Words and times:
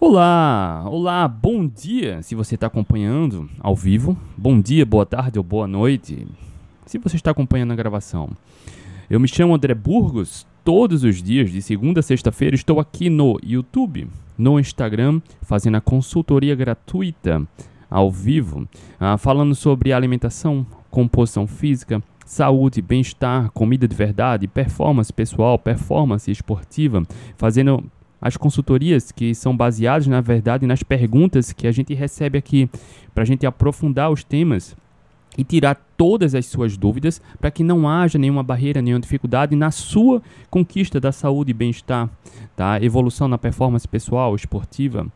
Olá, 0.00 0.84
olá, 0.86 1.28
bom 1.28 1.66
dia 1.66 2.22
se 2.22 2.34
você 2.34 2.54
está 2.54 2.66
acompanhando 2.66 3.48
ao 3.60 3.76
vivo. 3.76 4.16
Bom 4.36 4.60
dia, 4.60 4.86
boa 4.86 5.04
tarde 5.04 5.38
ou 5.38 5.44
boa 5.44 5.66
noite 5.66 6.26
se 6.86 6.98
você 6.98 7.16
está 7.16 7.30
acompanhando 7.30 7.72
a 7.72 7.76
gravação. 7.76 8.30
Eu 9.08 9.20
me 9.20 9.28
chamo 9.28 9.54
André 9.54 9.74
Burgos. 9.74 10.46
Todos 10.64 11.04
os 11.04 11.22
dias, 11.22 11.50
de 11.50 11.60
segunda 11.60 12.00
a 12.00 12.02
sexta-feira, 12.02 12.54
estou 12.54 12.80
aqui 12.80 13.10
no 13.10 13.38
YouTube, 13.42 14.08
no 14.38 14.58
Instagram, 14.58 15.20
fazendo 15.42 15.76
a 15.76 15.80
consultoria 15.80 16.54
gratuita 16.54 17.46
ao 17.90 18.10
vivo, 18.10 18.66
ah, 18.98 19.18
falando 19.18 19.54
sobre 19.54 19.92
alimentação, 19.92 20.64
composição 20.90 21.46
física, 21.46 22.02
saúde, 22.24 22.80
bem-estar, 22.80 23.50
comida 23.50 23.86
de 23.86 23.94
verdade, 23.94 24.48
performance 24.48 25.12
pessoal, 25.12 25.58
performance 25.58 26.30
esportiva, 26.30 27.02
fazendo 27.36 27.84
as 28.22 28.36
consultorias 28.36 29.10
que 29.10 29.34
são 29.34 29.56
baseadas, 29.56 30.06
na 30.06 30.20
verdade, 30.20 30.64
nas 30.64 30.84
perguntas 30.84 31.52
que 31.52 31.66
a 31.66 31.72
gente 31.72 31.92
recebe 31.92 32.38
aqui, 32.38 32.70
para 33.12 33.24
a 33.24 33.26
gente 33.26 33.44
aprofundar 33.44 34.12
os 34.12 34.22
temas 34.22 34.76
e 35.36 35.42
tirar 35.42 35.74
todas 35.96 36.34
as 36.34 36.46
suas 36.46 36.76
dúvidas 36.76 37.20
para 37.40 37.50
que 37.50 37.64
não 37.64 37.88
haja 37.88 38.18
nenhuma 38.18 38.44
barreira, 38.44 38.80
nenhuma 38.80 39.00
dificuldade 39.00 39.56
na 39.56 39.72
sua 39.72 40.22
conquista 40.48 41.00
da 41.00 41.10
saúde 41.10 41.50
e 41.50 41.54
bem-estar, 41.54 42.08
tá? 42.54 42.80
Evolução 42.80 43.26
na 43.26 43.38
performance 43.38 43.88
pessoal, 43.88 44.36
esportiva. 44.36 45.06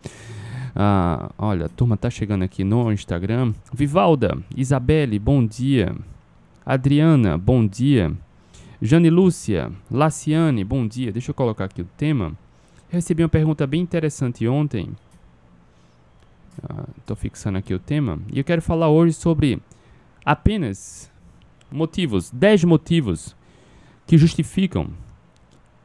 Ah, 0.75 1.31
olha, 1.39 1.67
a 1.67 1.69
turma 1.69 1.97
tá 1.97 2.11
chegando 2.11 2.43
aqui 2.43 2.65
no 2.65 2.91
Instagram. 2.93 3.53
Vivalda, 3.73 4.37
Isabelle, 4.57 5.19
bom 5.19 5.47
dia. 5.47 5.95
Adriana, 6.65 7.39
bom 7.39 7.65
dia. 7.65 8.13
Jane 8.83 9.11
Lúcia, 9.11 9.71
Laciane, 9.91 10.65
bom 10.65 10.87
dia. 10.87 11.13
Deixa 11.13 11.31
eu 11.31 11.35
colocar 11.35 11.67
aqui 11.67 11.83
o 11.83 11.89
tema. 11.97 12.33
Recebi 12.89 13.23
uma 13.23 13.29
pergunta 13.29 13.67
bem 13.67 13.81
interessante 13.81 14.47
ontem. 14.47 14.91
Estou 16.99 17.15
ah, 17.15 17.17
fixando 17.17 17.59
aqui 17.59 17.75
o 17.75 17.79
tema. 17.79 18.19
E 18.33 18.39
eu 18.39 18.45
quero 18.45 18.63
falar 18.63 18.89
hoje 18.89 19.13
sobre 19.13 19.61
apenas 20.25 21.11
motivos, 21.71 22.31
10 22.31 22.65
motivos 22.65 23.37
que 24.07 24.17
justificam, 24.17 24.89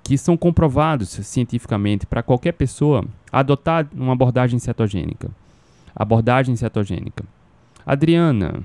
que 0.04 0.18
são 0.18 0.38
comprovados 0.38 1.10
cientificamente 1.10 2.06
para 2.06 2.24
qualquer 2.24 2.54
pessoa 2.54 3.04
adotar 3.32 3.88
uma 3.94 4.14
abordagem 4.14 4.60
cetogênica. 4.60 5.30
Abordagem 5.96 6.56
cetogênica. 6.56 7.24
Adriana, 7.86 8.64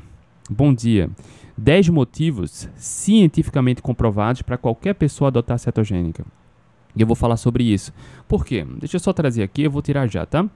bom 0.49 0.75
dia. 0.75 1.11
10 1.57 1.89
motivos 1.89 2.69
cientificamente 2.77 3.81
comprovados 3.81 4.43
para 4.43 4.59
qualquer 4.59 4.95
pessoa 4.95 5.29
adotar 5.29 5.59
cetogênica. 5.59 6.25
E 6.97 7.01
eu 7.01 7.07
vou 7.07 7.17
falar 7.17 7.37
sobre 7.37 7.65
isso. 7.65 7.93
Por 8.27 8.45
quê? 8.45 8.67
Deixa 8.79 8.97
eu 8.97 9.01
só 9.01 9.13
trazer 9.13 9.43
aqui, 9.43 9.63
eu 9.63 9.71
vou 9.71 9.83
tirar 9.83 10.09
já, 10.09 10.25
tá? 10.25 10.49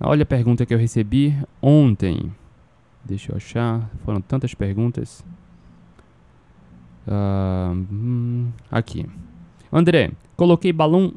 Olha 0.00 0.22
a 0.22 0.26
pergunta 0.26 0.66
que 0.66 0.74
eu 0.74 0.78
recebi 0.78 1.36
ontem. 1.62 2.32
Deixa 3.04 3.32
eu 3.32 3.36
achar. 3.36 3.88
Foram 4.04 4.20
tantas 4.20 4.54
perguntas. 4.54 5.24
Uh, 7.06 8.52
aqui. 8.70 9.06
André, 9.72 10.10
coloquei 10.36 10.72
balão 10.72 11.14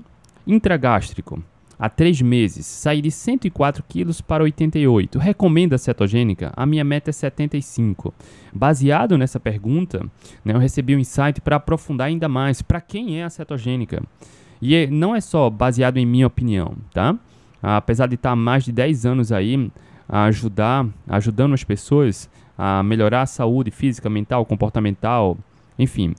intragástrico 0.47 1.43
há 1.81 1.89
três 1.89 2.21
meses. 2.21 2.65
Saí 2.67 3.01
de 3.01 3.09
104 3.09 3.83
quilos 3.87 4.21
para 4.21 4.43
88. 4.43 5.17
Recomenda 5.17 5.79
cetogênica? 5.79 6.53
A 6.55 6.63
minha 6.63 6.83
meta 6.83 7.09
é 7.09 7.13
75. 7.13 8.13
Baseado 8.53 9.17
nessa 9.17 9.39
pergunta, 9.39 10.05
né, 10.45 10.53
eu 10.53 10.59
recebi 10.59 10.95
um 10.95 10.99
insight 10.99 11.41
para 11.41 11.55
aprofundar 11.55 12.07
ainda 12.07 12.29
mais 12.29 12.61
para 12.61 12.79
quem 12.79 13.19
é 13.19 13.23
a 13.23 13.29
cetogênica. 13.31 14.03
E 14.61 14.75
é, 14.75 14.87
não 14.87 15.15
é 15.15 15.21
só 15.21 15.49
baseado 15.49 15.97
em 15.97 16.05
minha 16.05 16.27
opinião, 16.27 16.75
tá? 16.93 17.17
Apesar 17.61 18.07
de 18.07 18.15
estar 18.15 18.31
há 18.31 18.35
mais 18.35 18.63
de 18.63 18.71
10 18.71 19.05
anos 19.05 19.31
aí 19.31 19.71
a 20.07 20.25
ajudar, 20.25 20.85
ajudando 21.07 21.53
as 21.53 21.63
pessoas 21.63 22.29
a 22.57 22.83
melhorar 22.83 23.23
a 23.23 23.25
saúde 23.25 23.71
física, 23.71 24.09
mental, 24.09 24.45
comportamental, 24.45 25.37
enfim. 25.79 26.13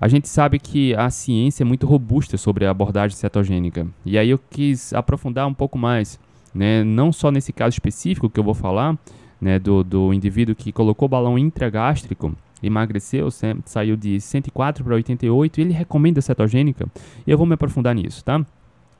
A 0.00 0.08
gente 0.08 0.28
sabe 0.28 0.58
que 0.58 0.94
a 0.94 1.08
ciência 1.08 1.62
é 1.62 1.66
muito 1.66 1.86
robusta 1.86 2.36
sobre 2.36 2.66
a 2.66 2.70
abordagem 2.70 3.16
cetogênica. 3.16 3.86
E 4.04 4.18
aí 4.18 4.28
eu 4.28 4.38
quis 4.50 4.92
aprofundar 4.92 5.46
um 5.46 5.54
pouco 5.54 5.78
mais, 5.78 6.18
né? 6.54 6.84
não 6.84 7.12
só 7.12 7.30
nesse 7.30 7.52
caso 7.52 7.74
específico 7.74 8.28
que 8.28 8.38
eu 8.40 8.44
vou 8.44 8.54
falar, 8.54 8.98
né, 9.40 9.58
do, 9.58 9.84
do 9.84 10.12
indivíduo 10.12 10.54
que 10.54 10.72
colocou 10.72 11.08
balão 11.08 11.38
intragástrico, 11.38 12.34
emagreceu, 12.62 13.28
saiu 13.64 13.96
de 13.96 14.20
104 14.20 14.84
para 14.84 14.94
88, 14.94 15.58
e 15.58 15.62
ele 15.62 15.72
recomenda 15.72 16.20
cetogênica. 16.20 16.86
E 17.26 17.30
eu 17.30 17.38
vou 17.38 17.46
me 17.46 17.54
aprofundar 17.54 17.94
nisso, 17.94 18.24
tá? 18.24 18.44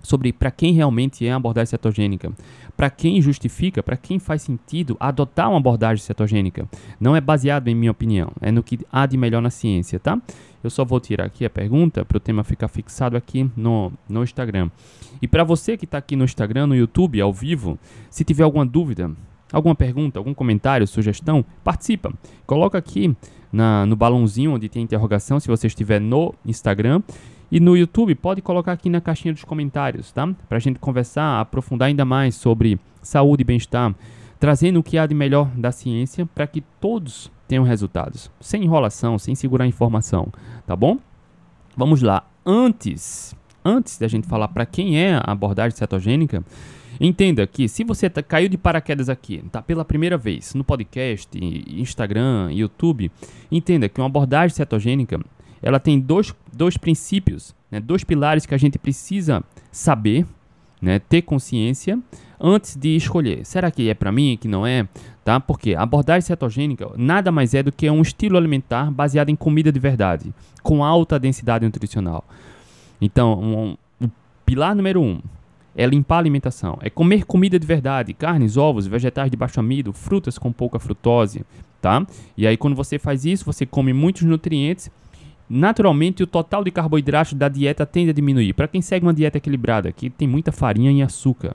Sobre 0.03 0.33
para 0.33 0.51
quem 0.51 0.73
realmente 0.73 1.27
é 1.27 1.33
a 1.33 1.37
abordagem 1.37 1.71
cetogênica, 1.71 2.31
para 2.77 2.91
quem 2.91 3.21
justifica, 3.21 3.83
para 3.83 3.97
quem 3.97 4.19
faz 4.19 4.43
sentido 4.43 4.97
adotar 5.01 5.49
uma 5.49 5.59
abordagem 5.59 6.05
cetogênica. 6.05 6.69
Não 7.01 7.17
é 7.17 7.21
baseado 7.21 7.69
em 7.69 7.75
minha 7.75 7.91
opinião, 7.91 8.31
é 8.41 8.53
no 8.53 8.63
que 8.63 8.79
há 8.93 9.05
de 9.07 9.17
melhor 9.17 9.43
na 9.43 9.51
ciência, 9.51 9.99
tá? 9.99 10.21
Eu 10.63 10.71
só 10.71 10.85
vou 10.85 11.01
tirar 11.01 11.25
aqui 11.25 11.45
a 11.45 11.51
pergunta 11.51 12.05
para 12.05 12.17
o 12.17 12.21
tema 12.21 12.45
ficar 12.45 12.69
fixado 12.69 13.17
aqui 13.17 13.51
no, 13.57 13.93
no 14.09 14.23
Instagram. 14.23 14.71
E 15.21 15.27
para 15.27 15.45
você 15.45 15.77
que 15.77 15.85
está 15.85 15.99
aqui 15.99 16.15
no 16.15 16.25
Instagram, 16.25 16.67
no 16.67 16.77
YouTube, 16.77 17.21
ao 17.21 17.33
vivo, 17.33 17.79
se 18.11 18.25
tiver 18.25 18.43
alguma 18.43 18.67
dúvida, 18.67 19.11
alguma 19.53 19.75
pergunta, 19.75 20.19
algum 20.19 20.35
comentário, 20.35 20.87
sugestão, 20.87 21.45
participa. 21.63 22.13
Coloca 22.47 22.77
aqui 22.79 23.17
na, 23.53 23.87
no 23.87 23.97
balãozinho 23.97 24.55
onde 24.55 24.69
tem 24.69 24.83
interrogação, 24.83 25.41
se 25.41 25.49
você 25.49 25.67
estiver 25.67 26.01
no 26.01 26.35
Instagram. 26.45 27.03
E 27.51 27.61
no 27.61 27.77
YouTube, 27.77 28.15
pode 28.17 28.43
colocar 28.43 28.73
aqui 28.73 28.91
na 28.91 29.01
caixinha 29.01 29.33
dos 29.33 29.45
comentários, 29.45 30.11
tá? 30.11 30.27
Para 30.49 30.57
a 30.57 30.61
gente 30.61 30.81
conversar, 30.81 31.41
aprofundar 31.41 31.87
ainda 31.87 32.05
mais 32.05 32.35
sobre 32.35 32.79
saúde 33.01 33.43
e 33.43 33.45
bem-estar, 33.45 33.95
trazendo 34.41 34.81
o 34.81 34.83
que 34.83 34.99
há 34.99 35.07
de 35.07 35.15
melhor 35.15 35.49
da 35.57 35.71
ciência 35.71 36.27
para 36.27 36.47
que 36.47 36.61
todos 36.81 37.31
tenham 37.47 37.63
resultados, 37.63 38.31
sem 38.41 38.65
enrolação, 38.65 39.17
sem 39.17 39.37
segurar 39.37 39.67
informação, 39.67 40.33
tá 40.67 40.75
bom? 40.75 40.99
Vamos 41.77 42.03
lá. 42.03 42.27
Antes, 42.45 43.35
antes 43.65 43.97
da 43.97 44.09
gente 44.09 44.27
falar 44.27 44.49
para 44.49 44.67
quem 44.67 45.01
é 45.01 45.15
a 45.15 45.31
abordagem 45.31 45.77
cetogênica, 45.77 46.45
Entenda 47.01 47.47
que 47.47 47.69
se 47.69 47.85
você 47.85 48.09
tá, 48.09 48.23
caiu 48.23 48.49
de 48.49 48.57
paraquedas 48.57 49.09
aqui, 49.09 49.43
tá 49.51 49.61
pela 49.61 49.85
primeira 49.85 50.17
vez 50.17 50.55
no 50.55 50.65
podcast, 50.65 51.29
Instagram, 51.37 52.51
YouTube, 52.53 53.11
entenda 53.51 53.89
que 53.89 54.01
uma 54.01 54.07
abordagem 54.07 54.57
cetogênica 54.57 55.21
ela 55.63 55.79
tem 55.79 55.99
dois, 55.99 56.35
dois 56.53 56.77
princípios, 56.77 57.55
né, 57.71 57.81
dois 57.81 58.05
pilares 58.05 58.47
que 58.47 58.55
a 58.55 58.59
gente 58.59 58.79
precisa 58.79 59.43
saber, 59.71 60.27
né, 60.81 60.99
ter 60.99 61.23
consciência 61.23 61.99
antes 62.41 62.77
de 62.77 62.97
escolher. 62.97 63.45
Será 63.45 63.71
que 63.71 63.89
é 63.89 63.95
para 63.95 64.13
mim, 64.13 64.39
que 64.41 64.49
não 64.49 64.67
é? 64.67 64.87
Tá? 65.25 65.41
Porque 65.41 65.75
a 65.75 65.83
abordagem 65.83 66.23
cetogênica 66.23 66.89
nada 66.97 67.33
mais 67.33 67.55
é 67.55 67.63
do 67.63 67.73
que 67.73 67.91
um 67.91 68.03
estilo 68.03 68.37
alimentar 68.37 68.91
baseado 68.91 69.29
em 69.29 69.37
comida 69.37 69.73
de 69.73 69.81
verdade, 69.81 70.33
com 70.63 70.85
alta 70.85 71.19
densidade 71.19 71.65
nutricional. 71.65 72.25
Então, 73.01 73.41
um, 73.41 73.77
o 74.01 74.11
pilar 74.45 74.75
número 74.75 75.03
um 75.03 75.21
é 75.77 75.87
limpar 75.87 76.17
a 76.17 76.19
alimentação, 76.21 76.79
é 76.81 76.89
comer 76.89 77.27
comida 77.27 77.59
de 77.59 77.67
verdade, 77.67 78.15
carnes, 78.15 78.57
ovos, 78.57 78.87
vegetais 78.87 79.31
de 79.31 79.37
baixo 79.37 79.61
amido, 79.61 79.93
frutas 79.93 80.39
com 80.39 80.51
pouca 80.51 80.79
frutose, 80.79 81.45
tá? 81.83 82.05
E 82.37 82.47
aí 82.47 82.57
quando 82.57 82.75
você 82.75 82.99
faz 82.99 83.27
isso, 83.27 83.45
você 83.45 83.67
come 83.67 83.93
muitos 83.93 84.23
nutrientes, 84.23 84.91
naturalmente 85.49 86.23
o 86.23 86.27
total 86.27 86.65
de 86.65 86.71
carboidratos 86.71 87.35
da 87.35 87.49
dieta 87.49 87.85
tende 87.85 88.11
a 88.11 88.15
diminuir. 88.15 88.55
Para 88.55 88.67
quem 88.67 88.81
segue 88.81 89.05
uma 89.05 89.13
dieta 89.13 89.37
equilibrada, 89.37 89.93
que 89.93 90.09
tem 90.09 90.27
muita 90.27 90.51
farinha 90.51 90.91
e 90.91 91.03
açúcar. 91.03 91.55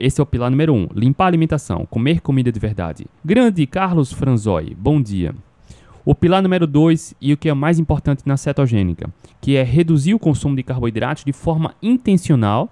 Esse 0.00 0.20
é 0.20 0.22
o 0.22 0.26
pilar 0.26 0.50
número 0.50 0.74
um, 0.74 0.86
limpar 0.94 1.24
a 1.24 1.28
alimentação, 1.28 1.86
comer 1.86 2.20
comida 2.20 2.52
de 2.52 2.60
verdade. 2.60 3.06
Grande 3.24 3.66
Carlos 3.66 4.12
Franzoi, 4.12 4.76
bom 4.78 5.00
dia. 5.00 5.34
O 6.04 6.14
pilar 6.14 6.42
número 6.42 6.66
2 6.66 7.14
e 7.20 7.32
o 7.32 7.36
que 7.38 7.48
é 7.48 7.54
mais 7.54 7.78
importante 7.78 8.22
na 8.26 8.36
cetogênica, 8.36 9.10
que 9.40 9.56
é 9.56 9.62
reduzir 9.62 10.12
o 10.14 10.18
consumo 10.18 10.56
de 10.56 10.62
carboidratos 10.62 11.24
de 11.24 11.32
forma 11.32 11.74
intencional 11.82 12.70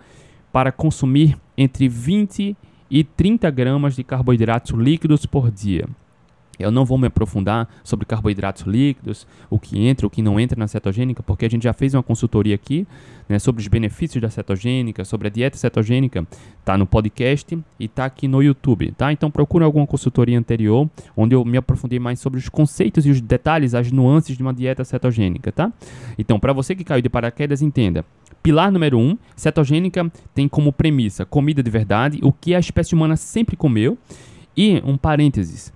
para 0.56 0.72
consumir 0.72 1.37
entre 1.55 1.87
20 1.87 2.57
e 2.91 3.04
30 3.04 3.51
gramas 3.51 3.95
de 3.95 4.03
carboidratos 4.03 4.71
líquidos 4.71 5.27
por 5.27 5.51
dia. 5.51 5.86
Eu 6.59 6.71
não 6.71 6.83
vou 6.83 6.97
me 6.97 7.09
aprofundar 7.09 7.69
sobre 7.84 8.07
carboidratos 8.07 8.63
líquidos, 8.63 9.27
o 9.51 9.59
que 9.59 9.78
entra, 9.86 10.07
o 10.07 10.10
que 10.10 10.22
não 10.22 10.41
entra 10.41 10.59
na 10.59 10.66
cetogênica, 10.66 11.22
porque 11.22 11.45
a 11.45 11.51
gente 11.51 11.65
já 11.65 11.75
fez 11.75 11.92
uma 11.92 12.03
consultoria 12.03 12.54
aqui 12.54 12.86
né, 13.28 13.39
sobre 13.39 13.60
os 13.60 13.69
benefícios 13.69 14.22
da 14.22 14.31
cetogênica, 14.31 15.04
sobre 15.04 15.28
a 15.28 15.31
dieta 15.31 15.59
cetogênica. 15.59 16.27
Tá 16.65 16.78
no 16.78 16.86
podcast 16.86 17.59
e 17.78 17.86
tá 17.86 18.07
aqui 18.07 18.27
no 18.27 18.42
YouTube, 18.42 18.92
tá? 18.92 19.13
Então 19.13 19.31
procure 19.31 19.63
alguma 19.63 19.86
consultoria 19.86 20.39
anterior, 20.39 20.89
onde 21.15 21.34
eu 21.34 21.45
me 21.45 21.59
aprofundei 21.59 21.98
mais 21.98 22.19
sobre 22.19 22.39
os 22.41 22.48
conceitos 22.48 23.04
e 23.04 23.10
os 23.10 23.21
detalhes, 23.21 23.75
as 23.75 23.92
nuances 23.92 24.34
de 24.34 24.42
uma 24.42 24.54
dieta 24.54 24.84
cetogênica, 24.84 25.53
tá? 25.53 25.71
Então, 26.16 26.41
para 26.41 26.54
você 26.54 26.75
que 26.75 26.83
caiu 26.83 27.03
de 27.03 27.10
paraquedas, 27.10 27.60
entenda. 27.60 28.07
Pilar 28.47 28.71
número 28.71 28.97
1, 28.97 29.03
um, 29.03 29.19
cetogênica 29.34 30.09
tem 30.33 30.47
como 30.47 30.72
premissa 30.72 31.27
comida 31.27 31.65
de 31.65 31.69
verdade, 31.69 32.21
o 32.22 32.33
que 32.33 32.54
a 32.54 32.60
espécie 32.60 32.95
humana 32.95 33.16
sempre 33.16 33.57
comeu. 33.57 33.98
E 34.57 34.81
um 34.84 34.97
parênteses, 34.97 35.72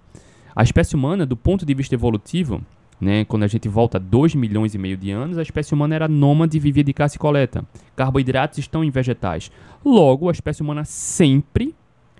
a 0.55 0.63
espécie 0.63 0.95
humana, 0.95 1.27
do 1.27 1.37
ponto 1.37 1.67
de 1.67 1.75
vista 1.75 1.97
evolutivo, 1.97 2.63
Né? 3.01 3.25
Quando 3.25 3.43
a 3.43 3.49
gente 3.49 3.69
volta 3.69 3.97
a 3.97 4.01
2 4.01 4.37
milhões 4.37 4.73
e 4.73 4.79
meio 4.79 4.97
de 4.97 5.11
anos, 5.11 5.37
a 5.37 5.43
espécie 5.43 5.75
humana 5.75 5.97
era 5.97 6.07
nômade 6.07 6.57
e 6.57 6.61
vivia 6.61 6.85
de 6.85 6.93
caça 6.93 7.17
e 7.17 7.19
coleta. 7.19 7.65
Carboidratos 7.97 8.59
estão 8.59 8.85
em 8.85 8.91
vegetais. 8.91 9.51
Logo, 9.85 10.29
a 10.29 10.33
espécie 10.33 10.63
humana 10.63 10.85
sempre, 10.85 11.75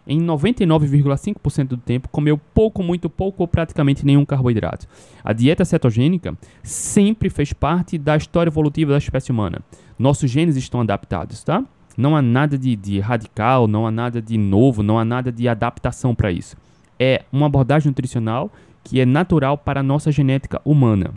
em 0.05 0.19
99,5% 0.21 1.69
do 1.69 1.77
tempo, 1.77 2.09
comeu 2.09 2.37
pouco, 2.53 2.83
muito 2.83 3.09
pouco 3.09 3.43
ou 3.45 3.47
praticamente 3.47 4.05
nenhum 4.05 4.25
carboidrato. 4.25 4.89
A 5.23 5.33
dieta 5.33 5.65
cetogênica 5.65 6.37
sempre 6.63 7.31
fez 7.31 7.53
parte 7.53 7.97
da 7.97 8.17
história 8.17 8.51
evolutiva 8.51 8.91
da 8.91 8.99
espécie 8.99 9.31
humana. 9.31 9.63
Nossos 10.01 10.31
genes 10.31 10.57
estão 10.57 10.81
adaptados, 10.81 11.45
tá? 11.45 11.63
Não 11.95 12.17
há 12.17 12.23
nada 12.23 12.57
de, 12.57 12.75
de 12.75 12.99
radical, 13.01 13.69
não 13.69 13.87
há 13.87 13.91
nada 13.91 14.23
de 14.23 14.39
novo, 14.39 14.83
não 14.83 14.99
há 14.99 15.05
nada 15.05 15.31
de 15.31 15.47
adaptação 15.47 16.15
para 16.15 16.33
isso. 16.33 16.57
É 16.99 17.27
uma 17.31 17.45
abordagem 17.45 17.91
nutricional 17.91 18.51
que 18.83 18.99
é 18.99 19.05
natural 19.05 19.59
para 19.59 19.81
a 19.81 19.83
nossa 19.83 20.11
genética 20.11 20.59
humana. 20.65 21.13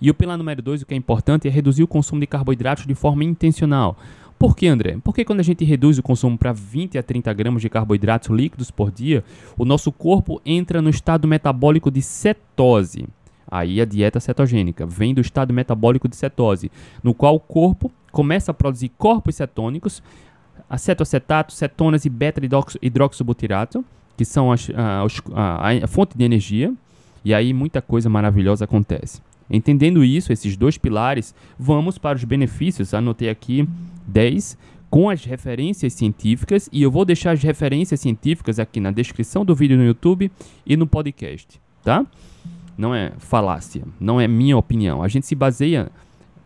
E 0.00 0.08
o 0.08 0.14
pilar 0.14 0.38
número 0.38 0.62
2, 0.62 0.82
o 0.82 0.86
que 0.86 0.94
é 0.94 0.96
importante, 0.96 1.48
é 1.48 1.50
reduzir 1.50 1.82
o 1.82 1.88
consumo 1.88 2.20
de 2.20 2.28
carboidratos 2.28 2.86
de 2.86 2.94
forma 2.94 3.24
intencional. 3.24 3.98
Por 4.38 4.54
que, 4.54 4.68
André? 4.68 4.96
Porque 5.02 5.24
quando 5.24 5.40
a 5.40 5.42
gente 5.42 5.64
reduz 5.64 5.98
o 5.98 6.02
consumo 6.02 6.38
para 6.38 6.52
20 6.52 6.96
a 6.96 7.02
30 7.02 7.32
gramas 7.32 7.60
de 7.60 7.68
carboidratos 7.68 8.30
líquidos 8.30 8.70
por 8.70 8.92
dia, 8.92 9.24
o 9.58 9.64
nosso 9.64 9.90
corpo 9.90 10.40
entra 10.46 10.80
no 10.80 10.90
estado 10.90 11.26
metabólico 11.26 11.90
de 11.90 12.02
cetose. 12.02 13.08
Aí 13.50 13.80
a 13.80 13.84
dieta 13.84 14.20
cetogênica 14.20 14.86
vem 14.86 15.12
do 15.12 15.20
estado 15.20 15.52
metabólico 15.52 16.08
de 16.08 16.16
cetose, 16.16 16.70
no 17.02 17.12
qual 17.12 17.34
o 17.34 17.40
corpo 17.40 17.90
começa 18.12 18.50
a 18.50 18.54
produzir 18.54 18.90
corpos 18.90 19.36
cetônicos, 19.36 20.02
acetoacetato, 20.68 21.52
cetonas 21.52 22.04
e 22.04 22.10
beta-hidroxibutirato, 22.10 23.84
que 24.16 24.24
são 24.24 24.52
as, 24.52 24.70
a, 24.70 25.04
a, 25.34 25.84
a 25.84 25.86
fonte 25.86 26.16
de 26.16 26.24
energia, 26.24 26.72
e 27.24 27.34
aí 27.34 27.52
muita 27.52 27.82
coisa 27.82 28.08
maravilhosa 28.08 28.64
acontece. 28.64 29.20
Entendendo 29.50 30.04
isso, 30.04 30.32
esses 30.32 30.56
dois 30.56 30.78
pilares, 30.78 31.34
vamos 31.58 31.98
para 31.98 32.16
os 32.16 32.24
benefícios. 32.24 32.94
Anotei 32.94 33.28
aqui 33.28 33.68
10 34.06 34.56
com 34.88 35.08
as 35.08 35.24
referências 35.24 35.92
científicas 35.92 36.68
e 36.72 36.82
eu 36.82 36.90
vou 36.90 37.04
deixar 37.04 37.32
as 37.32 37.42
referências 37.42 38.00
científicas 38.00 38.58
aqui 38.58 38.80
na 38.80 38.90
descrição 38.90 39.44
do 39.44 39.54
vídeo 39.54 39.76
no 39.76 39.84
YouTube 39.84 40.30
e 40.66 40.76
no 40.76 40.86
podcast, 40.86 41.60
tá? 41.82 42.06
Não 42.80 42.94
é 42.94 43.12
falácia, 43.18 43.84
não 44.00 44.18
é 44.18 44.26
minha 44.26 44.56
opinião. 44.56 45.02
A 45.02 45.08
gente 45.08 45.26
se 45.26 45.34
baseia 45.34 45.90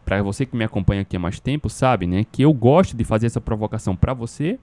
para 0.04 0.20
você 0.20 0.44
que 0.44 0.56
me 0.56 0.64
acompanha 0.64 1.02
aqui 1.02 1.16
há 1.16 1.20
mais 1.20 1.38
tempo, 1.38 1.70
sabe, 1.70 2.08
né, 2.08 2.26
que 2.30 2.42
eu 2.42 2.52
gosto 2.52 2.96
de 2.96 3.04
fazer 3.04 3.26
essa 3.26 3.40
provocação 3.40 3.94
para 3.94 4.12
você 4.12 4.58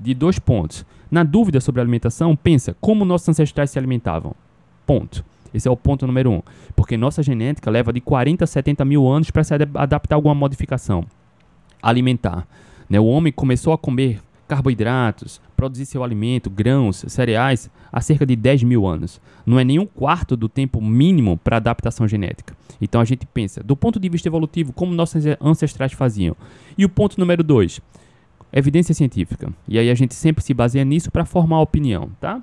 de 0.00 0.14
dois 0.14 0.38
pontos. 0.38 0.86
Na 1.10 1.22
dúvida 1.22 1.60
sobre 1.60 1.82
alimentação, 1.82 2.34
pensa 2.34 2.74
como 2.80 3.04
nossos 3.04 3.28
ancestrais 3.28 3.70
se 3.70 3.78
alimentavam. 3.78 4.34
Ponto. 4.86 5.22
Esse 5.52 5.68
é 5.68 5.70
o 5.70 5.76
ponto 5.76 6.06
número 6.06 6.30
um. 6.30 6.42
Porque 6.74 6.96
nossa 6.96 7.22
genética 7.22 7.70
leva 7.70 7.92
de 7.92 8.00
40 8.00 8.44
a 8.44 8.46
70 8.46 8.82
mil 8.86 9.06
anos 9.06 9.30
para 9.30 9.44
se 9.44 9.52
adaptar 9.52 10.14
a 10.14 10.16
alguma 10.16 10.34
modificação 10.34 11.04
alimentar. 11.82 12.46
Né? 12.88 12.98
O 12.98 13.04
homem 13.04 13.30
começou 13.30 13.74
a 13.74 13.78
comer 13.78 14.18
carboidratos, 14.52 15.40
produzir 15.56 15.86
seu 15.86 16.04
alimento, 16.04 16.50
grãos, 16.50 17.06
cereais, 17.08 17.70
há 17.90 18.02
cerca 18.02 18.26
de 18.26 18.36
10 18.36 18.64
mil 18.64 18.86
anos. 18.86 19.18
Não 19.46 19.58
é 19.58 19.64
nem 19.64 19.78
um 19.78 19.86
quarto 19.86 20.36
do 20.36 20.46
tempo 20.46 20.78
mínimo 20.78 21.38
para 21.38 21.56
adaptação 21.56 22.06
genética. 22.06 22.54
Então 22.78 23.00
a 23.00 23.04
gente 23.06 23.24
pensa, 23.24 23.62
do 23.62 23.74
ponto 23.74 23.98
de 23.98 24.10
vista 24.10 24.28
evolutivo, 24.28 24.70
como 24.70 24.92
nossos 24.92 25.24
ancestrais 25.40 25.94
faziam. 25.94 26.36
E 26.76 26.84
o 26.84 26.88
ponto 26.90 27.18
número 27.18 27.42
dois, 27.42 27.80
evidência 28.52 28.94
científica. 28.94 29.50
E 29.66 29.78
aí 29.78 29.88
a 29.88 29.94
gente 29.94 30.14
sempre 30.14 30.44
se 30.44 30.52
baseia 30.52 30.84
nisso 30.84 31.10
para 31.10 31.24
formar 31.24 31.56
a 31.56 31.62
opinião, 31.62 32.10
tá? 32.20 32.42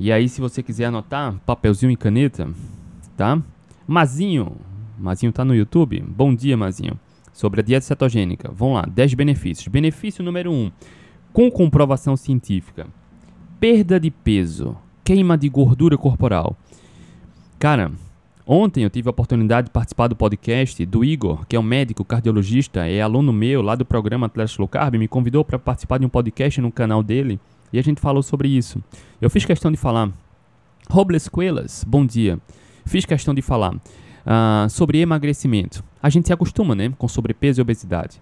E 0.00 0.10
aí, 0.10 0.30
se 0.30 0.40
você 0.40 0.62
quiser 0.62 0.86
anotar, 0.86 1.34
papelzinho 1.44 1.92
e 1.92 1.96
caneta, 1.96 2.48
tá? 3.16 3.40
Mazinho, 3.86 4.56
Mazinho 4.98 5.30
tá 5.30 5.44
no 5.44 5.54
YouTube? 5.54 6.00
Bom 6.00 6.34
dia, 6.34 6.56
Mazinho. 6.56 6.98
Sobre 7.34 7.60
a 7.60 7.64
dieta 7.64 7.84
cetogênica. 7.84 8.50
Vamos 8.54 8.76
lá, 8.76 8.86
10 8.86 9.14
benefícios. 9.14 9.66
Benefício 9.66 10.22
número 10.24 10.52
1. 10.52 10.70
Com 11.32 11.50
comprovação 11.50 12.16
científica. 12.16 12.86
Perda 13.58 13.98
de 13.98 14.08
peso. 14.08 14.76
Queima 15.02 15.36
de 15.36 15.48
gordura 15.48 15.98
corporal. 15.98 16.56
Cara, 17.58 17.90
Ontem 18.46 18.84
eu 18.84 18.90
tive 18.90 19.08
a 19.08 19.10
oportunidade 19.10 19.68
de 19.68 19.70
participar 19.70 20.06
do 20.06 20.14
podcast 20.14 20.84
do 20.84 21.02
Igor, 21.02 21.46
que 21.46 21.56
é 21.56 21.58
um 21.58 21.62
médico 21.62 22.04
cardiologista, 22.04 22.86
é 22.86 23.00
aluno 23.00 23.32
meu 23.32 23.62
lá 23.62 23.74
do 23.74 23.86
programa 23.86 24.26
Atlético 24.26 24.60
Low 24.60 24.68
Carb, 24.68 24.96
me 24.96 25.08
convidou 25.08 25.42
para 25.42 25.58
participar 25.58 25.96
de 25.96 26.04
um 26.04 26.10
podcast 26.10 26.60
no 26.60 26.70
canal 26.70 27.02
dele 27.02 27.40
e 27.72 27.78
a 27.78 27.82
gente 27.82 28.02
falou 28.02 28.22
sobre 28.22 28.48
isso. 28.48 28.84
Eu 29.18 29.30
fiz 29.30 29.46
questão 29.46 29.72
de 29.72 29.78
falar. 29.78 30.12
Robles 30.90 31.26
Coelas, 31.26 31.86
bom 31.88 32.04
dia. 32.04 32.38
Fiz 32.84 33.06
questão 33.06 33.32
de 33.32 33.40
falar 33.40 33.80
uh, 34.26 34.68
sobre 34.68 35.00
emagrecimento. 35.00 35.84
A 36.02 36.08
gente 36.08 36.26
se 36.26 36.32
acostuma 36.32 36.74
né, 36.74 36.92
com 36.98 37.08
sobrepeso 37.08 37.60
e 37.60 37.62
obesidade. 37.62 38.20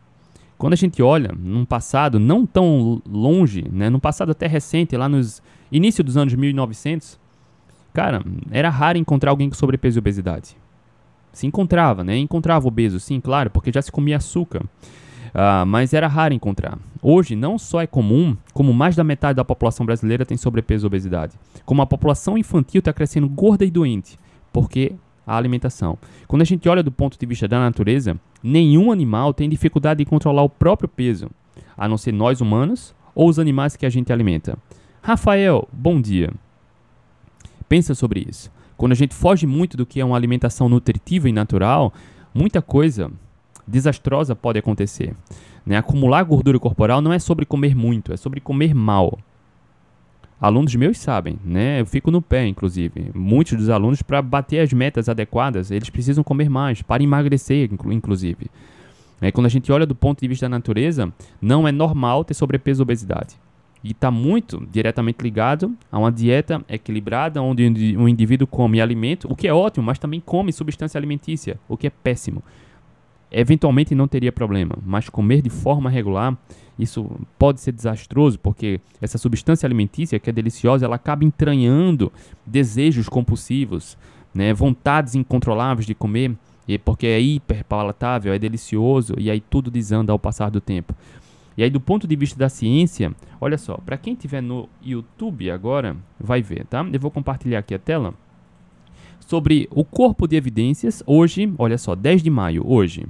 Quando 0.59 0.75
a 0.75 0.77
gente 0.77 1.03
olha 1.03 1.33
num 1.37 1.65
passado 1.65 2.21
não 2.21 2.47
tão 2.47 3.03
longe, 3.09 3.65
né, 3.71 3.91
num 3.91 3.99
passado 3.99 4.31
até 4.31 4.47
recente, 4.47 4.97
lá 4.97 5.09
nos 5.09 5.43
início 5.71 6.05
dos 6.05 6.17
anos 6.17 6.35
1900, 6.35 7.19
Cara, 7.93 8.23
era 8.51 8.71
raro 8.71 8.97
encontrar 8.97 9.31
alguém 9.31 9.51
com 9.51 9.55
sobrepeso 9.55 9.99
e 9.99 10.01
obesidade. 10.01 10.57
Se 11.33 11.47
encontrava, 11.47 12.03
né? 12.03 12.17
Encontrava 12.17 12.67
obeso, 12.67 12.99
sim, 12.99 13.21
claro, 13.21 13.51
porque 13.51 13.73
já 13.73 13.83
se 13.83 13.93
comia 13.93 14.17
açúcar. 14.17 14.63
Uh, 14.63 15.65
mas 15.67 15.95
era 15.95 16.07
raro 16.09 16.35
encontrar. 16.35 16.79
Hoje, 17.03 17.35
não 17.35 17.59
só 17.59 17.81
é 17.81 17.87
comum, 17.87 18.37
como 18.53 18.73
mais 18.73 18.95
da 18.97 19.05
metade 19.05 19.37
da 19.37 19.45
população 19.45 19.85
brasileira 19.85 20.27
tem 20.27 20.37
sobrepeso 20.37 20.87
e 20.87 20.89
obesidade. 20.89 21.39
Como 21.65 21.81
a 21.81 21.87
população 21.87 22.37
infantil 22.37 22.81
está 22.81 22.93
crescendo 22.93 23.29
gorda 23.29 23.65
e 23.65 23.71
doente, 23.71 24.19
porque 24.53 24.95
a 25.27 25.37
alimentação. 25.37 25.99
Quando 26.27 26.43
a 26.43 26.47
gente 26.47 26.69
olha 26.69 26.83
do 26.83 26.93
ponto 26.93 27.19
de 27.19 27.27
vista 27.27 27.47
da 27.47 27.59
natureza, 27.59 28.19
nenhum 28.43 28.91
animal 28.91 29.33
tem 29.33 29.49
dificuldade 29.49 30.03
em 30.03 30.07
controlar 30.07 30.43
o 30.43 30.49
próprio 30.49 30.89
peso, 30.89 31.31
a 31.77 31.89
não 31.89 31.97
ser 31.97 32.13
nós 32.13 32.41
humanos 32.41 32.95
ou 33.15 33.29
os 33.29 33.39
animais 33.39 33.77
que 33.77 33.87
a 33.87 33.91
gente 33.91 34.13
alimenta. 34.13 34.59
Rafael, 35.03 35.69
bom 35.73 36.01
dia. 36.01 36.33
Pensa 37.69 37.95
sobre 37.95 38.27
isso. 38.29 38.51
Quando 38.77 38.93
a 38.93 38.97
gente 38.97 39.15
foge 39.15 39.47
muito 39.47 39.77
do 39.77 39.87
que 39.87 40.01
é 40.01 40.05
uma 40.05 40.17
alimentação 40.17 40.69
nutritiva 40.69 41.29
e 41.29 41.33
natural, 41.33 41.93
muita 42.35 42.61
coisa 42.61 43.11
desastrosa 43.67 44.35
pode 44.35 44.59
acontecer. 44.59 45.15
Né? 45.65 45.77
Acumular 45.77 46.23
gordura 46.25 46.59
corporal 46.59 47.01
não 47.01 47.13
é 47.13 47.19
sobre 47.19 47.47
comer 47.47 47.75
muito, 47.75 48.13
é 48.13 48.17
sobre 48.17 48.41
comer 48.41 48.75
mal. 48.75 49.19
Alunos 50.43 50.75
meus 50.75 50.99
sabem, 50.99 51.39
né? 51.45 51.81
Eu 51.81 51.87
fico 51.87 52.11
no 52.11 52.21
pé, 52.21 52.45
inclusive. 52.49 53.13
Muitos 53.15 53.57
dos 53.57 53.69
alunos, 53.69 54.03
para 54.03 54.21
bater 54.21 54.59
as 54.59 54.73
metas 54.73 55.09
adequadas, 55.09 55.71
eles 55.71 55.89
precisam 55.89 56.25
comer 56.25 56.51
mais, 56.51 56.83
para 56.83 57.01
emagrecer, 57.01 57.71
inclusive. 57.87 58.51
É, 59.21 59.31
quando 59.31 59.47
a 59.47 59.49
gente 59.49 59.71
olha 59.71 59.87
do 59.87 59.95
ponto 59.95 60.21
de 60.21 60.27
vista 60.27 60.47
da 60.47 60.57
natureza, 60.57 61.13
não 61.41 61.69
é 61.69 61.71
normal 61.71 62.25
ter 62.25 62.35
sobrepeso 62.35 62.83
e 62.83 62.85
obesidade. 62.85 63.37
E 63.85 63.93
está 63.93 64.11
muito 64.11 64.67
diretamente 64.69 65.23
ligado 65.23 65.77
a 65.93 65.97
uma 66.01 66.11
dieta 66.11 66.61
equilibrada, 66.69 67.41
onde 67.41 67.97
o 67.97 68.09
indivíduo 68.09 68.49
come 68.49 68.81
alimento, 68.81 69.29
o 69.31 69.37
que 69.37 69.47
é 69.47 69.55
ótimo, 69.55 69.87
mas 69.87 70.01
também 70.01 70.19
come 70.19 70.53
substância 70.53 70.99
alimentícia, 70.99 71.57
o 71.69 71.77
que 71.77 71.87
é 71.87 71.91
péssimo. 71.91 72.43
Eventualmente 73.33 73.95
não 73.95 74.07
teria 74.07 74.31
problema, 74.31 74.77
mas 74.85 75.09
comer 75.09 75.41
de 75.41 75.49
forma 75.49 75.89
regular, 75.89 76.37
isso 76.79 77.11
pode 77.39 77.61
ser 77.61 77.73
desastroso, 77.73 78.39
porque 78.39 78.79
essa 79.01 79.17
substância 79.17 79.67
alimentícia, 79.67 80.19
que 80.19 80.29
é 80.29 80.33
deliciosa, 80.33 80.85
ela 80.85 80.97
acaba 80.97 81.25
entranhando 81.25 82.13
desejos 82.47 83.09
compulsivos, 83.09 83.97
né, 84.35 84.53
vontades 84.53 85.15
incontroláveis 85.15 85.87
de 85.87 85.95
comer, 85.95 86.37
porque 86.85 87.07
é 87.07 87.21
hiperpalatável, 87.21 88.33
é 88.33 88.39
delicioso, 88.39 89.15
e 89.19 89.31
aí 89.31 89.41
tudo 89.41 89.71
desanda 89.71 90.13
ao 90.13 90.19
passar 90.19 90.51
do 90.51 90.61
tempo. 90.61 90.95
E 91.57 91.63
aí, 91.63 91.69
do 91.69 91.81
ponto 91.81 92.07
de 92.07 92.17
vista 92.17 92.39
da 92.39 92.49
ciência, 92.49 93.15
olha 93.41 93.59
só, 93.59 93.77
para 93.77 93.99
quem 93.99 94.15
estiver 94.15 94.41
no 94.41 94.69
YouTube 94.83 95.51
agora, 95.51 95.97
vai 96.19 96.41
ver, 96.41 96.65
tá? 96.67 96.87
Eu 96.91 96.99
vou 96.99 97.11
compartilhar 97.11 97.59
aqui 97.59 97.75
a 97.75 97.79
tela 97.79 98.15
sobre 99.27 99.69
o 99.71 99.85
corpo 99.85 100.27
de 100.27 100.37
evidências. 100.37 101.03
Hoje, 101.07 101.53
olha 101.59 101.79
só, 101.79 101.95
10 101.95 102.23
de 102.23 102.31
maio, 102.31 102.63
hoje. 102.67 103.07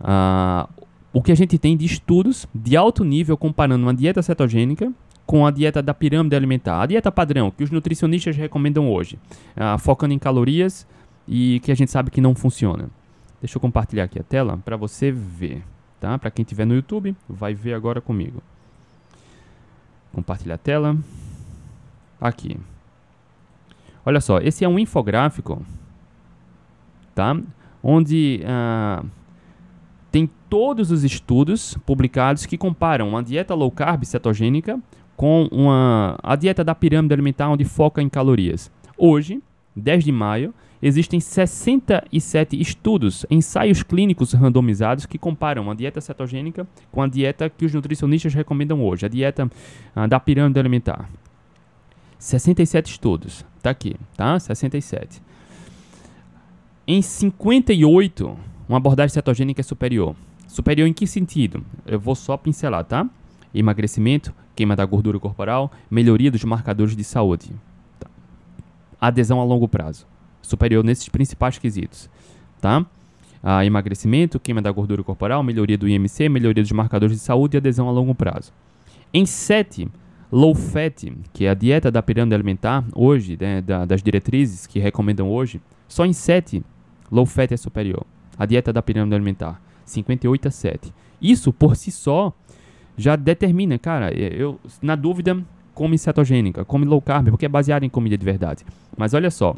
Uh, 0.00 0.68
o 1.12 1.22
que 1.22 1.32
a 1.32 1.34
gente 1.34 1.58
tem 1.58 1.76
de 1.76 1.84
estudos 1.84 2.46
de 2.54 2.76
alto 2.76 3.04
nível 3.04 3.36
comparando 3.36 3.84
uma 3.84 3.94
dieta 3.94 4.22
cetogênica 4.22 4.92
com 5.26 5.46
a 5.46 5.50
dieta 5.50 5.82
da 5.82 5.92
pirâmide 5.92 6.36
alimentar. 6.36 6.82
A 6.82 6.86
dieta 6.86 7.10
padrão, 7.10 7.50
que 7.50 7.64
os 7.64 7.70
nutricionistas 7.70 8.36
recomendam 8.36 8.90
hoje, 8.90 9.18
uh, 9.56 9.78
focando 9.78 10.14
em 10.14 10.18
calorias 10.18 10.86
e 11.26 11.60
que 11.60 11.72
a 11.72 11.74
gente 11.74 11.90
sabe 11.90 12.10
que 12.10 12.20
não 12.20 12.34
funciona. 12.34 12.88
Deixa 13.40 13.56
eu 13.56 13.60
compartilhar 13.60 14.04
aqui 14.04 14.18
a 14.18 14.22
tela 14.22 14.58
para 14.64 14.76
você 14.76 15.12
ver 15.12 15.62
tá? 16.00 16.18
Para 16.18 16.30
quem 16.30 16.42
estiver 16.42 16.64
no 16.64 16.74
YouTube, 16.74 17.14
vai 17.28 17.54
ver 17.54 17.74
agora 17.74 18.00
comigo. 18.00 18.42
Compartilhar 20.12 20.54
a 20.54 20.58
tela. 20.58 20.96
Aqui. 22.20 22.58
Olha 24.04 24.20
só, 24.20 24.38
esse 24.38 24.64
é 24.64 24.68
um 24.68 24.78
infográfico, 24.78 25.62
tá? 27.14 27.36
Onde 27.82 28.40
uh, 28.42 29.06
tem 30.10 30.28
todos 30.48 30.90
os 30.90 31.04
estudos 31.04 31.76
publicados 31.84 32.46
que 32.46 32.56
comparam 32.56 33.08
uma 33.08 33.22
dieta 33.22 33.54
low 33.54 33.70
carb 33.70 34.04
cetogênica 34.04 34.80
com 35.16 35.48
uma, 35.50 36.16
a 36.22 36.36
dieta 36.36 36.62
da 36.62 36.74
pirâmide 36.74 37.12
alimentar 37.12 37.48
onde 37.48 37.64
foca 37.64 38.00
em 38.00 38.08
calorias. 38.08 38.70
Hoje, 38.96 39.42
10 39.74 40.04
de 40.04 40.12
maio, 40.12 40.54
existem 40.80 41.20
67 41.20 42.60
estudos, 42.60 43.26
ensaios 43.30 43.82
clínicos 43.82 44.32
randomizados 44.32 45.06
que 45.06 45.18
comparam 45.18 45.70
a 45.70 45.74
dieta 45.74 46.00
cetogênica 46.00 46.66
com 46.90 47.02
a 47.02 47.08
dieta 47.08 47.50
que 47.50 47.64
os 47.64 47.74
nutricionistas 47.74 48.32
recomendam 48.32 48.84
hoje, 48.84 49.06
a 49.06 49.08
dieta 49.08 49.50
ah, 49.94 50.06
da 50.06 50.20
pirâmide 50.20 50.58
alimentar. 50.58 51.10
67 52.18 52.90
estudos, 52.92 53.44
tá 53.62 53.70
aqui, 53.70 53.96
tá? 54.16 54.38
67. 54.38 55.22
Em 56.86 57.02
58, 57.02 58.36
uma 58.68 58.78
abordagem 58.78 59.12
cetogênica 59.12 59.60
é 59.60 59.64
superior. 59.64 60.16
Superior 60.46 60.88
em 60.88 60.92
que 60.92 61.06
sentido? 61.06 61.62
Eu 61.86 62.00
vou 62.00 62.14
só 62.14 62.36
pincelar, 62.36 62.84
tá? 62.84 63.08
Emagrecimento, 63.54 64.32
queima 64.56 64.74
da 64.74 64.84
gordura 64.84 65.18
corporal, 65.18 65.70
melhoria 65.90 66.30
dos 66.30 66.42
marcadores 66.44 66.96
de 66.96 67.04
saúde. 67.04 67.50
Tá. 68.00 68.08
Adesão 69.00 69.40
a 69.40 69.44
longo 69.44 69.68
prazo. 69.68 70.06
Superior 70.40 70.82
nesses 70.82 71.08
principais 71.08 71.58
quesitos, 71.58 72.08
tá? 72.60 72.86
Ah, 73.42 73.64
emagrecimento, 73.64 74.40
queima 74.40 74.60
da 74.60 74.72
gordura 74.72 75.02
corporal, 75.02 75.42
melhoria 75.42 75.78
do 75.78 75.88
IMC, 75.88 76.28
melhoria 76.28 76.62
dos 76.62 76.72
marcadores 76.72 77.16
de 77.16 77.22
saúde 77.22 77.56
e 77.56 77.58
adesão 77.58 77.88
a 77.88 77.92
longo 77.92 78.14
prazo. 78.14 78.52
Em 79.12 79.24
7, 79.24 79.88
low 80.30 80.54
fat, 80.54 81.10
que 81.32 81.44
é 81.44 81.50
a 81.50 81.54
dieta 81.54 81.90
da 81.90 82.02
pirâmide 82.02 82.34
alimentar, 82.34 82.84
hoje, 82.94 83.36
né, 83.40 83.60
da, 83.60 83.84
das 83.84 84.02
diretrizes 84.02 84.66
que 84.66 84.78
recomendam 84.78 85.30
hoje, 85.30 85.60
só 85.86 86.04
em 86.04 86.12
7 86.12 86.62
low 87.10 87.26
fat 87.26 87.52
é 87.52 87.56
superior. 87.56 88.04
A 88.36 88.46
dieta 88.46 88.72
da 88.72 88.82
pirâmide 88.82 89.14
alimentar, 89.14 89.60
58 89.84 90.48
a 90.48 90.50
7. 90.50 90.92
Isso 91.20 91.52
por 91.52 91.76
si 91.76 91.90
só 91.90 92.32
já 92.96 93.16
determina, 93.16 93.78
cara, 93.78 94.10
é, 94.12 94.34
eu 94.34 94.60
na 94.82 94.94
dúvida, 94.94 95.42
come 95.74 95.96
cetogênica, 95.96 96.64
come 96.64 96.84
low 96.84 97.00
carb, 97.00 97.30
porque 97.30 97.46
é 97.46 97.48
baseado 97.48 97.84
em 97.84 97.88
comida 97.88 98.16
de 98.16 98.24
verdade. 98.24 98.64
Mas 98.96 99.14
olha 99.14 99.30
só, 99.30 99.56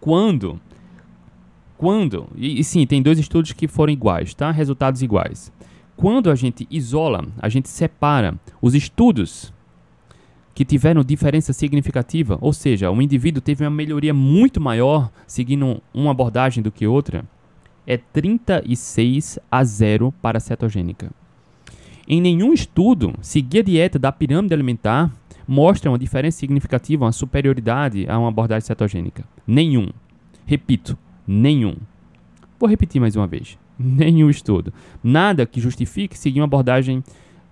quando 0.00 0.60
quando, 1.78 2.26
e, 2.34 2.58
e 2.58 2.64
sim, 2.64 2.84
tem 2.84 3.00
dois 3.00 3.20
estudos 3.20 3.52
que 3.52 3.68
foram 3.68 3.92
iguais, 3.92 4.34
tá? 4.34 4.50
Resultados 4.50 5.00
iguais. 5.00 5.52
Quando 5.98 6.30
a 6.30 6.36
gente 6.36 6.64
isola, 6.70 7.26
a 7.40 7.48
gente 7.48 7.68
separa 7.68 8.38
os 8.62 8.72
estudos 8.72 9.52
que 10.54 10.64
tiveram 10.64 11.02
diferença 11.02 11.52
significativa, 11.52 12.38
ou 12.40 12.52
seja, 12.52 12.88
o 12.88 13.02
indivíduo 13.02 13.42
teve 13.42 13.64
uma 13.64 13.70
melhoria 13.70 14.14
muito 14.14 14.60
maior 14.60 15.10
seguindo 15.26 15.82
uma 15.92 16.12
abordagem 16.12 16.62
do 16.62 16.70
que 16.70 16.86
outra, 16.86 17.24
é 17.84 17.96
36 17.96 19.40
a 19.50 19.64
0 19.64 20.14
para 20.22 20.38
a 20.38 20.40
cetogênica. 20.40 21.10
Em 22.06 22.20
nenhum 22.20 22.52
estudo, 22.52 23.12
seguir 23.20 23.58
a 23.58 23.62
dieta 23.62 23.98
da 23.98 24.12
pirâmide 24.12 24.54
alimentar 24.54 25.12
mostra 25.48 25.90
uma 25.90 25.98
diferença 25.98 26.38
significativa, 26.38 27.06
uma 27.06 27.12
superioridade 27.12 28.08
a 28.08 28.16
uma 28.16 28.28
abordagem 28.28 28.64
cetogênica. 28.64 29.24
Nenhum. 29.44 29.88
Repito, 30.46 30.96
nenhum. 31.26 31.74
Vou 32.56 32.68
repetir 32.68 33.00
mais 33.00 33.16
uma 33.16 33.26
vez. 33.26 33.58
Nenhum 33.78 34.28
estudo. 34.28 34.72
Nada 35.02 35.46
que 35.46 35.60
justifique 35.60 36.18
seguir 36.18 36.40
uma 36.40 36.46
abordagem 36.46 37.02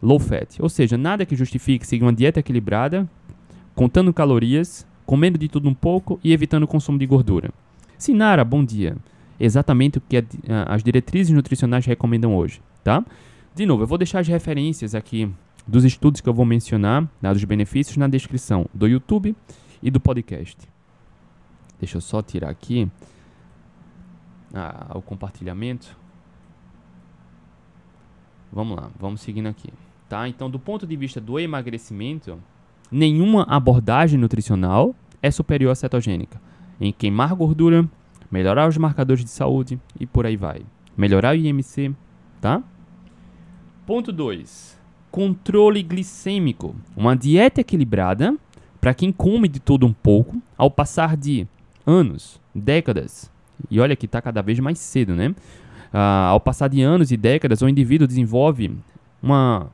low 0.02 0.18
fat. 0.18 0.60
Ou 0.60 0.68
seja, 0.68 0.96
nada 0.96 1.24
que 1.24 1.36
justifique 1.36 1.86
seguir 1.86 2.02
uma 2.02 2.12
dieta 2.12 2.40
equilibrada, 2.40 3.08
contando 3.74 4.12
calorias, 4.12 4.86
comendo 5.04 5.38
de 5.38 5.48
tudo 5.48 5.68
um 5.68 5.74
pouco 5.74 6.18
e 6.24 6.32
evitando 6.32 6.64
o 6.64 6.68
consumo 6.68 6.98
de 6.98 7.06
gordura. 7.06 7.50
Sinara, 7.96 8.44
bom 8.44 8.64
dia. 8.64 8.96
Exatamente 9.38 9.98
o 9.98 10.00
que 10.00 10.16
a, 10.16 10.24
a, 10.48 10.74
as 10.74 10.82
diretrizes 10.82 11.32
nutricionais 11.32 11.86
recomendam 11.86 12.34
hoje, 12.36 12.60
tá? 12.82 13.04
De 13.54 13.64
novo, 13.64 13.82
eu 13.82 13.86
vou 13.86 13.98
deixar 13.98 14.20
as 14.20 14.28
referências 14.28 14.94
aqui 14.94 15.30
dos 15.66 15.84
estudos 15.84 16.20
que 16.20 16.28
eu 16.28 16.34
vou 16.34 16.44
mencionar, 16.44 17.08
né, 17.20 17.32
dos 17.32 17.44
benefícios, 17.44 17.96
na 17.96 18.08
descrição 18.08 18.66
do 18.72 18.86
YouTube 18.86 19.34
e 19.82 19.90
do 19.90 20.00
podcast. 20.00 20.56
Deixa 21.78 21.96
eu 21.96 22.00
só 22.00 22.22
tirar 22.22 22.50
aqui 22.50 22.88
ah, 24.54 24.92
o 24.94 25.02
compartilhamento. 25.02 25.96
Vamos 28.52 28.76
lá, 28.76 28.90
vamos 28.98 29.20
seguindo 29.20 29.46
aqui. 29.46 29.68
Tá? 30.08 30.28
Então, 30.28 30.48
do 30.48 30.58
ponto 30.58 30.86
de 30.86 30.96
vista 30.96 31.20
do 31.20 31.38
emagrecimento, 31.38 32.38
nenhuma 32.90 33.42
abordagem 33.44 34.18
nutricional 34.18 34.94
é 35.22 35.30
superior 35.30 35.72
à 35.72 35.74
cetogênica. 35.74 36.40
Em 36.80 36.92
queimar 36.92 37.34
gordura, 37.34 37.88
melhorar 38.30 38.68
os 38.68 38.76
marcadores 38.76 39.24
de 39.24 39.30
saúde 39.30 39.80
e 39.98 40.06
por 40.06 40.26
aí 40.26 40.36
vai. 40.36 40.62
Melhorar 40.96 41.34
o 41.34 41.38
IMC, 41.38 41.94
tá? 42.40 42.62
Ponto 43.86 44.12
2. 44.12 44.80
Controle 45.10 45.82
glicêmico. 45.82 46.74
Uma 46.96 47.16
dieta 47.16 47.60
equilibrada 47.60 48.36
para 48.80 48.94
quem 48.94 49.10
come 49.10 49.48
de 49.48 49.58
tudo 49.58 49.86
um 49.86 49.92
pouco, 49.92 50.40
ao 50.56 50.70
passar 50.70 51.16
de 51.16 51.46
anos, 51.84 52.40
décadas, 52.54 53.30
e 53.70 53.80
olha 53.80 53.96
que 53.96 54.06
está 54.06 54.20
cada 54.20 54.42
vez 54.42 54.60
mais 54.60 54.78
cedo, 54.78 55.14
né? 55.14 55.34
Ah, 55.98 56.26
ao 56.26 56.38
passar 56.38 56.68
de 56.68 56.82
anos 56.82 57.10
e 57.10 57.16
décadas, 57.16 57.62
o 57.62 57.68
indivíduo 57.70 58.06
desenvolve 58.06 58.76
uma 59.22 59.70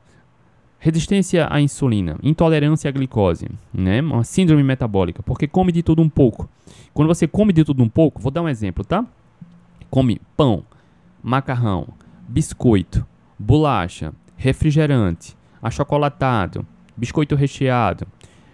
resistência 0.79 1.49
à 1.51 1.59
insulina, 1.59 2.17
intolerância 2.23 2.87
à 2.87 2.91
glicose, 2.93 3.49
né? 3.73 3.99
uma 4.01 4.23
síndrome 4.23 4.63
metabólica, 4.63 5.21
porque 5.21 5.49
come 5.49 5.73
de 5.73 5.83
tudo 5.83 6.01
um 6.01 6.07
pouco. 6.07 6.47
Quando 6.93 7.09
você 7.09 7.27
come 7.27 7.51
de 7.51 7.65
tudo 7.65 7.83
um 7.83 7.89
pouco, 7.89 8.21
vou 8.21 8.31
dar 8.31 8.41
um 8.41 8.47
exemplo, 8.47 8.85
tá? 8.85 9.05
Come 9.89 10.21
pão, 10.37 10.63
macarrão, 11.21 11.89
biscoito, 12.25 13.05
bolacha, 13.37 14.13
refrigerante, 14.37 15.35
achocolatado, 15.61 16.65
biscoito 16.95 17.35
recheado, 17.35 18.07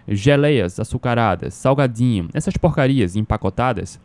geleias 0.08 0.80
açucaradas, 0.80 1.54
salgadinho, 1.54 2.30
essas 2.34 2.56
porcarias 2.56 3.14
empacotadas, 3.14 4.00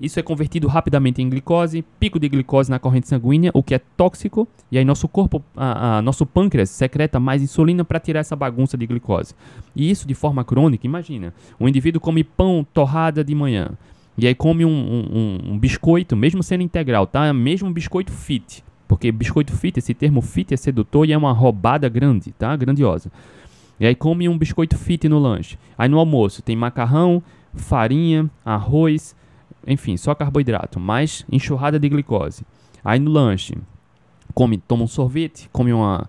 isso 0.00 0.20
é 0.20 0.22
convertido 0.22 0.68
rapidamente 0.68 1.22
em 1.22 1.28
glicose, 1.28 1.84
pico 1.98 2.18
de 2.18 2.28
glicose 2.28 2.70
na 2.70 2.78
corrente 2.78 3.08
sanguínea, 3.08 3.50
o 3.54 3.62
que 3.62 3.74
é 3.74 3.78
tóxico, 3.78 4.46
e 4.70 4.78
aí 4.78 4.84
nosso 4.84 5.08
corpo, 5.08 5.42
a, 5.56 5.98
a, 5.98 6.02
nosso 6.02 6.26
pâncreas 6.26 6.70
secreta 6.70 7.18
mais 7.18 7.42
insulina 7.42 7.84
para 7.84 8.00
tirar 8.00 8.20
essa 8.20 8.36
bagunça 8.36 8.76
de 8.76 8.86
glicose. 8.86 9.34
E 9.74 9.90
isso 9.90 10.06
de 10.06 10.14
forma 10.14 10.44
crônica, 10.44 10.86
imagina, 10.86 11.32
um 11.58 11.68
indivíduo 11.68 12.00
come 12.00 12.22
pão 12.22 12.66
torrada 12.74 13.24
de 13.24 13.34
manhã, 13.34 13.70
e 14.18 14.26
aí 14.26 14.34
come 14.34 14.64
um, 14.64 14.70
um, 14.70 15.52
um 15.52 15.58
biscoito, 15.58 16.16
mesmo 16.16 16.42
sendo 16.42 16.62
integral, 16.62 17.06
tá? 17.06 17.32
Mesmo 17.32 17.68
um 17.68 17.72
biscoito 17.72 18.12
fit, 18.12 18.64
porque 18.88 19.12
biscoito 19.12 19.52
fit, 19.52 19.78
esse 19.78 19.92
termo 19.92 20.22
fit 20.22 20.54
é 20.54 20.56
sedutor 20.56 21.06
e 21.06 21.12
é 21.12 21.18
uma 21.18 21.32
roubada 21.32 21.88
grande, 21.88 22.32
tá? 22.32 22.54
Grandiosa. 22.56 23.10
E 23.78 23.86
aí 23.86 23.94
come 23.94 24.28
um 24.28 24.38
biscoito 24.38 24.76
fit 24.78 25.06
no 25.08 25.18
lanche. 25.18 25.58
Aí 25.76 25.88
no 25.88 25.98
almoço 25.98 26.42
tem 26.42 26.56
macarrão, 26.56 27.22
farinha, 27.52 28.30
arroz, 28.44 29.14
enfim, 29.66 29.96
só 29.96 30.14
carboidrato, 30.14 30.78
mais 30.78 31.24
enxurrada 31.30 31.78
de 31.78 31.88
glicose. 31.88 32.44
Aí 32.84 32.98
no 32.98 33.10
lanche, 33.10 33.54
come, 34.34 34.58
toma 34.58 34.84
um 34.84 34.86
sorvete, 34.86 35.48
come 35.52 35.72
uma, 35.72 36.08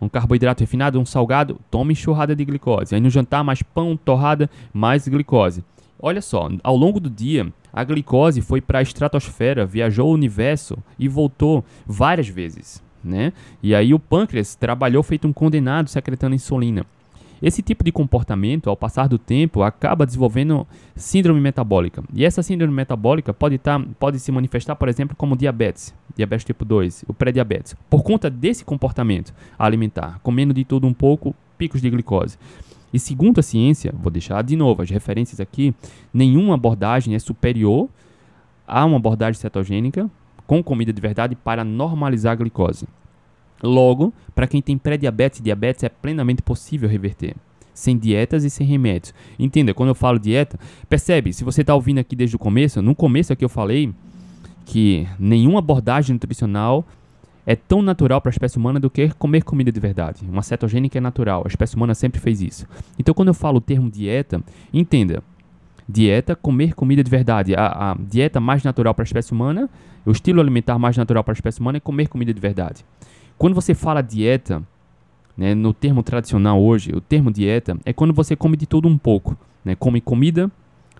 um 0.00 0.08
carboidrato 0.08 0.62
refinado, 0.62 0.98
um 0.98 1.06
salgado, 1.06 1.60
toma 1.70 1.92
enxurrada 1.92 2.34
de 2.34 2.44
glicose. 2.44 2.94
Aí 2.94 3.00
no 3.00 3.10
jantar, 3.10 3.44
mais 3.44 3.62
pão, 3.62 3.96
torrada, 3.96 4.50
mais 4.72 5.06
glicose. 5.06 5.64
Olha 6.02 6.22
só, 6.22 6.48
ao 6.64 6.76
longo 6.76 6.98
do 6.98 7.10
dia, 7.10 7.52
a 7.72 7.84
glicose 7.84 8.40
foi 8.40 8.60
para 8.60 8.78
a 8.78 8.82
estratosfera, 8.82 9.66
viajou 9.66 10.08
o 10.08 10.14
universo 10.14 10.78
e 10.98 11.06
voltou 11.06 11.64
várias 11.86 12.26
vezes, 12.26 12.82
né? 13.04 13.32
E 13.62 13.74
aí 13.74 13.92
o 13.92 13.98
pâncreas 13.98 14.54
trabalhou 14.54 15.02
feito 15.02 15.28
um 15.28 15.32
condenado 15.32 15.88
secretando 15.88 16.34
insulina. 16.34 16.86
Esse 17.42 17.62
tipo 17.62 17.82
de 17.82 17.90
comportamento, 17.90 18.68
ao 18.68 18.76
passar 18.76 19.08
do 19.08 19.18
tempo, 19.18 19.62
acaba 19.62 20.04
desenvolvendo 20.04 20.66
síndrome 20.94 21.40
metabólica. 21.40 22.04
E 22.12 22.24
essa 22.24 22.42
síndrome 22.42 22.72
metabólica 22.72 23.32
pode, 23.32 23.56
tá, 23.56 23.80
pode 23.98 24.18
se 24.18 24.30
manifestar, 24.30 24.76
por 24.76 24.88
exemplo, 24.88 25.16
como 25.16 25.36
diabetes, 25.36 25.94
diabetes 26.14 26.44
tipo 26.44 26.64
2, 26.64 27.04
o 27.08 27.14
pré-diabetes, 27.14 27.74
por 27.88 28.02
conta 28.02 28.28
desse 28.28 28.64
comportamento 28.64 29.32
alimentar, 29.58 30.20
comendo 30.22 30.52
de 30.52 30.64
tudo 30.64 30.86
um 30.86 30.92
pouco, 30.92 31.34
picos 31.56 31.80
de 31.80 31.88
glicose. 31.88 32.36
E 32.92 32.98
segundo 32.98 33.38
a 33.38 33.42
ciência, 33.42 33.94
vou 33.96 34.10
deixar 34.10 34.42
de 34.42 34.56
novo 34.56 34.82
as 34.82 34.90
referências 34.90 35.40
aqui, 35.40 35.74
nenhuma 36.12 36.54
abordagem 36.54 37.14
é 37.14 37.18
superior 37.18 37.88
a 38.66 38.84
uma 38.84 38.96
abordagem 38.96 39.40
cetogênica 39.40 40.10
com 40.46 40.62
comida 40.62 40.92
de 40.92 41.00
verdade 41.00 41.36
para 41.36 41.64
normalizar 41.64 42.32
a 42.32 42.36
glicose. 42.36 42.86
Logo, 43.62 44.12
para 44.34 44.46
quem 44.46 44.62
tem 44.62 44.78
pré-diabetes 44.78 45.40
e 45.40 45.42
diabetes, 45.42 45.84
é 45.84 45.88
plenamente 45.88 46.42
possível 46.42 46.88
reverter. 46.88 47.34
Sem 47.74 47.96
dietas 47.96 48.44
e 48.44 48.50
sem 48.50 48.66
remédios. 48.66 49.14
Entenda, 49.38 49.72
quando 49.72 49.90
eu 49.90 49.94
falo 49.94 50.18
dieta, 50.18 50.58
percebe, 50.88 51.32
se 51.32 51.44
você 51.44 51.62
está 51.62 51.74
ouvindo 51.74 51.98
aqui 51.98 52.14
desde 52.14 52.36
o 52.36 52.38
começo, 52.38 52.82
no 52.82 52.94
começo 52.94 53.32
aqui 53.32 53.44
eu 53.44 53.48
falei 53.48 53.92
que 54.66 55.06
nenhuma 55.18 55.58
abordagem 55.60 56.14
nutricional 56.14 56.86
é 57.46 57.56
tão 57.56 57.82
natural 57.82 58.20
para 58.20 58.30
a 58.30 58.34
espécie 58.34 58.58
humana 58.58 58.78
do 58.78 58.90
que 58.90 59.08
comer 59.14 59.42
comida 59.42 59.72
de 59.72 59.80
verdade. 59.80 60.24
Uma 60.28 60.42
cetogênica 60.42 60.98
é 60.98 61.00
natural, 61.00 61.42
a 61.44 61.48
espécie 61.48 61.74
humana 61.74 61.94
sempre 61.94 62.20
fez 62.20 62.40
isso. 62.40 62.66
Então, 62.98 63.14
quando 63.14 63.28
eu 63.28 63.34
falo 63.34 63.58
o 63.58 63.60
termo 63.60 63.90
dieta, 63.90 64.42
entenda: 64.72 65.22
dieta, 65.88 66.36
comer 66.36 66.74
comida 66.74 67.02
de 67.02 67.10
verdade. 67.10 67.54
A, 67.54 67.92
a 67.92 67.96
dieta 67.98 68.38
mais 68.40 68.62
natural 68.62 68.94
para 68.94 69.02
a 69.02 69.04
espécie 69.06 69.32
humana, 69.32 69.68
o 70.06 70.12
estilo 70.12 70.40
alimentar 70.40 70.78
mais 70.78 70.96
natural 70.96 71.24
para 71.24 71.32
a 71.32 71.34
espécie 71.34 71.60
humana 71.60 71.78
é 71.78 71.80
comer 71.80 72.08
comida 72.08 72.32
de 72.32 72.40
verdade. 72.40 72.84
Quando 73.40 73.54
você 73.54 73.72
fala 73.72 74.02
dieta, 74.02 74.62
né, 75.34 75.54
no 75.54 75.72
termo 75.72 76.02
tradicional 76.02 76.62
hoje, 76.62 76.92
o 76.94 77.00
termo 77.00 77.30
dieta 77.30 77.74
é 77.86 77.90
quando 77.90 78.12
você 78.12 78.36
come 78.36 78.54
de 78.54 78.66
tudo 78.66 78.86
um 78.86 78.98
pouco. 78.98 79.34
Né? 79.64 79.74
Come 79.74 79.98
comida, 79.98 80.50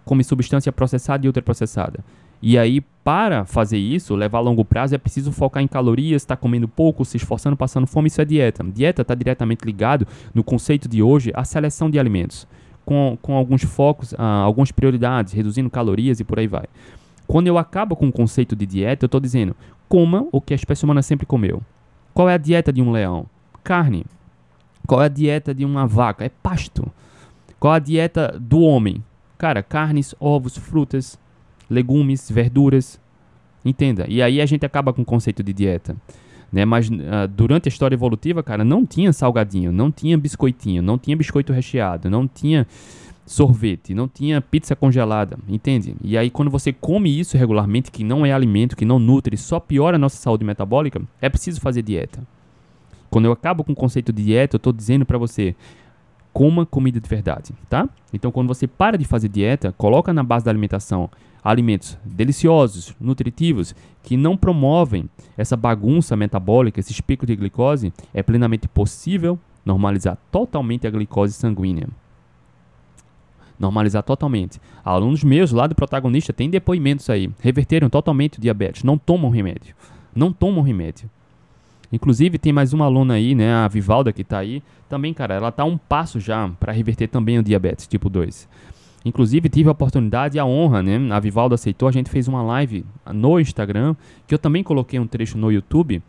come 0.06 0.25
substância 0.25 0.73
processada 0.73 1.26
e 1.26 1.28
ultraprocessada. 1.28 2.02
E 2.40 2.56
aí, 2.56 2.80
para 3.04 3.44
fazer 3.44 3.76
isso, 3.76 4.16
levar 4.16 4.38
a 4.38 4.40
longo 4.40 4.64
prazo, 4.64 4.94
é 4.94 4.99
preciso 4.99 5.30
focar 5.32 5.62
em 5.62 5.66
calorias, 5.66 6.23
estar 6.23 6.35
tá 6.35 6.40
comendo 6.40 6.66
pouco, 6.66 7.04
se 7.04 7.18
esforçando, 7.18 7.59
passando 7.59 7.87
fome, 7.87 8.09
isso 8.09 8.23
é 8.23 8.25
dieta. 8.25 8.64
Dieta 8.64 9.02
está 9.02 9.14
diretamente 9.14 9.62
ligado, 9.66 10.06
no 10.32 10.42
conceito 10.42 10.88
de 10.88 11.02
hoje, 11.02 11.30
à 11.35 11.44
seleção 11.44 11.90
de 11.90 11.99
alimentos, 11.99 12.49
com, 12.87 13.18
com 13.20 13.35
alguns 13.35 13.64
focos, 13.64 14.14
ah, 14.16 14.40
algumas 14.40 14.73
prioridades, 14.73 15.35
reduzindo 15.35 15.68
calorias 15.68 16.20
e 16.20 16.25
por 16.25 16.38
aí 16.38 16.47
vai. 16.47 16.64
Quando 17.26 17.49
eu 17.49 17.59
acabo 17.59 17.94
com 17.94 18.09
o 18.09 18.12
conceito 18.12 18.56
de 18.56 18.64
dieta, 18.64 19.04
eu 19.04 19.09
estou 19.09 19.20
dizendo, 19.20 19.54
coma 19.90 20.26
o 20.32 20.40
que 20.40 20.54
a 20.54 20.56
espécie 20.56 20.85
humana 20.85 21.02
sempre 21.02 21.26
comeu. 21.26 21.62
Qual 22.14 22.29
é 22.29 22.35
a 22.35 22.38
dieta 22.38 22.73
de 22.73 22.83
um 22.83 22.90
leão? 22.90 23.26
Carne. 23.62 24.05
Qual 24.87 25.02
é 25.02 25.07
a 25.07 25.09
dieta 25.09 25.55
de 25.55 25.64
uma 25.64 25.87
vaca? 25.87 26.25
É 26.25 26.29
pasto. 26.29 26.90
Qual 27.59 27.73
é 27.75 27.76
a 27.76 27.81
dieta 27.81 28.37
do 28.40 28.61
homem? 28.61 29.05
Cara, 29.38 29.62
carnes, 29.62 30.14
ovos, 30.19 30.57
frutas, 30.57 31.19
legumes, 31.69 32.31
verduras. 32.31 33.00
Entenda. 33.64 34.07
E 34.09 34.23
aí 34.23 34.40
a 34.40 34.47
gente 34.47 34.67
acaba 34.67 34.93
com 34.93 35.02
o 35.02 35.05
conceito 35.05 35.43
de 35.43 35.52
dieta. 35.52 35.97
Né? 36.52 36.64
Mas 36.64 36.88
uh, 36.88 37.29
durante 37.29 37.69
a 37.69 37.71
história 37.71 37.95
evolutiva, 37.95 38.43
cara, 38.43 38.64
não 38.64 38.85
tinha 38.85 39.12
salgadinho, 39.12 39.71
não 39.71 39.90
tinha 39.90 40.19
biscoitinho, 40.19 40.83
não 40.83 40.99
tinha 40.99 41.17
biscoito 41.17 41.52
recheado, 41.52 42.11
não 42.11 42.26
tinha 42.26 42.67
sorvete, 43.25 43.95
não 43.95 44.09
tinha 44.09 44.41
pizza 44.41 44.75
congelada, 44.75 45.39
entende? 45.49 45.95
E 46.03 46.19
aí 46.19 46.31
quando 46.31 46.50
você 46.50 46.73
come 46.73 47.19
isso 47.19 47.37
regularmente, 47.37 47.91
que 47.91 48.03
não 48.03 48.27
é 48.27 48.33
alimento, 48.33 48.77
que 48.77 48.85
não 48.85 48.99
nutre, 48.99 49.37
só 49.37 49.61
piora 49.61 49.97
a 49.97 49.99
nossa 49.99 50.17
saúde 50.17 50.45
metabólica, 50.45 51.00
é 51.21 51.29
preciso 51.29 51.61
fazer 51.61 51.83
dieta. 51.83 52.23
Quando 53.09 53.27
eu 53.27 53.33
acabo 53.33 53.65
com 53.65 53.73
o 53.73 53.77
conceito 53.77 54.12
de 54.12 54.25
dieta, 54.25 54.57
eu 54.57 54.59
estou 54.59 54.73
dizendo 54.73 55.05
para 55.05 55.19
você, 55.19 55.55
coma 56.33 56.65
comida 56.65 57.00
de 57.00 57.09
verdade, 57.09 57.53
tá? 57.69 57.89
Então 58.12 58.33
quando 58.33 58.49
você 58.49 58.67
para 58.67 58.99
de 58.99 59.05
fazer 59.05 59.29
dieta, 59.29 59.73
coloca 59.73 60.12
na 60.12 60.23
base 60.23 60.45
da 60.45 60.50
alimentação 60.50 61.11
alimentos 61.43 61.97
deliciosos, 62.05 62.95
nutritivos, 63.00 63.75
que 64.03 64.17
não 64.17 64.37
promovem 64.37 65.09
essa 65.37 65.57
bagunça 65.57 66.17
metabólica, 66.17 66.81
esses 66.81 67.00
picos 67.00 67.27
de 67.27 67.37
glicose, 67.37 67.93
é 68.12 68.23
plenamente 68.23 68.69
possível 68.69 69.39
normalizar 69.65 70.19
totalmente 70.31 70.87
a 70.87 70.91
glicose 70.91 71.33
sanguínea. 71.35 71.89
Normalizar 73.61 74.02
totalmente. 74.02 74.59
Alunos 74.83 75.23
meus 75.23 75.52
lá 75.52 75.67
do 75.67 75.75
protagonista 75.75 76.33
têm 76.33 76.49
depoimentos 76.49 77.11
aí, 77.11 77.31
reverteram 77.40 77.90
totalmente 77.90 78.38
o 78.38 78.40
diabetes, 78.40 78.83
não 78.83 78.97
tomam 78.97 79.31
remédio. 79.31 79.75
Não 80.17 80.33
tomam 80.33 80.64
remédio. 80.64 81.11
Inclusive, 81.93 82.38
tem 82.38 82.52
mais 82.52 82.73
uma 82.73 82.87
aluna 82.87 83.14
aí, 83.14 83.35
né, 83.35 83.52
a 83.52 83.69
Vivalda, 83.69 84.12
que 84.12 84.23
está 84.23 84.38
aí. 84.38 84.62
Também, 84.88 85.12
cara, 85.12 85.35
ela 85.35 85.50
está 85.50 85.64
um 85.64 85.76
passo 85.76 86.19
já 86.19 86.49
para 86.59 86.73
reverter 86.73 87.09
também 87.09 87.38
o 87.38 87.43
diabetes 87.43 87.87
tipo 87.87 88.09
2. 88.09 88.49
Inclusive, 89.05 89.49
tive 89.49 89.69
a 89.69 89.73
oportunidade 89.73 90.37
e 90.37 90.40
a 90.40 90.45
honra, 90.45 90.83
né? 90.83 90.99
A 91.12 91.21
Vivaldo 91.21 91.55
aceitou, 91.55 91.88
a 91.88 91.93
gente 91.93 92.11
fez 92.11 92.29
uma 92.29 92.43
live 92.43 92.85
no 93.12 93.40
Instagram, 93.40 93.95
que 94.26 94.35
eu 94.35 94.38
também 94.38 94.62
coloquei 94.62 94.99
um 94.99 95.07
trecho 95.07 95.38
no 95.38 95.50
YouTube, 95.50 96.02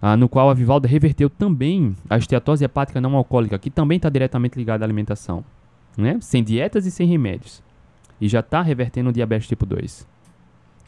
ah, 0.00 0.16
no 0.16 0.28
qual 0.28 0.50
a 0.50 0.54
Vivalda 0.54 0.86
reverteu 0.86 1.30
também 1.30 1.94
a 2.08 2.18
esteatose 2.18 2.64
hepática 2.64 3.00
não 3.00 3.16
alcoólica, 3.16 3.58
que 3.58 3.70
também 3.70 3.96
está 3.96 4.08
diretamente 4.08 4.58
ligada 4.58 4.84
à 4.84 4.86
alimentação, 4.86 5.42
né? 5.96 6.18
Sem 6.20 6.42
dietas 6.42 6.86
e 6.86 6.90
sem 6.90 7.06
remédios. 7.06 7.62
E 8.20 8.28
já 8.28 8.40
está 8.40 8.62
revertendo 8.62 9.10
o 9.10 9.12
diabetes 9.12 9.48
tipo 9.48 9.66
2. 9.66 10.06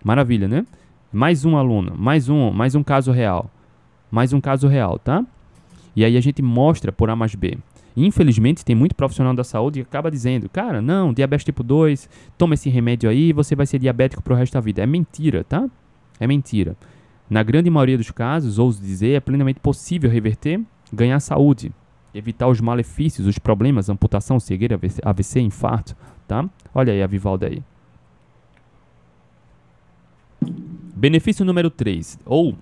Maravilha, 0.04 0.46
né? 0.46 0.66
Mais 1.12 1.44
um 1.44 1.56
aluno, 1.56 1.94
mais 1.96 2.28
um, 2.28 2.50
mais 2.50 2.74
um 2.74 2.82
caso 2.82 3.10
real. 3.12 3.50
Mais 4.10 4.32
um 4.32 4.40
caso 4.40 4.68
real, 4.68 4.98
tá? 4.98 5.24
E 5.94 6.04
aí 6.04 6.16
a 6.16 6.20
gente 6.20 6.42
mostra 6.42 6.92
por 6.92 7.10
A 7.10 7.16
mais 7.16 7.34
B. 7.34 7.58
Infelizmente, 7.96 8.64
tem 8.64 8.76
muito 8.76 8.94
profissional 8.94 9.32
da 9.32 9.42
saúde 9.42 9.80
que 9.80 9.88
acaba 9.88 10.10
dizendo, 10.10 10.48
cara, 10.50 10.82
não, 10.82 11.14
diabetes 11.14 11.44
tipo 11.44 11.62
2, 11.62 12.10
toma 12.36 12.54
esse 12.54 12.68
remédio 12.68 13.08
aí 13.08 13.32
você 13.32 13.56
vai 13.56 13.64
ser 13.64 13.78
diabético 13.78 14.22
pro 14.22 14.34
resto 14.34 14.52
da 14.52 14.60
vida. 14.60 14.82
É 14.82 14.86
mentira, 14.86 15.42
tá? 15.42 15.66
É 16.20 16.26
mentira. 16.26 16.76
Na 17.28 17.42
grande 17.42 17.70
maioria 17.70 17.96
dos 17.96 18.10
casos, 18.10 18.58
ouso 18.58 18.80
dizer, 18.82 19.14
é 19.14 19.20
plenamente 19.20 19.58
possível 19.58 20.10
reverter, 20.10 20.60
ganhar 20.92 21.18
saúde, 21.20 21.72
evitar 22.16 22.48
os 22.48 22.60
malefícios, 22.60 23.26
os 23.26 23.38
problemas, 23.38 23.88
amputação, 23.88 24.40
cegueira, 24.40 24.78
AVC, 25.04 25.40
infarto, 25.40 25.96
tá? 26.26 26.48
Olha 26.74 26.92
aí 26.92 27.02
a 27.02 27.06
Vivalda 27.06 27.46
aí. 27.46 27.62
Benefício 30.94 31.44
número 31.44 31.70
3, 31.70 32.18
ou, 32.24 32.56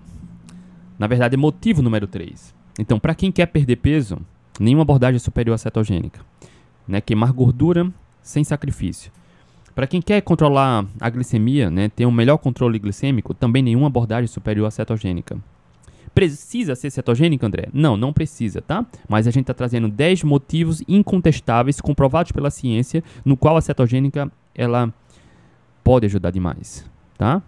na 0.99 1.07
verdade, 1.07 1.37
motivo 1.37 1.81
número 1.81 2.07
3. 2.07 2.53
Então, 2.77 2.99
para 2.99 3.15
quem 3.15 3.31
quer 3.31 3.45
perder 3.45 3.77
peso, 3.77 4.19
Nenhuma 4.59 4.83
abordagem 4.83 5.17
é 5.17 5.19
superior 5.19 5.53
à 5.53 5.57
cetogênica. 5.57 6.21
Né? 6.87 7.01
Queimar 7.01 7.33
gordura 7.33 7.91
sem 8.21 8.43
sacrifício. 8.43 9.11
Para 9.73 9.85
quem 9.85 10.01
quer 10.01 10.21
controlar 10.21 10.85
a 11.01 11.09
glicemia, 11.09 11.69
né, 11.69 11.89
ter 11.89 12.05
um 12.05 12.11
melhor 12.11 12.37
controle 12.37 12.79
glicêmico, 12.79 13.33
também 13.33 13.61
nenhuma 13.61 13.87
abordagem 13.87 14.23
é 14.23 14.27
superior 14.27 14.65
à 14.65 14.71
cetogênica. 14.71 15.37
Precisa 16.15 16.75
ser 16.75 16.89
cetogênica, 16.89 17.45
André? 17.45 17.67
Não, 17.73 17.97
não 17.97 18.13
precisa, 18.13 18.61
tá? 18.61 18.85
Mas 19.07 19.27
a 19.27 19.31
gente 19.31 19.43
está 19.43 19.53
trazendo 19.53 19.89
10 19.89 20.23
motivos 20.23 20.81
incontestáveis, 20.87 21.81
comprovados 21.81 22.31
pela 22.31 22.49
ciência, 22.49 23.03
no 23.25 23.35
qual 23.35 23.57
a 23.57 23.61
cetogênica 23.61 24.31
ela 24.55 24.93
pode 25.83 26.05
ajudar 26.05 26.31
demais, 26.31 26.89
tá? 27.17 27.43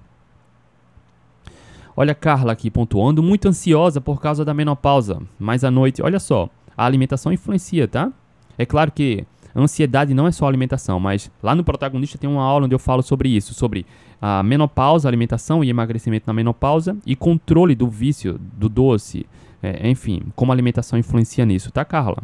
Olha 1.96 2.12
a 2.12 2.16
Carla 2.16 2.52
aqui 2.52 2.70
pontuando, 2.70 3.24
muito 3.24 3.48
ansiosa 3.48 4.02
por 4.02 4.22
causa 4.22 4.44
da 4.44 4.54
menopausa, 4.54 5.20
mas 5.40 5.64
à 5.64 5.72
noite, 5.72 6.04
olha 6.04 6.20
só, 6.20 6.50
a 6.76 6.86
alimentação 6.86 7.32
influencia, 7.32 7.88
tá? 7.88 8.12
É 8.58 8.66
claro 8.66 8.92
que 8.92 9.26
ansiedade 9.62 10.14
não 10.14 10.28
é 10.28 10.32
só 10.32 10.48
alimentação, 10.48 11.00
mas 11.00 11.32
lá 11.42 11.56
no 11.56 11.64
protagonista 11.64 12.18
tem 12.18 12.30
uma 12.30 12.44
aula 12.44 12.66
onde 12.66 12.76
eu 12.76 12.80
falo 12.80 13.02
sobre 13.02 13.30
isso, 13.30 13.54
sobre 13.54 13.86
a 14.22 14.44
menopausa, 14.44 15.08
alimentação 15.08 15.64
e 15.64 15.70
emagrecimento 15.70 16.26
na 16.28 16.34
menopausa 16.34 16.98
e 17.06 17.16
controle 17.16 17.76
do 17.76 17.88
vício 17.88 18.40
do 18.40 18.70
doce, 18.70 19.26
é, 19.62 19.90
enfim, 19.90 20.22
como 20.36 20.52
a 20.52 20.56
alimentação 20.56 20.98
influencia 20.98 21.46
nisso, 21.46 21.72
tá, 21.72 21.84
Carla? 21.84 22.24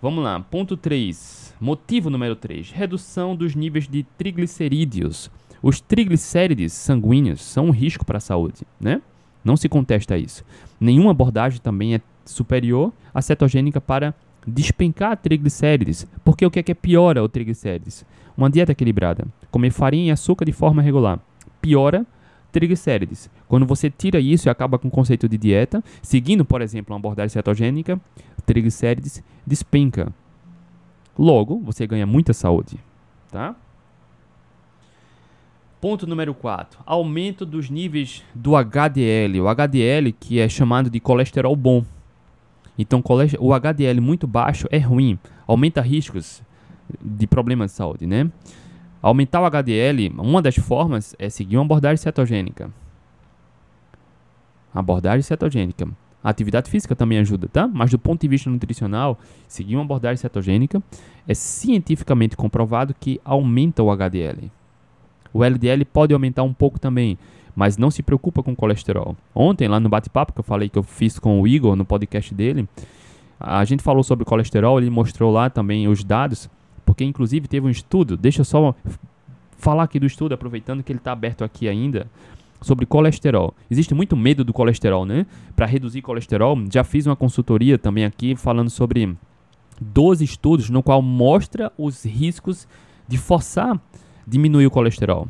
Vamos 0.00 0.24
lá, 0.24 0.40
ponto 0.40 0.76
3. 0.76 1.54
Motivo 1.60 2.10
número 2.10 2.34
3: 2.34 2.72
redução 2.72 3.36
dos 3.36 3.54
níveis 3.54 3.86
de 3.86 4.02
triglicerídeos. 4.18 5.30
Os 5.62 5.80
triglicérides 5.80 6.72
sanguíneos 6.72 7.40
são 7.40 7.66
um 7.66 7.70
risco 7.70 8.04
para 8.04 8.18
a 8.18 8.20
saúde, 8.20 8.66
né? 8.80 9.00
Não 9.44 9.56
se 9.56 9.68
contesta 9.68 10.18
isso. 10.18 10.44
Nenhuma 10.80 11.12
abordagem 11.12 11.60
também 11.60 11.94
é 11.94 12.00
superior 12.24 12.92
à 13.14 13.22
cetogênica 13.22 13.80
para 13.80 14.12
despencar 14.46 15.16
triglicérides. 15.16 16.06
Porque 16.24 16.44
o 16.44 16.50
que 16.50 16.58
é 16.58 16.62
que 16.62 16.74
piora 16.74 17.22
o 17.22 17.28
triglicérides? 17.28 18.04
Uma 18.36 18.50
dieta 18.50 18.72
equilibrada, 18.72 19.26
comer 19.50 19.70
farinha 19.70 20.08
e 20.08 20.10
açúcar 20.10 20.44
de 20.44 20.52
forma 20.52 20.82
regular, 20.82 21.18
piora 21.60 22.06
triglicérides. 22.50 23.30
Quando 23.48 23.66
você 23.66 23.90
tira 23.90 24.20
isso 24.20 24.48
e 24.48 24.50
acaba 24.50 24.78
com 24.78 24.88
o 24.88 24.90
conceito 24.90 25.28
de 25.28 25.38
dieta, 25.38 25.82
seguindo, 26.02 26.44
por 26.44 26.60
exemplo, 26.60 26.92
uma 26.92 26.98
abordagem 26.98 27.30
cetogênica, 27.30 28.00
triglicérides 28.44 29.22
despenca. 29.46 30.12
Logo, 31.18 31.58
você 31.60 31.86
ganha 31.86 32.06
muita 32.06 32.32
saúde, 32.32 32.78
tá? 33.30 33.54
Ponto 35.80 36.06
número 36.06 36.32
4. 36.32 36.78
Aumento 36.86 37.44
dos 37.44 37.68
níveis 37.68 38.22
do 38.32 38.54
HDL. 38.54 39.40
O 39.40 39.48
HDL, 39.48 40.12
que 40.12 40.38
é 40.38 40.48
chamado 40.48 40.88
de 40.88 41.00
colesterol 41.00 41.56
bom. 41.56 41.84
Então, 42.78 43.02
o 43.38 43.52
HDL 43.52 44.00
muito 44.00 44.26
baixo 44.26 44.66
é 44.70 44.78
ruim, 44.78 45.18
aumenta 45.46 45.80
riscos 45.80 46.42
de 47.00 47.26
problemas 47.26 47.70
de 47.70 47.76
saúde, 47.76 48.06
né? 48.06 48.30
Aumentar 49.00 49.40
o 49.40 49.46
HDL, 49.46 50.12
uma 50.16 50.40
das 50.40 50.56
formas 50.56 51.14
é 51.18 51.28
seguir 51.28 51.56
uma 51.56 51.64
abordagem 51.64 51.96
cetogênica. 51.96 52.70
Abordagem 54.74 55.22
cetogênica. 55.22 55.88
A 56.24 56.30
atividade 56.30 56.70
física 56.70 56.94
também 56.94 57.18
ajuda, 57.18 57.48
tá? 57.48 57.66
Mas 57.66 57.90
do 57.90 57.98
ponto 57.98 58.20
de 58.20 58.28
vista 58.28 58.48
nutricional, 58.48 59.18
seguir 59.48 59.74
uma 59.74 59.82
abordagem 59.82 60.18
cetogênica 60.18 60.80
é 61.26 61.34
cientificamente 61.34 62.36
comprovado 62.36 62.94
que 62.98 63.20
aumenta 63.24 63.82
o 63.82 63.90
HDL. 63.90 64.50
O 65.32 65.42
LDL 65.42 65.84
pode 65.84 66.14
aumentar 66.14 66.44
um 66.44 66.52
pouco 66.52 66.78
também, 66.78 67.18
mas 67.54 67.76
não 67.76 67.90
se 67.90 68.02
preocupa 68.02 68.42
com 68.42 68.54
colesterol. 68.54 69.16
Ontem, 69.34 69.68
lá 69.68 69.78
no 69.78 69.88
bate-papo 69.88 70.32
que 70.32 70.40
eu 70.40 70.44
falei 70.44 70.68
que 70.68 70.78
eu 70.78 70.82
fiz 70.82 71.18
com 71.18 71.40
o 71.40 71.46
Igor 71.46 71.76
no 71.76 71.84
podcast 71.84 72.34
dele, 72.34 72.68
a 73.38 73.64
gente 73.64 73.82
falou 73.82 74.02
sobre 74.02 74.24
colesterol, 74.24 74.78
ele 74.78 74.90
mostrou 74.90 75.32
lá 75.32 75.50
também 75.50 75.88
os 75.88 76.04
dados, 76.04 76.48
porque 76.84 77.04
inclusive 77.04 77.48
teve 77.48 77.66
um 77.66 77.70
estudo, 77.70 78.16
deixa 78.16 78.40
eu 78.40 78.44
só 78.44 78.74
falar 79.56 79.84
aqui 79.84 79.98
do 79.98 80.06
estudo, 80.06 80.32
aproveitando 80.32 80.82
que 80.82 80.92
ele 80.92 80.98
está 80.98 81.12
aberto 81.12 81.44
aqui 81.44 81.68
ainda, 81.68 82.06
sobre 82.60 82.86
colesterol. 82.86 83.54
Existe 83.70 83.94
muito 83.94 84.16
medo 84.16 84.44
do 84.44 84.52
colesterol, 84.52 85.04
né? 85.04 85.26
Para 85.54 85.66
reduzir 85.66 86.02
colesterol, 86.02 86.56
já 86.72 86.84
fiz 86.84 87.06
uma 87.06 87.16
consultoria 87.16 87.76
também 87.76 88.04
aqui 88.04 88.36
falando 88.36 88.70
sobre 88.70 89.16
12 89.80 90.24
estudos 90.24 90.70
no 90.70 90.82
qual 90.82 91.02
mostra 91.02 91.72
os 91.76 92.04
riscos 92.04 92.68
de 93.08 93.18
forçar 93.18 93.80
diminuir 94.26 94.66
o 94.66 94.70
colesterol. 94.70 95.28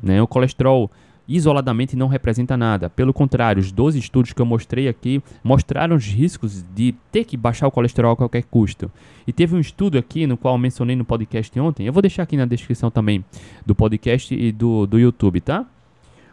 Né? 0.00 0.22
O 0.22 0.26
colesterol 0.26 0.90
isoladamente 1.26 1.96
não 1.96 2.06
representa 2.08 2.54
nada. 2.56 2.90
Pelo 2.90 3.12
contrário, 3.12 3.60
os 3.60 3.72
12 3.72 3.98
estudos 3.98 4.32
que 4.32 4.40
eu 4.40 4.46
mostrei 4.46 4.88
aqui 4.88 5.22
mostraram 5.42 5.96
os 5.96 6.06
riscos 6.06 6.64
de 6.74 6.94
ter 7.10 7.24
que 7.24 7.36
baixar 7.36 7.66
o 7.66 7.70
colesterol 7.70 8.12
a 8.12 8.16
qualquer 8.16 8.44
custo. 8.44 8.90
E 9.26 9.32
teve 9.32 9.54
um 9.54 9.60
estudo 9.60 9.98
aqui, 9.98 10.26
no 10.26 10.36
qual 10.36 10.54
eu 10.54 10.58
mencionei 10.58 10.96
no 10.96 11.04
podcast 11.04 11.58
ontem, 11.60 11.86
eu 11.86 11.92
vou 11.92 12.02
deixar 12.02 12.24
aqui 12.24 12.36
na 12.36 12.44
descrição 12.44 12.90
também 12.90 13.24
do 13.64 13.74
podcast 13.74 14.34
e 14.34 14.52
do, 14.52 14.86
do 14.86 14.98
YouTube, 14.98 15.40
tá? 15.40 15.64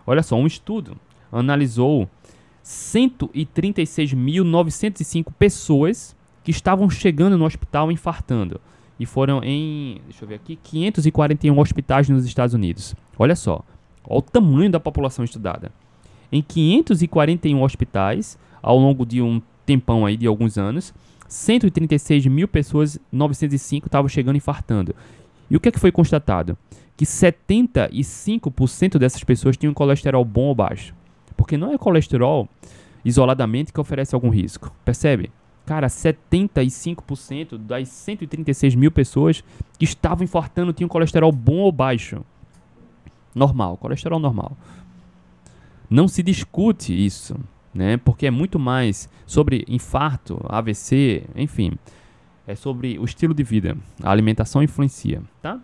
Olha 0.06 0.24
só, 0.24 0.36
um 0.36 0.48
estudo 0.48 0.98
analisou 1.32 2.10
136.905 2.64 5.32
pessoas 5.38 6.16
que 6.44 6.52
estavam 6.52 6.90
chegando 6.90 7.38
no 7.38 7.46
hospital 7.46 7.92
infartando. 7.92 8.60
E 9.00 9.06
foram 9.06 9.42
em, 9.44 10.02
deixa 10.06 10.26
eu 10.26 10.28
ver 10.28 10.36
aqui, 10.36 10.58
541 10.62 11.58
hospitais 11.58 12.10
nos 12.10 12.26
Estados 12.26 12.54
Unidos. 12.54 12.94
Olha 13.18 13.36
só, 13.36 13.64
olha 14.10 14.20
o 14.20 14.22
tamanho 14.22 14.72
da 14.72 14.80
população 14.80 15.24
estudada. 15.24 15.72
Em 16.32 16.42
541 16.42 17.62
hospitais, 17.62 18.38
ao 18.62 18.78
longo 18.78 19.06
de 19.06 19.22
um 19.22 19.42
tempão 19.66 20.06
aí 20.06 20.18
de 20.18 20.28
alguns 20.28 20.58
anos, 20.58 20.94
136 21.28 22.26
mil 22.26 22.48
pessoas, 22.48 23.00
905 23.12 23.88
estavam 23.88 24.10
chegando 24.10 24.36
infartando. 24.36 24.96
E 25.50 25.56
o 25.56 25.60
que, 25.60 25.70
é 25.70 25.72
que 25.72 25.80
foi 25.80 25.92
constatado? 25.92 26.58
Que 26.98 27.06
75% 27.06 28.98
dessas 28.98 29.24
pessoas 29.24 29.56
tinham 29.56 29.74
colesterol 29.74 30.26
bom 30.26 30.48
ou 30.48 30.56
baixo. 30.56 30.94
Porque 31.38 31.56
não 31.56 31.72
é 31.72 31.78
colesterol 31.78 32.50
isoladamente 33.06 33.72
que 33.72 33.80
oferece 33.80 34.14
algum 34.14 34.30
risco. 34.30 34.74
Percebe? 34.84 35.32
Cara, 35.66 35.88
75% 35.88 37.58
das 37.58 37.88
136 37.90 38.74
mil 38.76 38.92
pessoas 38.92 39.44
que 39.78 39.86
estavam 39.86 40.24
infartando 40.24 40.74
tinham 40.74 40.90
colesterol 40.90 41.32
bom 41.32 41.60
ou 41.60 41.72
baixo. 41.72 42.26
Normal, 43.34 43.78
colesterol 43.78 44.20
normal. 44.20 44.58
Não 45.90 46.08
se 46.08 46.22
discute 46.22 46.94
isso, 46.94 47.36
né? 47.74 47.98
Porque 47.98 48.28
é 48.28 48.32
muito 48.32 48.60
mais 48.60 49.10
sobre 49.26 49.66
infarto, 49.68 50.40
AVC, 50.48 51.26
enfim. 51.36 51.74
É 52.46 52.56
sobre 52.56 52.98
o 53.00 53.06
estilo 53.06 53.34
de 53.34 53.44
vida. 53.44 53.78
A 54.04 54.12
alimentação 54.12 54.64
influencia, 54.64 55.22
tá? 55.42 55.60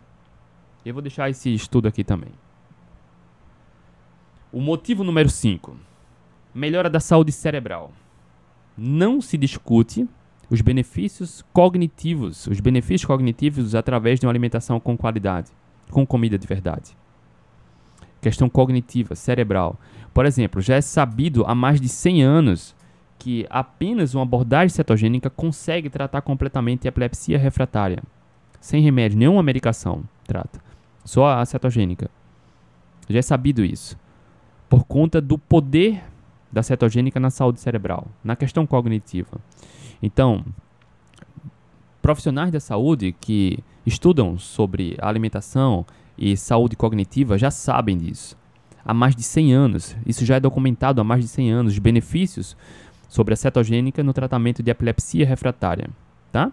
Eu 0.86 0.94
vou 0.94 1.02
deixar 1.02 1.30
esse 1.30 1.54
estudo 1.54 1.88
aqui 1.88 2.04
também. 2.04 2.30
O 4.52 4.62
motivo 4.62 5.04
número 5.04 5.30
5. 5.30 5.76
Melhora 6.54 6.90
da 6.90 7.00
saúde 7.00 7.32
cerebral 7.32 7.92
não 8.78 9.22
se 9.22 9.38
discute 9.38 10.08
os 10.50 10.62
benefícios 10.62 11.44
cognitivos, 11.54 12.48
os 12.48 12.60
benefícios 12.60 13.06
cognitivos 13.06 13.74
através 13.74 14.20
de 14.20 14.26
uma 14.26 14.32
alimentação 14.32 14.80
com 14.80 14.96
qualidade, 14.98 15.52
com 15.90 16.06
comida 16.06 16.38
de 16.38 16.46
verdade. 16.46 16.96
Questão 18.26 18.50
cognitiva, 18.50 19.14
cerebral. 19.14 19.80
Por 20.12 20.26
exemplo, 20.26 20.60
já 20.60 20.78
é 20.78 20.82
sabido 20.82 21.46
há 21.46 21.54
mais 21.54 21.80
de 21.80 21.88
100 21.88 22.24
anos 22.24 22.76
que 23.20 23.46
apenas 23.52 24.16
uma 24.16 24.24
abordagem 24.24 24.70
cetogênica 24.70 25.30
consegue 25.30 25.92
tratar 25.92 26.24
completamente 26.24 26.88
a 26.88 26.90
epilepsia 26.90 27.38
refratária. 27.38 28.02
Sem 28.60 28.82
remédio, 28.82 29.20
nenhuma 29.20 29.44
medicação 29.44 30.04
trata. 30.26 30.60
Só 31.04 31.28
a 31.28 31.46
cetogênica. 31.46 32.10
Já 33.08 33.20
é 33.20 33.22
sabido 33.22 33.64
isso. 33.64 33.96
Por 34.68 34.86
conta 34.86 35.22
do 35.22 35.38
poder 35.38 36.04
da 36.52 36.64
cetogênica 36.64 37.20
na 37.20 37.30
saúde 37.30 37.60
cerebral, 37.60 38.08
na 38.24 38.36
questão 38.36 38.66
cognitiva. 38.66 39.38
Então, 40.02 40.44
profissionais 42.02 42.52
da 42.52 42.60
saúde 42.60 43.16
que 43.22 43.64
estudam 43.86 44.36
sobre 44.40 44.98
alimentação 45.00 45.86
e 46.18 46.36
saúde 46.38 46.76
cognitiva 46.76 47.38
já 47.38 47.52
sabem 47.52 47.98
disso. 47.98 48.38
Há 48.84 48.94
mais 48.94 49.16
de 49.16 49.24
100 49.24 49.54
anos, 49.54 49.96
isso 50.06 50.26
já 50.26 50.36
é 50.36 50.40
documentado 50.40 51.02
há 51.02 51.04
mais 51.04 51.22
de 51.22 51.28
100 51.28 51.52
anos, 51.52 51.74
os 51.74 51.80
benefícios 51.80 52.56
sobre 53.10 53.34
a 53.34 53.38
cetogênica 53.38 54.04
no 54.04 54.14
tratamento 54.14 54.62
de 54.62 54.70
epilepsia 54.70 55.26
refratária, 55.26 55.90
tá? 56.32 56.52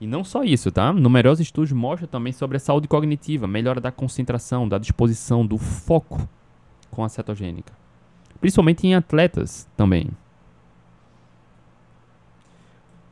E 0.00 0.06
não 0.06 0.24
só 0.24 0.42
isso, 0.42 0.72
tá? 0.72 0.92
Numerosos 0.92 1.46
estudos 1.46 1.70
mostram 1.70 2.08
também 2.08 2.32
sobre 2.32 2.56
a 2.56 2.60
saúde 2.60 2.88
cognitiva, 2.88 3.46
melhora 3.46 3.80
da 3.80 3.92
concentração, 3.92 4.68
da 4.68 4.76
disposição, 4.76 5.46
do 5.46 5.56
foco 5.58 6.28
com 6.90 7.04
a 7.04 7.08
cetogênica. 7.08 7.72
Principalmente 8.40 8.84
em 8.84 8.96
atletas 8.96 9.68
também. 9.76 10.10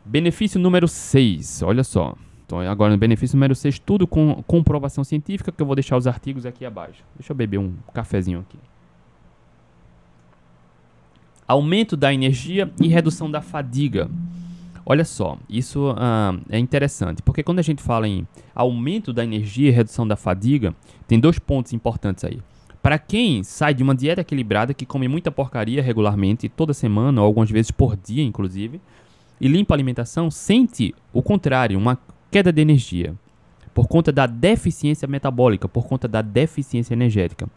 Benefício 0.04 0.58
número 0.58 0.88
6, 0.88 1.62
olha 1.62 1.84
só. 1.84 2.16
Então, 2.50 2.58
agora 2.62 2.90
no 2.90 2.98
benefício 2.98 3.36
número 3.36 3.54
6, 3.54 3.78
tudo 3.78 4.08
com 4.08 4.42
comprovação 4.42 5.04
científica, 5.04 5.52
que 5.52 5.62
eu 5.62 5.66
vou 5.66 5.76
deixar 5.76 5.96
os 5.96 6.08
artigos 6.08 6.44
aqui 6.44 6.66
abaixo. 6.66 7.04
Deixa 7.16 7.30
eu 7.30 7.36
beber 7.36 7.58
um 7.58 7.74
cafezinho 7.94 8.40
aqui. 8.40 8.58
Aumento 11.46 11.96
da 11.96 12.12
energia 12.12 12.68
e 12.80 12.88
redução 12.88 13.30
da 13.30 13.40
fadiga. 13.40 14.10
Olha 14.84 15.04
só, 15.04 15.38
isso 15.48 15.92
uh, 15.92 16.40
é 16.48 16.58
interessante, 16.58 17.22
porque 17.22 17.44
quando 17.44 17.60
a 17.60 17.62
gente 17.62 17.80
fala 17.80 18.08
em 18.08 18.26
aumento 18.52 19.12
da 19.12 19.22
energia 19.22 19.68
e 19.68 19.72
redução 19.72 20.06
da 20.06 20.16
fadiga, 20.16 20.74
tem 21.06 21.20
dois 21.20 21.38
pontos 21.38 21.72
importantes 21.72 22.24
aí. 22.24 22.40
Para 22.82 22.98
quem 22.98 23.44
sai 23.44 23.74
de 23.74 23.84
uma 23.84 23.94
dieta 23.94 24.22
equilibrada, 24.22 24.74
que 24.74 24.84
come 24.84 25.06
muita 25.06 25.30
porcaria 25.30 25.80
regularmente, 25.80 26.48
toda 26.48 26.74
semana, 26.74 27.20
ou 27.20 27.26
algumas 27.28 27.48
vezes 27.48 27.70
por 27.70 27.96
dia, 27.96 28.24
inclusive, 28.24 28.80
e 29.40 29.46
limpa 29.46 29.72
a 29.72 29.76
alimentação, 29.76 30.32
sente 30.32 30.92
o 31.12 31.22
contrário, 31.22 31.78
uma 31.78 31.96
queda 32.30 32.52
de 32.52 32.60
energia, 32.60 33.14
por 33.74 33.86
conta 33.88 34.12
da 34.12 34.26
deficiência 34.26 35.08
metabólica, 35.08 35.68
por 35.68 35.86
conta 35.86 36.06
da 36.06 36.22
deficiência 36.22 36.94
energética. 36.94 37.48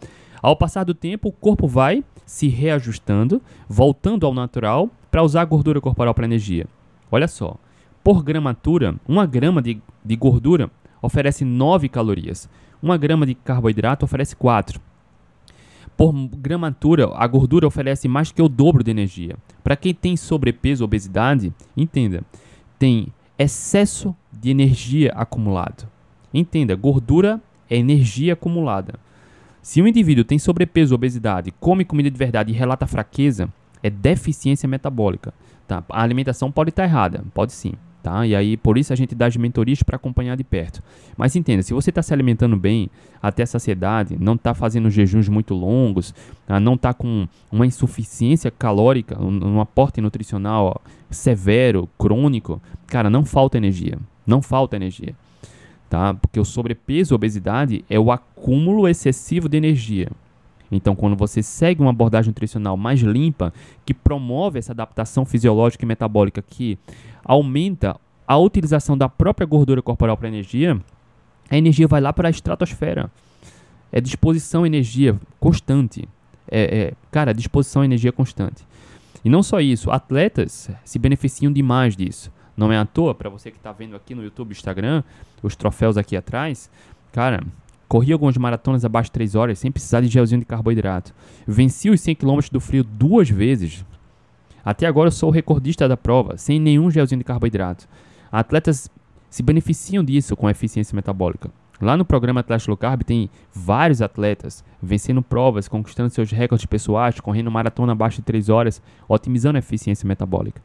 Ao 0.42 0.56
passar 0.56 0.84
do 0.84 0.94
tempo, 0.94 1.30
o 1.30 1.32
corpo 1.32 1.68
vai 1.68 2.04
se 2.26 2.48
reajustando, 2.48 3.42
voltando 3.68 4.26
ao 4.26 4.34
natural, 4.34 4.90
para 5.10 5.24
usar 5.24 5.42
a 5.42 5.46
gordura 5.46 5.80
corporal 5.80 6.14
para 6.14 6.26
energia. 6.26 6.66
Olha 7.12 7.28
só, 7.28 7.56
por 8.04 8.24
gramatura, 8.24 8.96
uma 9.08 9.26
grama 9.26 9.62
de, 9.62 9.82
de 10.04 10.16
gordura 10.16 10.70
oferece 11.02 11.46
9 11.46 11.88
calorias, 11.90 12.50
uma 12.82 12.98
grama 12.98 13.26
de 13.26 13.36
carboidrato 13.36 14.06
oferece 14.06 14.36
4 14.36 14.82
por 15.96 16.12
gramatura, 16.12 17.10
a 17.14 17.28
gordura 17.28 17.68
oferece 17.68 18.08
mais 18.08 18.32
que 18.32 18.42
o 18.42 18.50
dobro 18.50 18.84
de 18.84 18.92
energia. 18.92 19.36
Para 19.64 19.76
quem 19.76 19.94
tem 19.94 20.18
sobrepeso 20.18 20.84
obesidade, 20.84 21.54
entenda, 21.78 22.24
tem 22.80 23.08
excesso 23.38 24.16
de 24.42 24.50
energia 24.50 25.12
acumulado. 25.16 25.88
Entenda, 26.34 26.76
gordura 26.76 27.42
é 27.70 27.78
energia 27.78 28.34
acumulada. 28.34 28.96
Se 29.62 29.82
um 29.82 29.88
indivíduo 29.88 30.26
tem 30.26 30.38
sobrepeso 30.38 30.94
obesidade, 30.94 31.54
come 31.60 31.86
comida 31.86 32.12
de 32.12 32.18
verdade 32.18 32.52
e 32.52 32.56
relata 32.56 32.86
fraqueza, 32.86 33.48
é 33.82 33.90
deficiência 33.90 34.68
metabólica. 34.68 35.34
Tá? 35.68 35.84
A 35.90 36.02
alimentação 36.04 36.52
pode 36.52 36.70
estar 36.70 36.84
errada, 36.84 37.24
pode 37.34 37.54
sim. 37.54 37.74
Tá? 38.04 38.28
E 38.28 38.36
aí, 38.36 38.58
por 38.58 38.78
isso 38.78 38.92
a 38.92 38.96
gente 38.98 39.16
dá 39.16 39.28
as 39.28 39.38
mentorias 39.38 39.82
para 39.82 39.96
acompanhar 39.96 40.36
de 40.36 40.44
perto. 40.44 40.84
Mas 41.16 41.38
entenda, 41.38 41.64
se 41.64 41.74
você 41.74 41.90
está 41.90 42.02
se 42.02 42.14
alimentando 42.14 42.58
bem 42.58 42.90
até 43.22 43.44
a 43.44 43.48
saciedade, 43.48 44.18
não 44.20 44.34
está 44.34 44.54
fazendo 44.54 44.90
jejuns 44.90 45.30
muito 45.30 45.54
longos, 45.54 46.14
tá? 46.46 46.60
não 46.60 46.74
está 46.74 46.94
com 46.94 47.26
uma 47.50 47.66
insuficiência 47.66 48.52
calórica, 48.52 49.18
um, 49.18 49.56
um 49.56 49.62
aporte 49.62 50.02
nutricional 50.02 50.82
severo, 51.10 51.88
crônico, 51.98 52.62
cara, 52.88 53.10
não 53.10 53.24
falta 53.24 53.58
energia. 53.58 53.98
Não 54.26 54.42
falta 54.42 54.76
energia. 54.76 55.16
Tá? 55.90 56.14
Porque 56.14 56.40
o 56.40 56.46
sobrepeso, 56.46 57.14
obesidade 57.14 57.86
é 57.90 58.00
o 58.00 58.12
acúmulo 58.12 58.88
excessivo 58.88 59.48
de 59.48 59.58
energia. 59.58 60.10
Então, 60.72 60.96
quando 60.96 61.16
você 61.16 61.44
segue 61.44 61.82
uma 61.82 61.92
abordagem 61.92 62.30
nutricional 62.30 62.76
mais 62.76 63.00
limpa, 63.02 63.54
que 63.86 63.94
promove 63.94 64.58
essa 64.58 64.72
adaptação 64.72 65.24
fisiológica 65.26 65.86
e 65.86 65.88
metabólica 65.88 66.42
que 66.42 66.80
aumenta 67.24 67.96
a 68.28 68.38
utilização 68.38 68.98
da 68.98 69.08
própria 69.08 69.46
gordura 69.46 69.82
corporal 69.82 70.18
para 70.18 70.28
energia, 70.28 70.80
a 71.50 71.58
energia 71.58 71.88
vai 71.88 72.02
lá 72.02 72.12
para 72.12 72.28
a 72.28 72.32
estratosfera. 72.32 73.12
É 73.92 74.02
disposição 74.02 74.66
energia 74.66 75.20
constante. 75.40 76.08
É, 76.50 76.62
é, 76.62 76.94
cara, 77.12 77.34
disposição 77.34 77.84
energia 77.84 78.12
constante. 78.12 78.66
E 79.24 79.30
não 79.30 79.44
só 79.44 79.62
isso, 79.62 79.92
atletas 79.92 80.70
se 80.84 81.00
beneficiam 81.00 81.52
demais 81.52 81.96
disso. 81.96 82.32
Não 82.56 82.72
é 82.72 82.78
à 82.78 82.86
toa, 82.86 83.16
para 83.16 83.30
você 83.30 83.50
que 83.52 83.58
está 83.58 83.72
vendo 83.72 83.96
aqui 83.96 84.14
no 84.14 84.24
YouTube, 84.24 84.52
Instagram, 84.52 85.04
os 85.42 85.56
troféus 85.56 85.98
aqui 85.98 86.16
atrás, 86.16 86.70
cara, 87.12 87.44
corri 87.88 88.14
algumas 88.14 88.38
maratonas 88.38 88.86
abaixo 88.86 89.10
de 89.10 89.14
3 89.14 89.36
horas 89.36 89.60
sem 89.60 89.72
precisar 89.72 90.02
de 90.02 90.08
gelzinho 90.08 90.40
de 90.40 90.46
carboidrato. 90.46 91.14
Venci 91.48 91.90
os 91.90 92.02
100 92.02 92.16
km 92.16 92.40
do 92.52 92.60
frio 92.60 92.84
duas 92.84 93.30
vezes, 93.30 93.84
até 94.64 94.86
agora 94.86 95.08
eu 95.08 95.12
sou 95.12 95.30
o 95.30 95.32
recordista 95.32 95.88
da 95.88 95.98
prova, 95.98 96.38
sem 96.38 96.60
nenhum 96.60 96.90
gelzinho 96.90 97.20
de 97.20 97.26
carboidrato. 97.26 97.88
Atletas 98.32 98.90
se 99.30 99.44
beneficiam 99.44 100.04
disso 100.04 100.36
com 100.36 100.50
eficiência 100.50 100.96
metabólica. 100.96 101.52
Lá 101.82 101.98
no 101.98 102.06
programa 102.06 102.40
Atlético 102.40 102.72
Low 102.72 102.78
Carb 102.78 103.04
tem 103.04 103.30
vários 103.54 104.02
atletas 104.02 104.64
vencendo 104.82 105.22
provas, 105.22 105.68
conquistando 105.68 106.10
seus 106.12 106.32
recordes 106.32 106.66
pessoais, 106.66 107.20
correndo 107.20 107.52
maratona 107.52 107.92
abaixo 107.92 108.18
de 108.18 108.24
3 108.24 108.48
horas, 108.48 108.82
otimizando 109.08 109.58
a 109.58 109.60
eficiência 109.60 110.08
metabólica. 110.08 110.62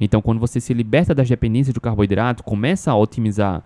Então, 0.00 0.20
quando 0.20 0.38
você 0.38 0.60
se 0.60 0.74
liberta 0.74 1.14
das 1.14 1.28
dependências 1.28 1.72
do 1.72 1.80
carboidrato, 1.80 2.42
começa 2.42 2.90
a 2.90 2.96
otimizar 2.96 3.62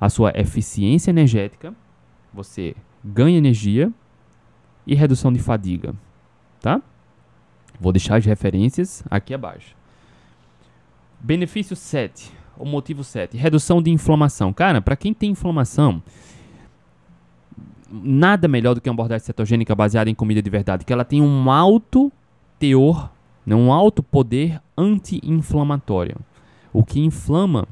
a 0.00 0.08
sua 0.08 0.32
eficiência 0.34 1.10
energética, 1.10 1.74
você 2.32 2.74
ganho 3.04 3.36
energia 3.36 3.92
e 4.86 4.94
redução 4.94 5.32
de 5.32 5.38
fadiga, 5.38 5.94
tá? 6.60 6.80
Vou 7.78 7.92
deixar 7.92 8.16
as 8.16 8.24
referências 8.24 9.02
aqui 9.10 9.34
abaixo. 9.34 9.74
Benefício 11.18 11.76
7, 11.76 12.32
o 12.58 12.64
motivo 12.64 13.04
7, 13.04 13.36
redução 13.36 13.82
de 13.82 13.90
inflamação. 13.90 14.52
Cara, 14.52 14.80
para 14.80 14.96
quem 14.96 15.12
tem 15.12 15.30
inflamação, 15.30 16.02
nada 17.90 18.46
melhor 18.46 18.74
do 18.74 18.80
que 18.80 18.88
uma 18.88 18.94
abordagem 18.94 19.26
cetogênica 19.26 19.74
baseada 19.74 20.08
em 20.08 20.14
comida 20.14 20.40
de 20.40 20.48
verdade, 20.48 20.84
que 20.84 20.92
ela 20.92 21.04
tem 21.04 21.20
um 21.20 21.50
alto 21.50 22.12
teor, 22.58 23.10
um 23.46 23.72
alto 23.72 24.02
poder 24.02 24.60
anti-inflamatório. 24.76 26.16
O 26.72 26.84
que 26.84 27.00
inflama 27.00 27.66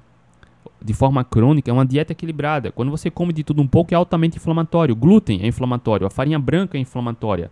de 0.83 0.95
forma 0.95 1.25
crônica 1.25 1.71
é 1.71 1.75
uma 1.75 1.87
dieta 1.87 2.13
equilibrada. 2.13 2.71
Quando 2.71 2.91
você 2.91 3.11
come 3.11 3.33
de 3.33 3.43
tudo 3.43 3.61
um 3.61 3.67
pouco, 3.67 3.93
é 3.93 3.97
altamente 3.97 4.37
inflamatório. 4.37 4.95
Glúten 4.95 5.43
é 5.43 5.47
inflamatório, 5.47 6.07
a 6.07 6.11
farinha 6.11 6.39
branca 6.39 6.77
é 6.77 6.81
inflamatória. 6.81 7.51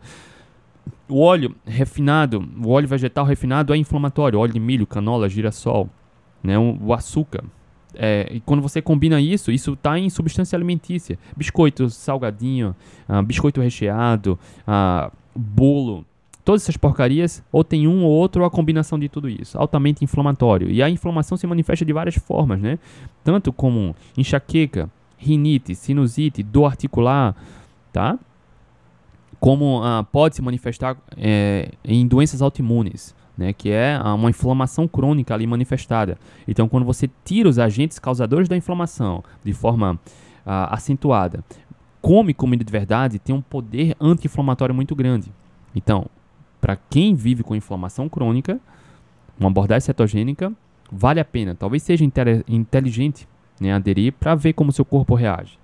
O 1.08 1.20
óleo 1.20 1.54
refinado, 1.64 2.48
o 2.62 2.70
óleo 2.70 2.88
vegetal 2.88 3.24
refinado 3.24 3.74
é 3.74 3.76
inflamatório. 3.76 4.38
Óleo 4.38 4.52
de 4.52 4.60
milho, 4.60 4.86
canola, 4.86 5.28
girassol, 5.28 5.88
né? 6.42 6.58
o, 6.58 6.92
açúcar. 6.92 7.44
É, 7.94 8.28
e 8.30 8.40
quando 8.40 8.60
você 8.60 8.82
combina 8.82 9.20
isso, 9.20 9.50
isso 9.50 9.72
está 9.72 9.98
em 9.98 10.10
substância 10.10 10.56
alimentícia. 10.56 11.18
Biscoito 11.36 11.88
salgadinho, 11.88 12.74
uh, 13.08 13.22
biscoito 13.22 13.60
recheado, 13.60 14.38
uh, 14.66 15.10
bolo. 15.34 16.04
Todas 16.46 16.62
essas 16.62 16.76
porcarias, 16.76 17.42
ou 17.50 17.62
tem 17.62 17.86
um 17.86 18.04
ou 18.04 18.10
outro, 18.10 18.42
ou 18.42 18.46
a 18.46 18.50
combinação 18.50 18.98
de 18.98 19.08
tudo 19.08 19.28
isso. 19.28 19.58
Altamente 19.58 20.04
inflamatório. 20.04 20.70
E 20.70 20.82
a 20.82 20.88
inflamação 20.88 21.36
se 21.36 21.46
manifesta 21.46 21.84
de 21.84 21.92
várias 21.92 22.14
formas, 22.14 22.60
né? 22.60 22.78
Tanto 23.22 23.52
como 23.52 23.94
enxaqueca, 24.16 24.88
rinite, 25.18 25.74
sinusite, 25.74 26.44
dor 26.44 26.66
articular, 26.66 27.34
tá? 27.92 28.18
como 29.38 29.80
uh, 29.80 30.04
pode 30.04 30.36
se 30.36 30.42
manifestar 30.42 30.96
é, 31.16 31.70
em 31.84 32.06
doenças 32.06 32.42
autoimunes, 32.42 33.14
né, 33.36 33.52
que 33.52 33.70
é 33.70 34.00
uma 34.02 34.30
inflamação 34.30 34.88
crônica 34.88 35.34
ali 35.34 35.46
manifestada. 35.46 36.18
Então, 36.48 36.68
quando 36.68 36.84
você 36.84 37.08
tira 37.24 37.48
os 37.48 37.58
agentes 37.58 37.98
causadores 37.98 38.48
da 38.48 38.56
inflamação 38.56 39.22
de 39.44 39.52
forma 39.52 39.94
uh, 39.94 40.70
acentuada, 40.70 41.44
come 42.00 42.32
comida 42.32 42.64
de 42.64 42.72
verdade, 42.72 43.18
tem 43.18 43.34
um 43.34 43.42
poder 43.42 43.94
anti-inflamatório 44.00 44.74
muito 44.74 44.94
grande. 44.94 45.30
Então, 45.74 46.06
para 46.66 46.74
quem 46.90 47.14
vive 47.14 47.44
com 47.44 47.54
inflamação 47.54 48.08
crônica, 48.08 48.58
uma 49.38 49.48
abordagem 49.48 49.86
cetogênica 49.86 50.52
vale 50.90 51.20
a 51.20 51.24
pena. 51.24 51.54
Talvez 51.54 51.80
seja 51.80 52.04
inteligente 52.48 53.28
né, 53.60 53.72
aderir 53.72 54.12
para 54.14 54.34
ver 54.34 54.52
como 54.52 54.72
seu 54.72 54.84
corpo 54.84 55.14
reage. 55.14 55.60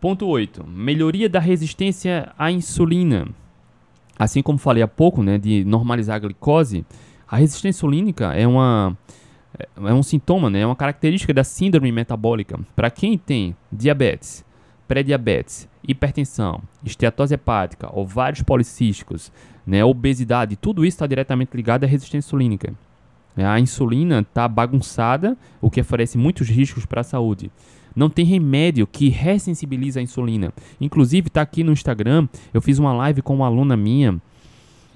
Ponto 0.00 0.26
8. 0.26 0.66
Melhoria 0.66 1.28
da 1.28 1.38
resistência 1.38 2.32
à 2.38 2.50
insulina. 2.50 3.28
Assim 4.18 4.40
como 4.40 4.56
falei 4.56 4.82
há 4.82 4.88
pouco, 4.88 5.22
né, 5.22 5.36
de 5.36 5.66
normalizar 5.66 6.16
a 6.16 6.20
glicose, 6.20 6.86
a 7.28 7.36
resistência 7.36 7.76
insulínica 7.76 8.32
é 8.32 8.46
uma 8.46 8.96
é 9.76 9.92
um 9.92 10.02
sintoma, 10.02 10.48
né, 10.48 10.60
é 10.60 10.66
uma 10.66 10.74
característica 10.74 11.34
da 11.34 11.44
síndrome 11.44 11.92
metabólica. 11.92 12.58
Para 12.74 12.90
quem 12.90 13.18
tem 13.18 13.54
diabetes, 13.70 14.42
pré-diabetes, 14.94 15.68
hipertensão, 15.82 16.62
esteatose 16.84 17.34
hepática, 17.34 17.90
ovários 17.92 18.42
policísticos, 18.42 19.32
né, 19.66 19.84
obesidade, 19.84 20.54
tudo 20.54 20.84
isso 20.84 20.94
está 20.94 21.04
diretamente 21.04 21.56
ligado 21.56 21.82
à 21.82 21.86
resistência 21.88 22.28
insulínica. 22.28 22.72
A 23.36 23.58
insulina 23.58 24.20
está 24.20 24.46
bagunçada, 24.46 25.36
o 25.60 25.68
que 25.68 25.80
oferece 25.80 26.16
muitos 26.16 26.48
riscos 26.48 26.86
para 26.86 27.00
a 27.00 27.04
saúde. 27.04 27.50
Não 27.96 28.08
tem 28.08 28.24
remédio 28.24 28.86
que 28.86 29.08
ressensibiliza 29.08 29.98
a 29.98 30.02
insulina. 30.02 30.52
Inclusive, 30.80 31.26
está 31.26 31.42
aqui 31.42 31.64
no 31.64 31.72
Instagram, 31.72 32.28
eu 32.52 32.62
fiz 32.62 32.78
uma 32.78 32.92
live 32.92 33.20
com 33.20 33.34
uma 33.34 33.46
aluna 33.46 33.76
minha, 33.76 34.22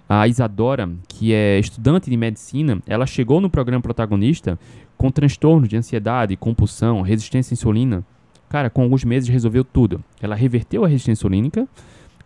a 0.08 0.28
Isadora, 0.28 0.88
que 1.08 1.32
é 1.32 1.58
estudante 1.58 2.08
de 2.08 2.16
medicina. 2.16 2.80
Ela 2.87 3.04
chegou 3.04 3.40
no 3.40 3.50
programa 3.50 3.82
protagonista 3.82 4.56
com 4.96 5.11
transtornos 5.11 5.68
de 5.68 5.76
ansiedade, 5.76 6.37
compulsão, 6.37 7.02
resistência 7.02 7.52
à 7.52 7.56
insulina. 7.56 8.04
Cara, 8.48 8.70
com 8.70 8.82
alguns 8.82 9.04
meses 9.04 9.28
resolveu 9.28 9.64
tudo. 9.64 10.02
Ela 10.20 10.34
reverteu 10.34 10.84
a 10.84 10.88
resistência 10.88 11.20
insulínica, 11.20 11.68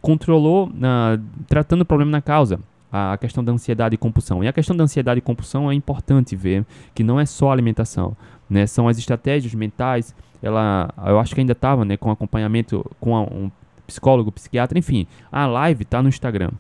controlou, 0.01 0.69
uh, 0.69 1.21
tratando 1.49 1.83
o 1.83 1.85
problema 1.85 2.11
na 2.11 2.23
causa 2.23 2.61
a 2.93 3.17
questão 3.17 3.43
da 3.43 3.51
ansiedade 3.51 3.95
e 3.95 3.99
compulsão. 3.99 4.45
E 4.45 4.49
a 4.49 4.53
questão 4.53 4.77
da 4.77 4.85
ansiedade 4.85 5.19
e 5.19 5.23
compulsão 5.23 5.71
é 5.71 5.75
importante 5.75 6.37
ver 6.37 6.67
que 6.95 7.03
não 7.03 7.19
é 7.19 7.25
só 7.25 7.51
alimentação, 7.51 8.15
né? 8.51 8.67
São 8.67 8.87
as 8.87 8.99
estratégias 8.99 9.55
mentais. 9.55 10.15
Ela, 10.43 10.93
eu 11.07 11.19
acho 11.19 11.35
que 11.35 11.41
ainda 11.41 11.53
estava, 11.53 11.85
né, 11.85 11.97
com 11.97 12.11
acompanhamento 12.11 12.85
com 13.01 13.19
um 13.23 13.51
psicólogo, 13.87 14.31
psiquiatra, 14.31 14.79
enfim. 14.79 15.07
A 15.31 15.47
live 15.47 15.85
está 15.85 16.03
no 16.03 16.09
Instagram, 16.09 16.51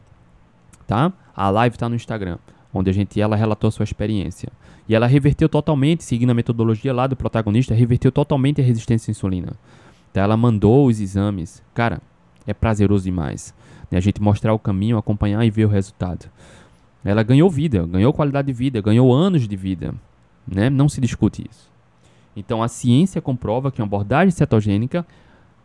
tá? 0.86 1.12
A 1.36 1.50
live 1.50 1.76
está 1.76 1.88
no 1.88 1.94
Instagram, 1.94 2.38
onde 2.72 2.90
a 2.90 2.92
gente 2.92 3.20
ela 3.20 3.36
relatou 3.36 3.68
a 3.68 3.70
sua 3.70 3.84
experiência. 3.84 4.48
E 4.88 4.94
ela 4.94 5.06
reverteu 5.06 5.48
totalmente, 5.48 6.04
seguindo 6.04 6.30
a 6.30 6.34
metodologia 6.34 6.92
lá 6.92 7.06
do 7.06 7.16
protagonista, 7.16 7.74
reverteu 7.74 8.10
totalmente 8.10 8.60
a 8.60 8.64
resistência 8.64 9.10
à 9.10 9.12
insulina. 9.12 9.52
Então, 10.10 10.22
ela 10.22 10.36
mandou 10.36 10.86
os 10.86 11.00
exames. 11.00 11.62
Cara, 11.74 12.00
é 12.46 12.52
prazeroso 12.52 13.04
demais. 13.04 13.54
Né? 13.90 13.98
A 13.98 14.00
gente 14.00 14.20
mostrar 14.20 14.52
o 14.54 14.58
caminho, 14.58 14.98
acompanhar 14.98 15.44
e 15.44 15.50
ver 15.50 15.66
o 15.66 15.68
resultado. 15.68 16.26
Ela 17.04 17.22
ganhou 17.22 17.50
vida, 17.50 17.86
ganhou 17.86 18.12
qualidade 18.12 18.46
de 18.46 18.52
vida, 18.52 18.80
ganhou 18.80 19.12
anos 19.12 19.46
de 19.46 19.56
vida. 19.56 19.94
Né? 20.46 20.70
Não 20.70 20.88
se 20.88 21.00
discute 21.00 21.44
isso. 21.48 21.70
Então 22.36 22.62
a 22.62 22.68
ciência 22.68 23.20
comprova 23.20 23.70
que 23.70 23.80
uma 23.80 23.86
abordagem 23.86 24.30
cetogênica 24.30 25.06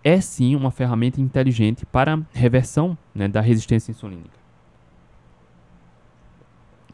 é 0.03 0.19
sim 0.19 0.55
uma 0.55 0.71
ferramenta 0.71 1.21
inteligente 1.21 1.85
para 1.85 2.19
reversão 2.33 2.97
né, 3.13 3.27
da 3.27 3.41
resistência 3.41 3.91
insulínica. 3.91 4.37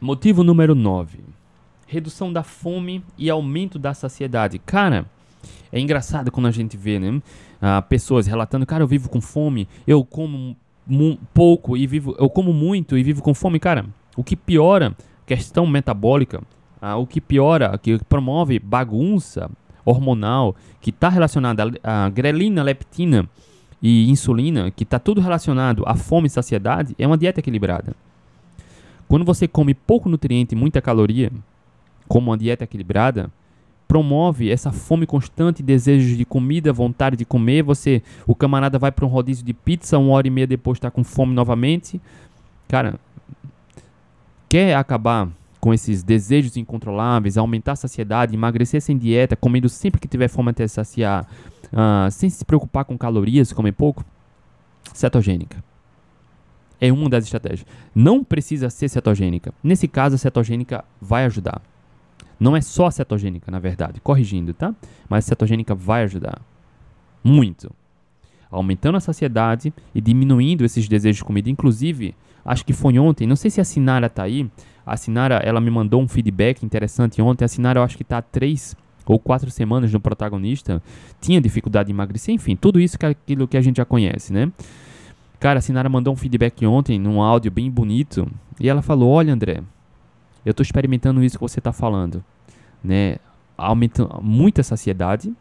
Motivo 0.04 0.44
número 0.44 0.76
9. 0.76 1.20
Redução 1.88 2.34
da 2.34 2.44
fome 2.44 3.02
e 3.18 3.30
aumento 3.30 3.80
da 3.80 3.94
saciedade. 3.94 4.60
Cara, 4.60 5.06
é 5.72 5.80
engraçado 5.80 6.30
quando 6.30 6.48
a 6.48 6.52
gente 6.52 6.76
vê 6.76 7.00
né, 7.00 7.10
uh, 7.10 7.82
pessoas 7.88 8.28
relatando, 8.28 8.66
cara, 8.66 8.84
eu 8.84 8.88
vivo 8.88 9.08
com 9.08 9.22
fome, 9.22 9.66
eu 9.88 10.04
como 10.04 10.58
pouco 11.34 11.78
e 11.78 11.88
vivo, 11.88 12.18
eu 12.20 12.30
como 12.30 12.52
muito 12.52 12.98
e 12.98 13.02
vivo 13.02 13.24
com 13.24 13.34
fome, 13.34 13.62
cara. 13.62 13.86
O 14.18 14.26
que 14.26 14.36
piora 14.36 14.94
questão 15.26 15.66
metabólica, 15.66 16.42
uh, 16.82 16.98
o 16.98 17.08
que 17.08 17.22
piora, 17.22 17.78
que 17.78 17.98
promove 18.04 18.60
bagunça 18.60 19.50
hormonal, 19.86 20.54
que 20.82 20.90
está 20.90 21.08
relacionada 21.08 21.64
a 21.82 22.10
grelina, 22.10 22.62
leptina 22.62 23.30
e 23.82 24.12
insulina, 24.12 24.70
que 24.70 24.84
está 24.84 25.00
tudo 25.00 25.22
relacionado 25.22 25.82
à 25.88 25.96
fome 25.96 26.28
e 26.28 26.30
saciedade, 26.30 26.94
é 27.00 27.08
uma 27.08 27.18
dieta 27.18 27.40
equilibrada. 27.40 27.96
Quando 29.14 29.26
você 29.26 29.48
come 29.48 29.76
pouco 29.76 30.10
nutriente 30.10 30.56
e 30.56 30.58
muita 30.58 30.82
caloria, 30.82 31.32
como 32.08 32.32
uma 32.32 32.38
dieta 32.38 32.64
equilibrada, 32.64 33.30
promove 33.88 34.50
essa 34.50 34.72
fome 34.72 35.06
constante, 35.06 35.62
desejos 35.62 36.18
de 36.18 36.26
comida, 36.26 36.74
vontade 36.74 37.16
de 37.16 37.24
comer. 37.24 37.62
Você, 37.62 38.02
o 38.26 38.34
camarada 38.34 38.80
vai 38.80 38.92
para 38.92 39.06
um 39.06 39.08
rodízio 39.08 39.46
de 39.46 39.54
pizza, 39.54 40.00
uma 40.00 40.14
hora 40.14 40.26
e 40.26 40.32
meia 40.32 40.48
depois 40.48 40.78
está 40.78 40.90
com 40.90 41.04
fome 41.04 41.32
novamente. 41.32 42.02
Cara, 42.68 43.00
quer 44.50 44.74
acabar 44.76 45.30
com 45.60 45.72
esses 45.72 46.02
desejos 46.02 46.58
incontroláveis, 46.58 47.38
aumentar 47.38 47.74
a 47.74 47.76
saciedade, 47.76 48.34
emagrecer 48.34 48.82
sem 48.82 48.98
dieta, 48.98 49.36
comendo 49.36 49.70
sempre 49.70 50.02
que 50.02 50.08
tiver 50.08 50.28
fome 50.28 50.50
até 50.50 50.68
saciar, 50.68 51.28
uh, 51.66 52.10
sem 52.10 52.32
se 52.32 52.44
preocupar 52.44 52.84
com 52.84 52.98
calorias, 52.98 53.54
comer 53.54 53.74
pouco? 53.74 54.04
Cetogênica. 54.92 55.64
É 56.86 56.92
uma 56.92 57.10
das 57.10 57.24
estratégias. 57.24 57.66
Não 57.96 58.26
precisa 58.26 58.70
ser 58.70 58.90
cetogênica. 58.90 59.54
Nesse 59.64 59.88
caso, 59.88 60.16
a 60.16 60.18
cetogênica 60.18 60.84
vai 61.02 61.24
ajudar. 61.24 61.62
Não 62.38 62.58
é 62.58 62.60
só 62.60 62.92
cetogênica, 62.92 63.50
na 63.50 63.58
verdade, 63.58 64.02
corrigindo, 64.02 64.54
tá? 64.54 64.76
Mas 65.08 65.24
a 65.24 65.30
cetogênica 65.30 65.74
vai 65.74 66.04
ajudar. 66.04 66.42
Muito. 67.24 67.72
Aumentando 68.52 68.98
a 68.98 69.00
saciedade 69.00 69.74
e 69.96 70.02
diminuindo 70.02 70.66
esses 70.66 70.86
desejos 70.90 71.20
de 71.20 71.24
comida. 71.24 71.50
Inclusive, 71.50 72.14
acho 72.44 72.66
que 72.66 72.74
foi 72.74 73.00
ontem, 73.00 73.26
não 73.26 73.38
sei 73.38 73.50
se 73.50 73.62
a 73.62 73.64
Sinara 73.64 74.10
tá 74.10 74.24
aí. 74.24 74.52
A 74.86 74.98
Sinara, 74.98 75.36
ela 75.36 75.62
me 75.62 75.72
mandou 75.72 76.02
um 76.02 76.08
feedback 76.10 76.66
interessante 76.66 77.22
ontem. 77.22 77.46
A 77.46 77.48
Sinara, 77.48 77.80
eu 77.80 77.84
acho 77.84 77.96
que 77.96 78.04
tá 78.04 78.18
há 78.18 78.22
três 78.22 78.76
ou 79.06 79.18
quatro 79.18 79.50
semanas 79.50 79.94
no 79.94 80.02
protagonista. 80.02 80.84
Tinha 81.22 81.40
dificuldade 81.40 81.88
de 81.88 81.94
emagrecer, 81.94 82.36
enfim, 82.36 82.58
tudo 82.58 82.78
isso 82.78 83.00
que 83.00 83.06
é 83.06 83.10
aquilo 83.10 83.48
que 83.48 83.56
a 83.56 83.62
gente 83.62 83.78
já 83.78 83.86
conhece, 83.86 84.34
né? 84.34 84.52
Cara, 85.44 85.60
a 85.60 85.62
Sinara 85.62 85.90
mandou 85.90 86.14
um 86.14 86.16
feedback 86.16 86.66
ontem, 86.66 86.98
num 86.98 87.22
áudio 87.22 87.52
bem 87.52 87.70
bonito. 87.70 88.26
E 88.62 88.70
ela 88.70 88.82
falou: 88.82 89.12
Olha, 89.12 89.34
André, 89.34 89.62
eu 90.46 90.52
estou 90.52 90.64
experimentando 90.64 91.22
isso 91.22 91.38
que 91.38 91.42
você 91.42 91.60
está 91.60 91.74
falando, 91.74 92.24
né? 92.82 93.18
Aumenta 93.58 94.08
muito 94.22 94.62
a 94.62 94.64
saciedade 94.64 95.34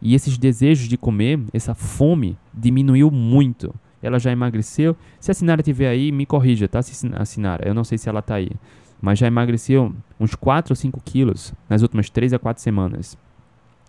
e 0.00 0.14
esses 0.14 0.38
desejos 0.38 0.88
de 0.88 0.96
comer, 0.96 1.38
essa 1.52 1.74
fome 1.74 2.38
diminuiu 2.54 3.10
muito. 3.10 3.74
Ela 4.02 4.18
já 4.18 4.32
emagreceu. 4.32 4.96
Se 5.20 5.30
a 5.30 5.34
Sinara 5.34 5.60
estiver 5.60 5.90
aí, 5.90 6.10
me 6.10 6.24
corrija, 6.24 6.66
tá? 6.66 6.78
A 6.78 7.24
Sinara, 7.26 7.68
eu 7.68 7.74
não 7.74 7.84
sei 7.84 7.98
se 7.98 8.08
ela 8.08 8.20
está 8.20 8.36
aí. 8.36 8.50
Mas 8.98 9.18
já 9.18 9.26
emagreceu 9.26 9.94
uns 10.18 10.34
4 10.34 10.72
ou 10.72 10.76
5 10.76 11.02
quilos 11.04 11.52
nas 11.68 11.82
últimas 11.82 12.08
3 12.08 12.32
a 12.32 12.38
4 12.38 12.62
semanas. 12.62 13.14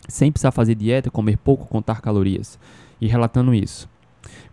Sem 0.10 0.34
precisar 0.34 0.52
fazer 0.52 0.76
dieta, 0.76 1.10
comer 1.10 1.38
pouco, 1.38 1.66
contar 1.66 2.02
calorias. 2.02 2.60
e 3.00 3.08
relatando 3.08 3.54
isso. 3.54 3.95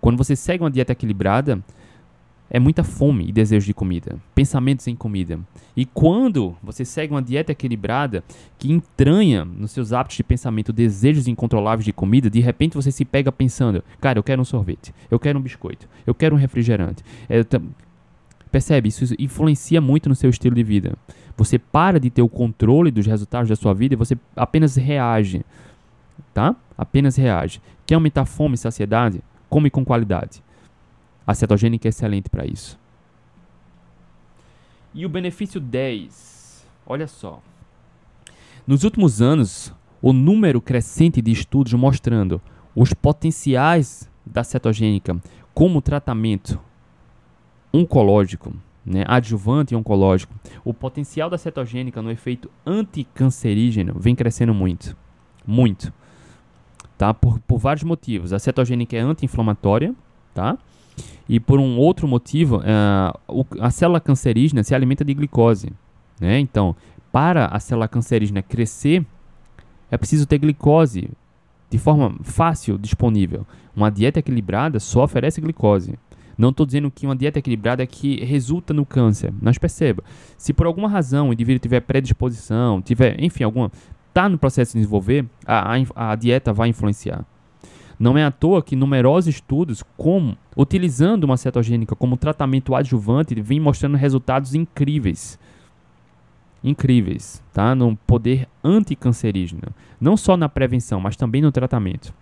Quando 0.01 0.17
você 0.17 0.35
segue 0.37 0.63
uma 0.63 0.71
dieta 0.71 0.93
equilibrada, 0.93 1.63
é 2.55 2.61
muita 2.61 2.85
fome 2.85 3.27
e 3.27 3.33
desejo 3.33 3.65
de 3.65 3.73
comida, 3.73 4.21
pensamentos 4.35 4.87
em 4.87 4.95
comida. 4.95 5.41
E 5.75 5.87
quando 5.87 6.55
você 6.63 6.85
segue 6.85 7.15
uma 7.15 7.23
dieta 7.23 7.51
equilibrada 7.51 8.23
que 8.59 8.71
entranha 8.71 9.43
nos 9.43 9.71
seus 9.71 9.91
hábitos 9.91 10.19
de 10.19 10.23
pensamento 10.23 10.71
desejos 10.71 11.27
incontroláveis 11.27 11.87
de 11.87 11.95
comida, 11.95 12.29
de 12.29 12.41
repente 12.41 12.75
você 12.75 12.93
se 12.93 13.07
pega 13.07 13.33
pensando: 13.33 13.83
cara, 14.03 14.19
eu 14.19 14.23
quero 14.23 14.43
um 14.43 14.45
sorvete, 14.45 14.93
eu 15.11 15.19
quero 15.19 15.39
um 15.39 15.43
biscoito, 15.43 15.89
eu 16.07 16.15
quero 16.15 16.37
um 16.37 16.39
refrigerante. 16.39 17.03
É, 17.27 17.43
percebe? 18.51 18.91
Isso 18.91 19.15
influencia 19.19 19.81
muito 19.81 20.11
no 20.11 20.15
seu 20.15 20.29
estilo 20.29 20.55
de 20.55 20.63
vida. 20.63 20.95
Você 21.39 21.59
para 21.59 21.99
de 21.99 22.11
ter 22.11 22.21
o 22.21 22.29
controle 22.29 22.91
dos 22.91 23.07
resultados 23.07 23.49
da 23.49 23.57
sua 23.57 23.73
vida 23.73 23.95
e 23.95 23.97
você 23.97 24.15
apenas 24.37 24.77
reage. 24.77 25.43
Tá? 26.35 26.55
Apenas 26.77 27.17
reage. 27.17 27.63
Quer 27.87 27.95
aumentar 27.95 28.27
fome 28.27 28.57
e 28.57 28.59
saciedade? 28.59 29.23
Come 29.53 29.69
com 29.69 29.85
qualidade. 29.85 30.43
A 31.27 31.35
cetogênica 31.35 31.87
é 31.87 31.91
excelente 31.91 32.31
para 32.31 32.47
isso. 32.47 32.81
E 34.95 35.05
o 35.05 35.11
benefício 35.11 35.61
10. 35.61 36.67
Olha 36.87 37.07
só. 37.07 37.39
Nos 38.67 38.83
últimos 38.83 39.21
anos, 39.21 39.71
o 40.01 40.11
número 40.15 40.59
crescente 40.59 41.21
de 41.21 41.31
estudos 41.33 41.75
mostrando 41.75 42.41
os 42.75 42.95
potenciais 42.95 44.11
da 44.25 44.43
cetogênica 44.43 45.21
como 45.53 45.83
tratamento 45.83 46.59
oncológico, 47.71 48.55
né, 48.87 49.05
adjuvante 49.07 49.77
oncológico, 49.77 50.35
o 50.65 50.73
potencial 50.73 51.29
da 51.29 51.37
cetogênica 51.37 52.01
no 52.01 52.11
efeito 52.11 52.51
anticancerígeno 52.65 53.97
vem 53.99 54.15
crescendo 54.15 54.55
muito. 54.55 54.97
Muito. 55.47 55.93
Tá? 56.97 57.13
Por, 57.13 57.39
por 57.41 57.59
vários 57.59 57.85
motivos. 57.85 58.33
A 58.33 58.39
cetogênica 58.39 58.97
é 58.97 59.01
anti-inflamatória, 59.01 59.95
tá? 60.35 60.57
E 61.29 61.41
por 61.41 61.59
um 61.59 61.79
outro 61.79 62.07
motivo, 62.07 62.59
uh, 62.59 63.47
a 63.61 63.71
célula 63.71 64.01
cancerígena 64.01 64.63
se 64.63 64.75
alimenta 64.75 65.05
de 65.05 65.15
glicose. 65.15 65.73
Né? 66.21 66.39
Então, 66.39 66.77
para 67.11 67.47
a 67.47 67.59
célula 67.59 67.89
cancerígena 67.89 68.43
crescer, 68.43 69.05
é 69.91 69.97
preciso 69.97 70.27
ter 70.27 70.39
glicose 70.39 71.11
de 71.71 71.79
forma 71.79 72.15
fácil 72.23 72.77
disponível. 72.77 73.47
Uma 73.75 73.91
dieta 73.91 74.19
equilibrada 74.19 74.79
só 74.79 75.05
oferece 75.05 75.41
glicose. 75.41 75.99
Não 76.37 76.51
estou 76.51 76.67
dizendo 76.67 76.91
que 76.91 77.07
uma 77.07 77.17
dieta 77.17 77.39
equilibrada 77.39 77.83
é 77.83 77.87
que 77.87 78.23
resulta 78.25 78.75
no 78.75 78.85
câncer. 78.85 79.33
Mas 79.41 79.59
perceba, 79.59 80.03
se 80.37 80.53
por 80.53 80.67
alguma 80.67 80.89
razão 80.89 81.29
o 81.29 81.33
indivíduo 81.33 81.61
tiver 81.61 81.81
predisposição, 81.81 82.83
tiver, 82.83 83.23
enfim, 83.23 83.45
alguma, 83.45 83.71
está 84.13 84.29
no 84.29 84.37
processo 84.37 84.73
de 84.73 84.81
desenvolver, 84.81 85.25
a, 85.47 85.75
a, 85.75 86.13
a 86.13 86.15
dieta 86.15 86.53
vai 86.53 86.69
influenciar. 86.69 87.25
Não 87.99 88.19
é 88.19 88.25
à 88.25 88.31
toa 88.31 88.63
que 88.63 88.77
numerosos 88.77 89.35
estudos, 89.35 89.83
como 89.97 90.37
utilizando 90.57 91.25
uma 91.25 91.37
cetogênica 91.37 91.97
como 91.97 92.17
tratamento 92.17 92.75
adjuvante, 92.75 93.41
vêm 93.41 93.61
mostrando 93.61 93.97
resultados 93.97 94.55
incríveis. 94.55 95.39
Incríveis, 96.63 97.43
tá? 97.53 97.75
No 97.75 97.97
poder 98.07 98.49
anticancerígeno. 98.63 99.63
Não 100.01 100.17
só 100.17 100.37
na 100.37 100.49
prevenção, 100.49 101.01
mas 101.01 101.17
também 101.17 101.41
no 101.41 101.53
tratamento. 101.53 102.13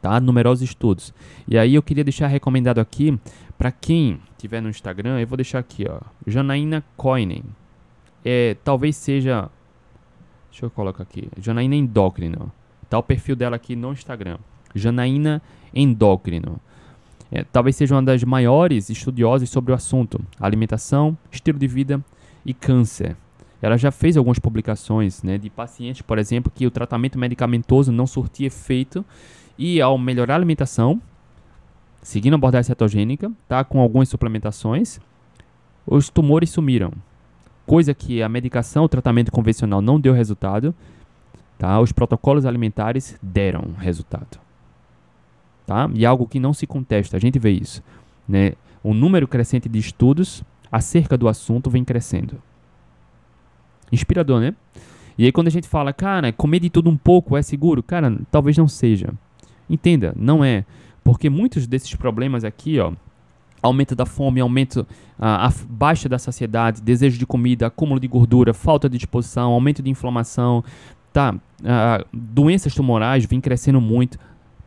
Tá? 0.00 0.20
Numerosos 0.20 0.62
estudos. 0.62 1.12
E 1.48 1.58
aí 1.58 1.74
eu 1.74 1.82
queria 1.82 2.04
deixar 2.04 2.26
recomendado 2.26 2.78
aqui 2.78 3.18
para 3.58 3.72
quem 3.72 4.20
tiver 4.38 4.60
no 4.62 4.70
Instagram, 4.70 5.18
eu 5.18 5.26
vou 5.26 5.36
deixar 5.36 5.58
aqui, 5.58 5.84
ó, 5.88 6.00
Janaína 6.26 6.82
Coinen. 6.96 7.44
É, 8.24 8.56
talvez 8.64 8.96
seja 8.96 9.50
Deixa 10.50 10.66
eu 10.66 10.70
colocar 10.70 11.02
aqui. 11.02 11.28
Janaína 11.38 11.76
Endócrino. 11.76 12.52
Tá 12.88 12.98
o 12.98 13.02
perfil 13.02 13.36
dela 13.36 13.56
aqui 13.56 13.76
no 13.76 13.92
Instagram. 13.92 14.38
Janaína 14.74 15.40
Endócrino. 15.74 16.60
É, 17.30 17.44
talvez 17.44 17.76
seja 17.76 17.94
uma 17.94 18.02
das 18.02 18.24
maiores 18.24 18.90
estudiosas 18.90 19.48
sobre 19.48 19.70
o 19.70 19.74
assunto, 19.74 20.20
alimentação, 20.38 21.16
estilo 21.30 21.58
de 21.58 21.68
vida 21.68 22.04
e 22.44 22.52
câncer. 22.52 23.16
Ela 23.62 23.76
já 23.76 23.92
fez 23.92 24.16
algumas 24.16 24.38
publicações 24.38 25.22
né, 25.22 25.38
de 25.38 25.48
pacientes, 25.48 26.02
por 26.02 26.18
exemplo, 26.18 26.50
que 26.52 26.66
o 26.66 26.70
tratamento 26.70 27.18
medicamentoso 27.18 27.92
não 27.92 28.06
surtia 28.06 28.48
efeito 28.48 29.04
e 29.56 29.80
ao 29.80 29.96
melhorar 29.96 30.34
a 30.34 30.36
alimentação, 30.38 31.00
seguindo 32.02 32.32
a 32.32 32.36
abordagem 32.36 32.66
cetogênica, 32.66 33.30
tá, 33.46 33.62
com 33.62 33.78
algumas 33.80 34.08
suplementações, 34.08 34.98
os 35.86 36.08
tumores 36.08 36.50
sumiram. 36.50 36.92
Coisa 37.70 37.94
que 37.94 38.22
a 38.22 38.28
medicação, 38.28 38.84
o 38.84 38.88
tratamento 38.88 39.30
convencional 39.30 39.80
não 39.80 40.00
deu 40.00 40.12
resultado, 40.12 40.74
tá? 41.56 41.78
Os 41.80 41.92
protocolos 41.92 42.44
alimentares 42.44 43.16
deram 43.22 43.74
resultado 43.78 44.40
tá? 45.70 45.88
E 45.94 46.04
algo 46.04 46.26
que 46.26 46.40
não 46.40 46.52
se 46.52 46.66
contesta, 46.66 47.16
a 47.16 47.20
gente 47.20 47.38
vê 47.38 47.52
isso, 47.52 47.80
né? 48.28 48.54
O 48.82 48.92
número 48.92 49.28
crescente 49.28 49.68
de 49.68 49.78
estudos 49.78 50.42
acerca 50.72 51.16
do 51.16 51.28
assunto 51.28 51.70
vem 51.70 51.84
crescendo. 51.84 52.42
Inspirador, 53.92 54.40
né? 54.40 54.52
E 55.16 55.26
aí 55.26 55.30
quando 55.30 55.46
a 55.46 55.50
gente 55.50 55.68
fala, 55.68 55.92
cara, 55.92 56.32
comer 56.32 56.58
de 56.58 56.70
tudo 56.70 56.90
um 56.90 56.96
pouco 56.96 57.36
é 57.36 57.42
seguro? 57.42 57.84
Cara, 57.84 58.18
talvez 58.32 58.58
não 58.58 58.66
seja. 58.66 59.14
Entenda, 59.68 60.12
não 60.16 60.44
é. 60.44 60.64
Porque 61.04 61.30
muitos 61.30 61.68
desses 61.68 61.94
problemas 61.94 62.42
aqui, 62.42 62.80
ó, 62.80 62.92
aumento 63.62 63.94
da 63.94 64.06
fome, 64.06 64.40
aumento 64.40 64.86
a, 65.18 65.48
a 65.48 65.52
baixa 65.68 66.08
da 66.08 66.18
saciedade, 66.18 66.80
desejo 66.80 67.18
de 67.18 67.26
comida, 67.26 67.66
acúmulo 67.66 68.00
de 68.00 68.08
gordura, 68.08 68.54
falta 68.54 68.88
de 68.88 68.96
disposição, 68.96 69.52
aumento 69.52 69.82
de 69.82 69.90
inflamação, 69.90 70.64
tá? 71.12 71.34
doenças 72.12 72.74
tumorais 72.74 73.24
vêm 73.26 73.40
crescendo 73.40 73.80
muito 73.80 74.18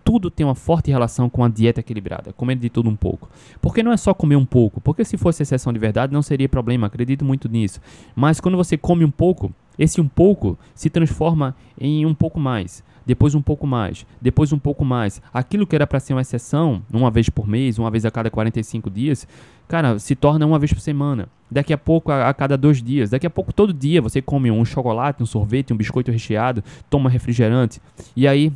tudo 0.04 0.30
tem 0.30 0.46
uma 0.46 0.56
forte 0.56 0.92
relação 0.92 1.30
com 1.30 1.44
a 1.44 1.50
dieta 1.50 1.80
equilibrada, 1.80 2.34
comendo 2.34 2.62
de 2.62 2.70
tudo 2.70 2.90
um 2.90 2.96
pouco. 2.96 3.30
Porque 3.62 3.82
não 3.82 3.92
é 3.92 3.98
só 3.98 4.14
comer 4.14 4.36
um 4.36 4.46
pouco, 4.46 4.82
porque 4.82 5.06
se 5.06 5.18
fosse 5.18 5.44
exceção 5.44 5.72
de 5.72 5.80
verdade 5.80 6.14
não 6.14 6.22
seria 6.22 6.50
problema, 6.50 6.88
acredito 6.88 7.24
muito 7.24 7.48
nisso. 7.48 7.80
Mas 8.16 8.40
quando 8.40 8.58
você 8.58 8.78
come 8.78 9.06
um 9.06 9.12
pouco, 9.12 9.52
esse 9.78 10.00
um 10.00 10.08
pouco 10.08 10.58
se 10.76 10.90
transforma 10.90 11.56
em 11.80 12.06
um 12.06 12.14
pouco 12.14 12.40
mais, 12.40 12.84
depois 13.06 13.34
um 13.36 13.42
pouco 13.42 13.66
mais, 13.66 14.06
depois 14.22 14.54
um 14.54 14.60
pouco 14.60 14.86
mais. 14.86 15.22
Aquilo 15.34 15.66
que 15.66 15.76
era 15.76 15.88
para 15.88 16.00
ser 16.00 16.14
uma 16.14 16.22
exceção, 16.22 16.82
uma 16.92 17.10
vez 17.10 17.30
por 17.30 17.48
mês, 17.48 17.80
uma 17.80 17.90
vez 17.90 18.06
a 18.06 18.12
cada 18.12 18.30
45 18.30 18.90
dias, 18.90 19.28
cara, 19.68 19.98
se 20.00 20.16
torna 20.16 20.46
uma 20.46 20.60
vez 20.60 20.74
por 20.74 20.80
semana. 20.80 21.28
Daqui 21.50 21.74
a 21.74 21.78
pouco 21.78 22.12
a, 22.12 22.30
a 22.30 22.34
cada 22.34 22.58
dois 22.58 22.82
dias, 22.82 23.10
daqui 23.10 23.28
a 23.28 23.30
pouco 23.30 23.54
todo 23.54 23.74
dia 23.74 24.02
você 24.02 24.22
come 24.22 24.50
um 24.52 24.66
chocolate, 24.66 25.22
um 25.22 25.26
sorvete, 25.26 25.74
um 25.74 25.78
biscoito 25.78 26.12
recheado, 26.12 26.64
toma 26.90 27.10
refrigerante. 27.10 27.82
E 28.16 28.28
aí 28.28 28.52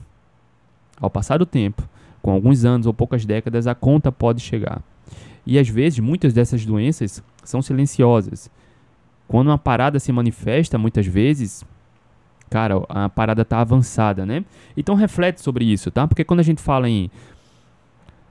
ao 0.99 1.09
passar 1.09 1.37
do 1.37 1.45
tempo, 1.45 1.87
com 2.21 2.31
alguns 2.31 2.65
anos 2.65 2.87
ou 2.87 2.93
poucas 2.93 3.25
décadas, 3.25 3.67
a 3.67 3.75
conta 3.75 4.11
pode 4.11 4.41
chegar. 4.41 4.81
E 5.45 5.57
às 5.57 5.69
vezes, 5.69 5.99
muitas 5.99 6.33
dessas 6.33 6.65
doenças 6.65 7.23
são 7.43 7.61
silenciosas. 7.61 8.49
Quando 9.27 9.47
uma 9.47 9.57
parada 9.57 9.99
se 9.99 10.11
manifesta, 10.11 10.77
muitas 10.77 11.05
vezes, 11.05 11.63
cara, 12.49 12.83
a 12.89 13.09
parada 13.09 13.41
está 13.41 13.61
avançada, 13.61 14.25
né? 14.25 14.43
Então 14.75 14.95
reflete 14.95 15.41
sobre 15.41 15.65
isso, 15.65 15.91
tá? 15.91 16.07
Porque 16.07 16.23
quando 16.23 16.39
a 16.41 16.43
gente 16.43 16.61
fala 16.61 16.89
em 16.89 17.09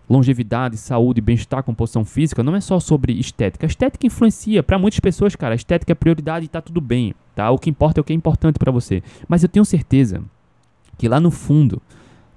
longevidade, 0.09 0.76
saúde, 0.76 1.20
bem-estar, 1.20 1.62
composição 1.62 2.05
física, 2.05 2.42
não 2.42 2.55
é 2.55 2.61
só 2.61 2.79
sobre 2.79 3.12
estética. 3.14 3.66
A 3.66 3.68
estética 3.68 4.07
influencia 4.07 4.62
para 4.62 4.79
muitas 4.79 5.00
pessoas, 5.00 5.35
cara. 5.35 5.55
A 5.55 5.57
estética 5.57 5.92
é 5.92 5.94
prioridade 5.94 6.44
e 6.44 6.48
tá 6.48 6.61
tudo 6.61 6.81
bem, 6.81 7.14
tá? 7.35 7.50
O 7.50 7.59
que 7.59 7.68
importa 7.68 8.00
é 8.00 8.02
o 8.02 8.05
que 8.05 8.12
é 8.12 8.16
importante 8.16 8.59
para 8.59 8.70
você. 8.70 9.02
Mas 9.29 9.42
eu 9.42 9.48
tenho 9.48 9.64
certeza 9.64 10.22
que 10.96 11.09
lá 11.09 11.20
no 11.20 11.31
fundo, 11.31 11.83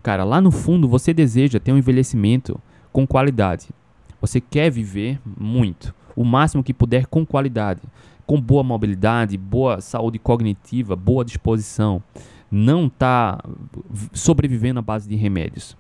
Cara, 0.02 0.24
lá 0.24 0.40
no 0.40 0.52
fundo 0.52 0.88
você 0.88 1.14
deseja 1.14 1.60
ter 1.60 1.72
um 1.72 1.78
envelhecimento 1.78 2.60
com 2.92 3.06
qualidade. 3.06 3.70
Você 4.22 4.42
quer 4.42 4.70
viver 4.70 5.20
muito, 5.26 5.94
o 6.16 6.24
máximo 6.24 6.64
que 6.64 6.74
puder 6.74 7.06
com 7.08 7.26
qualidade, 7.26 7.82
com 8.26 8.40
boa 8.40 8.64
mobilidade, 8.64 9.38
boa 9.38 9.82
saúde 9.82 10.20
cognitiva, 10.20 10.96
boa 10.96 11.26
disposição. 11.26 12.02
Não 12.52 12.88
está 12.88 13.40
sobrevivendo 14.14 14.80
à 14.80 14.82
base 14.82 15.08
de 15.08 15.16
remédios. 15.16 15.78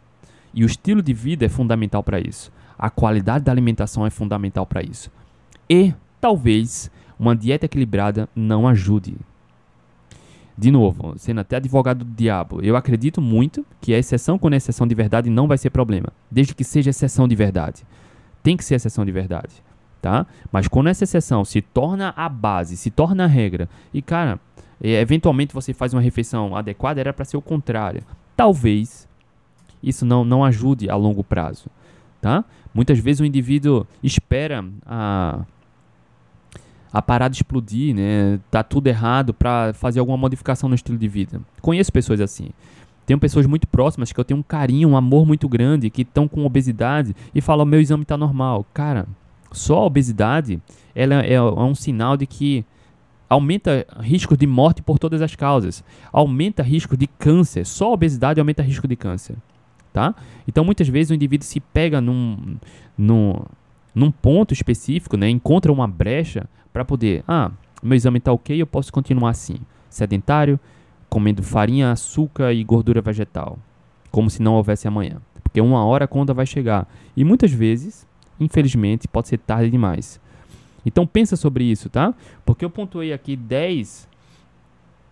E 0.54 0.64
o 0.64 0.66
estilo 0.66 1.02
de 1.02 1.14
vida 1.14 1.46
é 1.46 1.50
fundamental 1.50 2.04
para 2.04 2.20
isso. 2.20 2.52
A 2.78 2.90
qualidade 2.90 3.46
da 3.46 3.52
alimentação 3.52 4.06
é 4.06 4.10
fundamental 4.10 4.66
para 4.66 4.82
isso. 4.82 5.12
E 5.70 5.94
talvez 6.20 6.90
uma 7.20 7.36
dieta 7.36 7.66
equilibrada 7.66 8.30
não 8.36 8.68
ajude 8.68 9.16
de 10.60 10.72
novo, 10.72 11.14
sendo 11.18 11.40
até 11.40 11.56
advogado 11.56 12.04
do 12.04 12.14
diabo, 12.14 12.60
eu 12.62 12.76
acredito 12.76 13.22
muito 13.22 13.66
que 13.80 13.94
a 13.94 13.98
exceção 13.98 14.38
é 14.52 14.56
exceção 14.58 14.86
de 14.86 14.94
verdade 14.94 15.30
não 15.30 15.48
vai 15.48 15.58
ser 15.58 15.70
problema, 15.70 16.10
desde 16.30 16.54
que 16.54 16.66
seja 16.66 16.90
exceção 16.90 17.30
de 17.30 17.36
verdade. 17.36 17.84
Tem 18.44 18.58
que 18.58 18.66
ser 18.66 18.76
exceção 18.76 19.06
de 19.06 19.12
verdade, 19.12 19.54
tá? 20.02 20.28
Mas 20.52 20.68
quando 20.68 20.88
essa 20.88 21.06
exceção 21.06 21.46
se 21.46 21.62
torna 21.62 22.14
a 22.14 22.28
base, 22.28 22.76
se 22.76 22.92
torna 22.92 23.24
a 23.24 23.28
regra, 23.28 23.70
e 23.94 24.02
cara, 24.02 24.38
eventualmente 24.82 25.54
você 25.54 25.74
faz 25.74 25.94
uma 25.94 26.02
refeição 26.02 26.54
adequada, 26.54 27.00
era 27.00 27.14
para 27.14 27.24
ser 27.24 27.38
o 27.38 27.42
contrário. 27.42 28.04
Talvez 28.36 29.08
isso 29.82 30.06
não, 30.06 30.26
não 30.26 30.44
ajude 30.44 30.90
a 30.90 30.96
longo 30.98 31.24
prazo, 31.24 31.70
tá? 32.20 32.44
Muitas 32.74 33.00
vezes 33.00 33.22
o 33.22 33.26
indivíduo 33.26 33.88
espera 34.04 34.66
a 34.86 35.46
a 36.92 37.02
parada 37.02 37.36
explodir, 37.36 37.96
né? 37.96 38.40
Tá 38.50 38.64
tudo 38.64 38.88
errado 38.88 39.34
para 39.34 39.74
fazer 39.74 40.00
alguma 40.00 40.18
modificação 40.18 40.68
no 40.68 40.76
estilo 40.76 40.98
de 40.98 41.08
vida. 41.08 41.42
Conheço 41.62 41.92
pessoas 41.92 42.20
assim. 42.20 42.50
Tenho 43.06 43.20
pessoas 43.20 43.46
muito 43.46 43.68
próximas 43.68 44.12
que 44.12 44.20
eu 44.20 44.24
tenho 44.24 44.40
um 44.40 44.44
carinho, 44.44 44.90
um 44.90 44.98
amor 44.98 45.26
muito 45.26 45.50
grande, 45.50 45.90
que 45.90 46.04
estão 46.04 46.28
com 46.28 46.46
obesidade 46.46 47.16
e 47.34 47.42
falam: 47.42 47.66
meu 47.66 47.80
exame 47.80 48.04
está 48.04 48.18
normal. 48.18 48.66
Cara, 48.74 49.08
só 49.52 49.80
a 49.80 49.86
obesidade 49.86 50.62
ela 50.96 51.24
é, 51.24 51.34
é 51.34 51.42
um 51.42 51.76
sinal 51.76 52.18
de 52.18 52.26
que 52.26 52.66
aumenta 53.30 53.86
risco 54.00 54.36
de 54.36 54.48
morte 54.48 54.82
por 54.82 54.98
todas 54.98 55.22
as 55.22 55.36
causas, 55.36 55.84
aumenta 56.12 56.64
risco 56.64 56.98
de 56.98 57.06
câncer. 57.06 57.66
Só 57.66 57.88
a 57.88 57.94
obesidade 57.94 58.40
aumenta 58.40 58.64
risco 58.64 58.88
de 58.88 58.96
câncer. 58.96 59.36
Tá? 59.94 60.14
Então, 60.48 60.64
muitas 60.64 60.88
vezes 60.88 61.10
o 61.10 61.16
indivíduo 61.16 61.46
se 61.46 61.60
pega 61.60 62.00
num, 62.00 62.58
num, 62.98 63.36
num 64.00 64.12
ponto 64.12 64.54
específico, 64.54 65.18
né, 65.18 65.30
encontra 65.30 65.72
uma 65.72 65.88
brecha 65.88 66.48
para 66.72 66.86
poder, 66.86 67.24
ah, 67.28 67.52
meu 67.84 67.96
exame 67.96 68.18
está 68.18 68.32
ok, 68.32 68.60
eu 68.60 68.66
posso 68.66 68.92
continuar 68.94 69.32
assim, 69.32 69.58
sedentário, 69.90 70.60
comendo 71.10 71.44
farinha, 71.44 71.92
açúcar 71.92 72.54
e 72.54 72.64
gordura 72.64 73.02
vegetal, 73.02 73.60
como 74.12 74.30
se 74.30 74.42
não 74.42 74.56
houvesse 74.56 74.88
amanhã. 74.88 75.22
Porque 75.44 75.60
uma 75.60 75.84
hora 75.84 76.06
a 76.06 76.08
conta 76.08 76.34
vai 76.34 76.46
chegar. 76.46 76.88
E 77.18 77.24
muitas 77.24 77.52
vezes, 77.52 78.08
infelizmente, 78.40 79.08
pode 79.08 79.28
ser 79.28 79.40
tarde 79.40 79.70
demais. 79.70 80.20
Então 80.86 81.06
pensa 81.06 81.36
sobre 81.36 81.64
isso, 81.64 81.90
tá? 81.90 82.14
Porque 82.46 82.64
eu 82.64 82.70
pontuei 82.70 83.12
aqui 83.12 83.36
10 83.36 84.08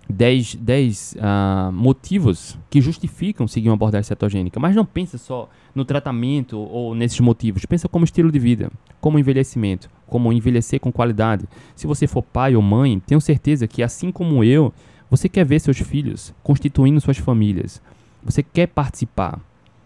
10, 0.09 0.55
10 0.55 1.15
uh, 1.17 1.71
motivos 1.71 2.57
que 2.69 2.81
justificam 2.81 3.47
seguir 3.47 3.69
uma 3.69 3.75
abordagem 3.75 4.07
cetogênica. 4.07 4.59
Mas 4.59 4.75
não 4.75 4.85
pensa 4.85 5.17
só 5.17 5.49
no 5.75 5.83
tratamento 5.83 6.57
ou 6.57 6.95
nesses 6.95 7.19
motivos. 7.19 7.65
Pensa 7.65 7.89
como 7.89 8.05
estilo 8.05 8.31
de 8.31 8.39
vida, 8.39 8.71
como 9.01 9.19
envelhecimento, 9.19 9.89
como 10.07 10.31
envelhecer 10.31 10.79
com 10.79 10.91
qualidade. 10.91 11.45
Se 11.75 11.85
você 11.87 12.07
for 12.07 12.23
pai 12.23 12.55
ou 12.55 12.61
mãe, 12.61 12.99
tenho 12.99 13.19
certeza 13.19 13.67
que, 13.67 13.83
assim 13.83 14.11
como 14.11 14.43
eu, 14.43 14.73
você 15.09 15.27
quer 15.29 15.45
ver 15.45 15.59
seus 15.59 15.79
filhos 15.79 16.33
constituindo 16.43 17.01
suas 17.01 17.17
famílias. 17.17 17.81
Você 18.23 18.41
quer 18.41 18.67
participar. 18.67 19.39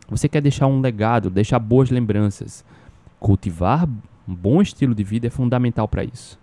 Você 0.10 0.28
quer 0.28 0.42
deixar 0.42 0.68
um 0.68 0.82
legado, 0.82 1.30
deixar 1.30 1.60
boas 1.60 1.90
lembranças. 1.90 2.66
Cultivar 3.20 3.88
um 4.28 4.36
bom 4.36 4.62
estilo 4.62 4.94
de 4.94 5.04
vida 5.04 5.28
é 5.28 5.30
fundamental 5.30 5.88
para 5.88 6.04
isso. 6.04 6.41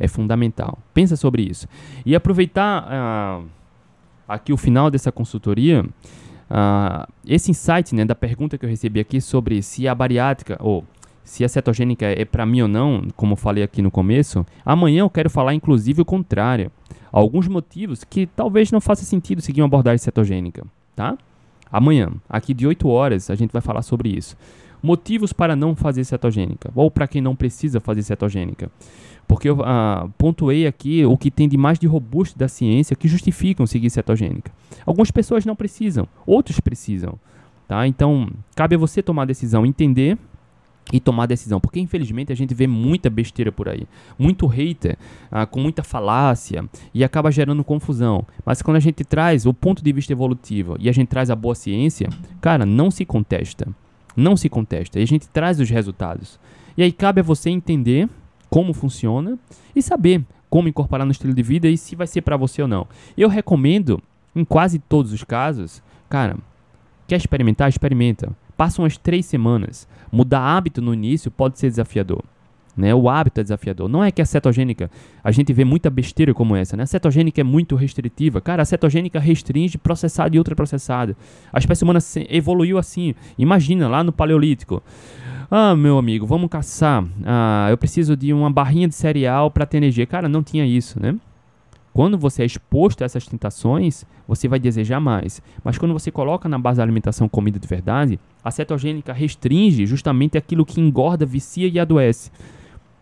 É 0.00 0.08
fundamental. 0.08 0.78
Pensa 0.94 1.14
sobre 1.14 1.42
isso. 1.42 1.68
E 2.04 2.16
aproveitar 2.16 2.84
uh, 2.84 3.44
aqui 4.26 4.52
o 4.52 4.56
final 4.56 4.90
dessa 4.90 5.12
consultoria, 5.12 5.82
uh, 5.82 7.12
esse 7.26 7.50
insight 7.50 7.94
né, 7.94 8.04
da 8.04 8.14
pergunta 8.14 8.56
que 8.56 8.64
eu 8.64 8.70
recebi 8.70 8.98
aqui 8.98 9.20
sobre 9.20 9.62
se 9.62 9.86
a 9.86 9.94
bariátrica 9.94 10.56
ou 10.58 10.84
se 11.22 11.44
a 11.44 11.48
cetogênica 11.48 12.06
é 12.06 12.24
para 12.24 12.44
mim 12.44 12.62
ou 12.62 12.68
não, 12.68 13.06
como 13.14 13.36
falei 13.36 13.62
aqui 13.62 13.80
no 13.82 13.90
começo, 13.90 14.44
amanhã 14.64 15.00
eu 15.00 15.10
quero 15.10 15.30
falar 15.30 15.54
inclusive 15.54 16.02
o 16.02 16.04
contrário. 16.04 16.72
Alguns 17.12 17.46
motivos 17.46 18.02
que 18.04 18.26
talvez 18.26 18.72
não 18.72 18.80
faça 18.80 19.04
sentido 19.04 19.40
seguir 19.40 19.60
uma 19.60 19.66
abordagem 19.66 19.98
cetogênica, 19.98 20.64
tá? 20.96 21.16
Amanhã, 21.70 22.10
aqui 22.28 22.52
de 22.52 22.66
8 22.66 22.88
horas, 22.88 23.30
a 23.30 23.34
gente 23.34 23.52
vai 23.52 23.62
falar 23.62 23.82
sobre 23.82 24.08
isso. 24.08 24.36
Motivos 24.82 25.32
para 25.32 25.54
não 25.54 25.76
fazer 25.76 26.04
cetogênica, 26.04 26.70
ou 26.74 26.90
para 26.90 27.06
quem 27.06 27.20
não 27.20 27.36
precisa 27.36 27.80
fazer 27.80 28.02
cetogênica. 28.02 28.70
Porque 29.30 29.48
eu 29.48 29.62
ah, 29.62 30.08
pontuei 30.18 30.66
aqui 30.66 31.04
o 31.04 31.16
que 31.16 31.30
tem 31.30 31.48
de 31.48 31.56
mais 31.56 31.78
de 31.78 31.86
robusto 31.86 32.36
da 32.36 32.48
ciência 32.48 32.96
que 32.96 33.06
justificam 33.06 33.64
seguir 33.64 33.88
cetogênica. 33.88 34.50
Algumas 34.84 35.12
pessoas 35.12 35.46
não 35.46 35.54
precisam, 35.54 36.08
outros 36.26 36.58
precisam. 36.58 37.14
Tá? 37.68 37.86
Então, 37.86 38.28
cabe 38.56 38.74
a 38.74 38.78
você 38.78 39.00
tomar 39.00 39.22
a 39.22 39.26
decisão, 39.26 39.64
entender 39.64 40.18
e 40.92 40.98
tomar 40.98 41.26
decisão. 41.26 41.60
Porque 41.60 41.78
infelizmente 41.78 42.32
a 42.32 42.34
gente 42.34 42.52
vê 42.52 42.66
muita 42.66 43.08
besteira 43.08 43.52
por 43.52 43.68
aí, 43.68 43.86
muito 44.18 44.48
hater, 44.48 44.98
ah, 45.30 45.46
com 45.46 45.60
muita 45.60 45.84
falácia 45.84 46.64
e 46.92 47.04
acaba 47.04 47.30
gerando 47.30 47.62
confusão. 47.62 48.26
Mas 48.44 48.60
quando 48.60 48.78
a 48.78 48.80
gente 48.80 49.04
traz 49.04 49.46
o 49.46 49.54
ponto 49.54 49.80
de 49.80 49.92
vista 49.92 50.12
evolutivo 50.12 50.74
e 50.80 50.88
a 50.88 50.92
gente 50.92 51.06
traz 51.06 51.30
a 51.30 51.36
boa 51.36 51.54
ciência, 51.54 52.08
cara, 52.40 52.66
não 52.66 52.90
se 52.90 53.04
contesta. 53.04 53.68
Não 54.16 54.36
se 54.36 54.48
contesta. 54.48 54.98
E 54.98 55.04
a 55.04 55.06
gente 55.06 55.28
traz 55.28 55.60
os 55.60 55.70
resultados. 55.70 56.36
E 56.76 56.82
aí 56.82 56.90
cabe 56.90 57.20
a 57.20 57.22
você 57.22 57.48
entender 57.48 58.08
como 58.50 58.74
funciona 58.74 59.38
e 59.74 59.80
saber 59.80 60.24
como 60.50 60.68
incorporar 60.68 61.06
no 61.06 61.12
estilo 61.12 61.32
de 61.32 61.42
vida 61.42 61.68
e 61.68 61.78
se 61.78 61.94
vai 61.94 62.06
ser 62.06 62.22
para 62.22 62.36
você 62.36 62.60
ou 62.60 62.68
não. 62.68 62.86
Eu 63.16 63.28
recomendo, 63.28 64.02
em 64.34 64.44
quase 64.44 64.80
todos 64.80 65.12
os 65.12 65.22
casos, 65.22 65.80
cara, 66.08 66.36
quer 67.06 67.16
experimentar? 67.16 67.68
Experimenta. 67.68 68.36
Passa 68.56 68.82
umas 68.82 68.98
três 68.98 69.24
semanas. 69.24 69.88
Mudar 70.12 70.40
hábito 70.40 70.82
no 70.82 70.92
início 70.92 71.30
pode 71.30 71.58
ser 71.58 71.70
desafiador. 71.70 72.22
Né? 72.80 72.94
O 72.94 73.10
hábito 73.10 73.40
é 73.40 73.42
desafiador. 73.42 73.88
Não 73.88 74.02
é 74.02 74.10
que 74.10 74.22
a 74.22 74.24
cetogênica, 74.24 74.90
a 75.22 75.30
gente 75.30 75.52
vê 75.52 75.64
muita 75.64 75.90
besteira 75.90 76.32
como 76.32 76.56
essa, 76.56 76.76
né? 76.76 76.84
A 76.84 76.86
cetogênica 76.86 77.40
é 77.40 77.44
muito 77.44 77.76
restritiva. 77.76 78.40
Cara, 78.40 78.62
a 78.62 78.64
cetogênica 78.64 79.20
restringe 79.20 79.76
processado 79.76 80.34
e 80.34 80.38
ultraprocessado. 80.38 81.14
A 81.52 81.58
espécie 81.58 81.84
humana 81.84 81.98
evoluiu 82.30 82.78
assim. 82.78 83.14
Imagina, 83.36 83.86
lá 83.86 84.02
no 84.02 84.12
Paleolítico. 84.12 84.82
Ah, 85.50 85.76
meu 85.76 85.98
amigo, 85.98 86.26
vamos 86.26 86.48
caçar. 86.48 87.04
Ah, 87.24 87.66
eu 87.70 87.76
preciso 87.76 88.16
de 88.16 88.32
uma 88.32 88.50
barrinha 88.50 88.88
de 88.88 88.94
cereal 88.94 89.50
para 89.50 89.66
ter 89.66 89.76
energia. 89.76 90.06
Cara, 90.06 90.28
não 90.28 90.42
tinha 90.42 90.64
isso, 90.64 90.98
né? 90.98 91.14
Quando 91.92 92.16
você 92.16 92.42
é 92.42 92.46
exposto 92.46 93.02
a 93.02 93.04
essas 93.04 93.26
tentações, 93.26 94.06
você 94.26 94.48
vai 94.48 94.58
desejar 94.58 95.00
mais. 95.00 95.42
Mas 95.62 95.76
quando 95.76 95.92
você 95.92 96.10
coloca 96.10 96.48
na 96.48 96.58
base 96.58 96.78
da 96.78 96.84
alimentação 96.84 97.28
comida 97.28 97.58
de 97.58 97.66
verdade, 97.66 98.18
a 98.42 98.50
cetogênica 98.50 99.12
restringe 99.12 99.84
justamente 99.84 100.38
aquilo 100.38 100.64
que 100.64 100.80
engorda, 100.80 101.26
vicia 101.26 101.66
e 101.66 101.78
adoece. 101.78 102.30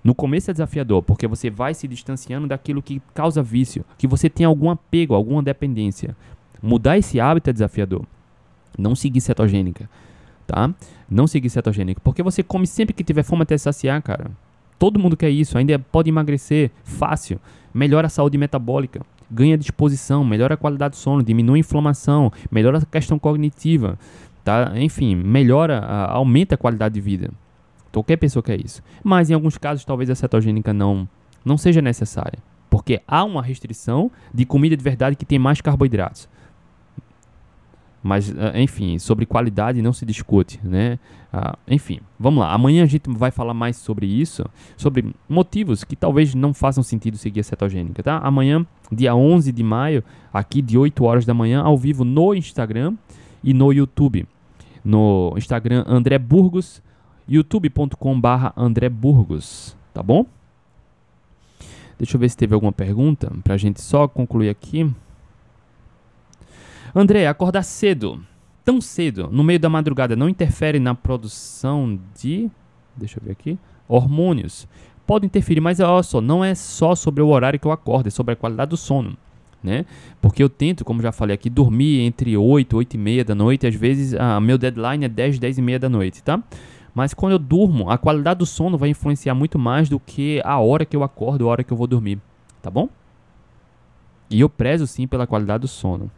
No 0.03 0.15
começo 0.15 0.51
é 0.51 0.55
desafiador, 0.55 1.03
porque 1.03 1.27
você 1.27 1.51
vai 1.51 1.75
se 1.75 1.89
distanciando 1.89 2.47
daquilo 2.47 2.83
que 2.83 3.03
causa 3.15 3.43
vício, 3.43 3.85
que 3.97 4.07
você 4.07 4.31
tem 4.31 4.47
algum 4.47 4.71
apego, 4.71 5.15
alguma 5.15 5.43
dependência. 5.43 6.17
Mudar 6.63 6.97
esse 6.97 7.21
hábito 7.21 7.51
é 7.51 7.53
desafiador. 7.53 8.05
Não 8.79 8.95
seguir 8.95 9.21
cetogênica 9.21 9.89
tá? 10.49 10.75
Não 11.09 11.27
seguir 11.27 11.51
cetogênico, 11.51 12.01
porque 12.01 12.23
você 12.23 12.43
come 12.43 12.67
sempre 12.67 12.95
que 12.95 13.05
tiver 13.05 13.23
fome 13.23 13.43
até 13.43 13.57
saciar, 13.57 14.03
cara. 14.03 14.31
Todo 14.79 14.99
mundo 14.99 15.17
quer 15.17 15.31
isso, 15.31 15.59
ainda 15.59 15.79
pode 15.79 16.09
emagrecer 16.09 16.71
fácil, 16.83 17.39
melhora 17.73 18.07
a 18.07 18.11
saúde 18.11 18.39
metabólica, 18.39 19.03
ganha 19.31 19.59
disposição, 19.59 20.25
melhora 20.25 20.55
a 20.55 20.57
qualidade 20.57 20.93
do 20.93 20.97
sono, 20.97 21.23
diminui 21.23 21.59
a 21.59 21.61
inflamação, 21.61 22.33
melhora 22.51 22.79
a 22.79 22.87
questão 22.87 23.19
cognitiva, 23.19 23.99
tá? 24.43 24.73
Enfim, 24.77 25.15
melhora, 25.15 25.81
a, 25.81 26.13
aumenta 26.13 26.55
a 26.55 26.59
qualidade 26.59 26.95
de 26.95 27.01
vida. 27.01 27.31
Qualquer 27.93 28.17
pessoa 28.17 28.43
quer 28.43 28.65
isso. 28.65 28.83
Mas 29.03 29.31
em 29.31 29.35
alguns 29.35 29.59
casos 29.59 29.85
talvez 29.85 30.11
a 30.11 30.15
cetogênica 30.15 30.73
não 30.73 31.09
não 31.45 31.57
seja 31.57 31.81
necessária, 31.81 32.39
porque 32.69 33.01
há 33.07 33.25
uma 33.25 33.43
restrição 33.43 34.11
de 34.35 34.45
comida 34.45 34.77
de 34.77 34.83
verdade 34.83 35.17
que 35.17 35.25
tem 35.25 35.39
mais 35.39 35.61
carboidratos. 35.61 36.29
Mas, 38.03 38.33
ah, 38.39 38.59
enfim, 38.61 38.99
sobre 38.99 39.27
qualidade 39.27 39.83
não 39.83 39.93
se 39.93 40.07
discute, 40.07 40.61
né? 40.63 40.99
Ah, 41.33 41.59
enfim, 41.67 42.01
vamos 42.19 42.41
lá. 42.41 42.53
Amanhã 42.53 42.85
a 42.85 42.87
gente 42.87 43.11
vai 43.11 43.31
falar 43.31 43.53
mais 43.55 43.77
sobre 43.77 44.07
isso, 44.07 44.45
sobre 44.77 45.13
motivos 45.29 45.85
que 45.85 45.97
talvez 45.97 46.35
não 46.35 46.55
façam 46.55 46.83
sentido 46.83 47.17
seguir 47.17 47.41
a 47.41 47.45
cetogênica, 47.45 48.03
tá? 48.03 48.19
Amanhã, 48.19 48.65
dia 48.91 49.15
11 49.15 49.51
de 49.51 49.63
maio, 49.63 50.05
aqui 50.33 50.63
de 50.63 50.79
8 50.79 51.05
horas 51.05 51.27
da 51.27 51.35
manhã, 51.35 51.61
ao 51.61 51.77
vivo 51.77 52.05
no 52.05 52.35
Instagram 52.35 52.95
e 53.43 53.53
no 53.53 53.73
YouTube. 53.73 54.27
No 54.85 55.35
Instagram, 55.37 55.85
André 55.87 56.19
Burgos, 56.19 56.81
youtube.com 57.29 58.21
barra 58.21 58.53
André 58.57 58.89
Burgos, 58.89 59.77
tá 59.93 60.03
bom? 60.03 60.25
Deixa 61.99 62.17
eu 62.17 62.21
ver 62.21 62.29
se 62.31 62.37
teve 62.37 62.55
alguma 62.55 62.73
pergunta, 62.73 63.31
pra 63.43 63.57
gente 63.57 63.83
só 63.83 64.07
concluir 64.07 64.49
aqui. 64.49 64.91
André, 66.95 67.27
acordar 67.27 67.65
cedo, 67.65 68.21
tão 68.65 68.81
cedo, 68.81 69.29
no 69.31 69.43
meio 69.43 69.59
da 69.59 69.69
madrugada, 69.69 70.17
não 70.17 70.29
interfere 70.29 70.79
na 70.79 70.95
produção 70.95 71.99
de. 72.19 72.49
Deixa 72.97 73.19
eu 73.19 73.25
ver 73.25 73.33
aqui. 73.33 73.59
Hormônios. 73.89 74.67
Pode 75.07 75.27
interferir, 75.27 75.61
mas 75.61 75.81
olha 75.81 76.03
só, 76.03 76.21
não 76.21 76.45
é 76.45 76.55
só 76.55 76.95
sobre 76.95 77.23
o 77.23 77.29
horário 77.29 77.59
que 77.59 77.67
eu 77.67 77.73
acordo, 77.73 78.09
é 78.09 78.11
sobre 78.11 78.35
a 78.35 78.37
qualidade 78.37 78.71
do 78.71 78.77
sono. 78.77 79.17
Né? 79.63 79.87
Porque 80.21 80.41
eu 80.41 80.49
tento, 80.49 80.85
como 80.85 81.03
já 81.03 81.11
falei 81.11 81.35
aqui, 81.35 81.51
dormir 81.51 82.01
entre 82.01 82.37
8 82.37 82.77
8 82.77 82.95
e 82.95 82.99
meia 82.99 83.25
da 83.25 83.35
noite. 83.35 83.67
Às 83.67 83.75
vezes, 83.75 84.15
a 84.15 84.39
meu 84.39 84.57
deadline 84.57 85.05
é 85.05 85.09
10, 85.09 85.39
10 85.39 85.59
e 85.59 85.63
meia 85.63 85.79
da 85.79 85.89
noite, 85.89 86.23
tá? 86.23 86.41
Mas 86.95 87.15
quando 87.15 87.33
eu 87.33 87.39
durmo, 87.39 87.91
a 87.91 87.99
qualidade 87.99 88.39
do 88.39 88.47
sono 88.47 88.79
vai 88.79 88.89
influenciar 88.89 89.35
muito 89.35 89.59
mais 89.59 89.89
do 89.89 90.01
que 90.01 90.41
a 90.45 90.59
hora 90.59 90.85
que 90.85 90.97
eu 90.97 91.03
acordo, 91.03 91.47
a 91.47 91.51
hora 91.51 91.65
que 91.65 91.73
eu 91.73 91.77
vou 91.77 91.87
dormir, 91.87 92.21
tá 92.61 92.71
bom? 92.71 92.89
E 94.31 94.41
eu 94.41 94.49
prezo 94.49 94.87
sim 94.87 95.07
pela 95.07 95.27
qualidade 95.27 95.63
do 95.63 95.69
sono. 95.69 96.11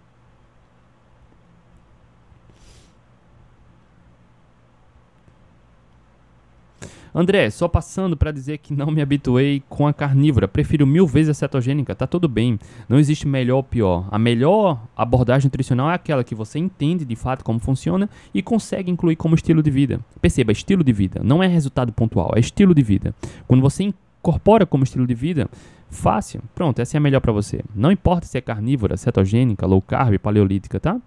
André, 7.15 7.51
só 7.51 7.67
passando 7.67 8.17
para 8.17 8.31
dizer 8.31 8.59
que 8.59 8.73
não 8.73 8.91
me 8.91 9.03
habituei 9.03 9.63
com 9.69 9.87
a 9.87 9.93
carnívora, 9.93 10.47
prefiro 10.47 10.87
mil 10.87 11.07
vezes 11.07 11.31
a 11.31 11.35
cetogênica, 11.35 11.95
tá 11.95 12.07
tudo 12.07 12.29
bem. 12.29 12.59
Não 12.89 12.99
existe 12.99 13.27
melhor 13.27 13.57
ou 13.57 13.63
pior. 13.63 14.07
A 14.11 14.19
melhor 14.19 14.81
abordagem 14.97 15.47
nutricional 15.47 15.91
é 15.91 15.95
aquela 15.95 16.23
que 16.23 16.35
você 16.35 16.59
entende 16.59 17.05
de 17.05 17.17
fato 17.17 17.45
como 17.45 17.59
funciona 17.59 18.09
e 18.33 18.43
consegue 18.43 18.91
incluir 18.91 19.17
como 19.17 19.35
estilo 19.35 19.63
de 19.63 19.71
vida. 19.71 20.01
Perceba, 20.21 20.53
estilo 20.53 20.85
de 20.85 20.93
vida, 20.93 21.21
não 21.25 21.43
é 21.43 21.47
resultado 21.47 21.93
pontual, 21.93 22.33
é 22.37 22.41
estilo 22.41 22.75
de 22.75 22.83
vida. 22.83 23.15
Quando 23.49 23.61
você 23.61 23.85
incorpora 23.85 24.65
como 24.65 24.85
estilo 24.85 25.07
de 25.07 25.15
vida, 25.15 25.49
fácil, 25.91 26.41
pronto, 26.55 26.81
essa 26.81 26.97
é 26.97 26.99
a 26.99 27.01
melhor 27.01 27.21
para 27.21 27.33
você. 27.33 27.61
Não 27.75 27.91
importa 27.91 28.27
se 28.27 28.39
é 28.39 28.41
carnívora, 28.41 28.97
cetogênica, 28.97 29.67
low 29.67 29.83
carb, 29.83 30.17
paleolítica, 30.19 30.79
tá? 30.79 31.01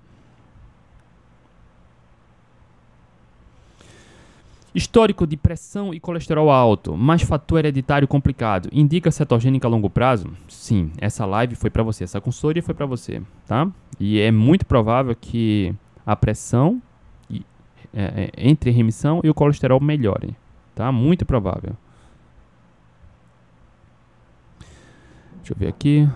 Histórico 4.76 5.28
de 5.28 5.38
pressão 5.38 5.94
e 5.94 6.00
colesterol 6.00 6.50
alto, 6.50 6.98
mais 6.98 7.22
fator 7.22 7.60
hereditário 7.60 8.08
complicado, 8.08 8.70
indica 8.72 9.12
cetogênica 9.12 9.68
a 9.68 9.70
longo 9.70 9.90
prazo? 9.90 10.32
Sim, 10.48 10.92
essa 10.98 11.26
live 11.26 11.54
foi 11.56 11.70
para 11.70 11.84
você, 11.84 12.04
essa 12.04 12.20
consultoria 12.20 12.64
foi 12.64 12.74
para 12.74 12.88
você, 12.88 13.22
tá? 13.46 13.70
E 14.00 14.20
é 14.20 14.32
muito 14.32 14.66
provável 14.66 15.16
que 15.16 15.76
a 16.06 16.16
pressão 16.16 16.82
é, 17.96 18.24
é, 18.24 18.32
entre 18.36 18.72
remissão 18.72 19.22
e 19.24 19.30
o 19.30 19.34
colesterol 19.34 19.80
melhorem, 19.80 20.36
tá? 20.74 20.92
Muito 20.92 21.24
provável. 21.26 21.78
Deixa 25.38 25.54
eu 25.54 25.58
ver 25.58 25.68
aqui. 25.68 26.10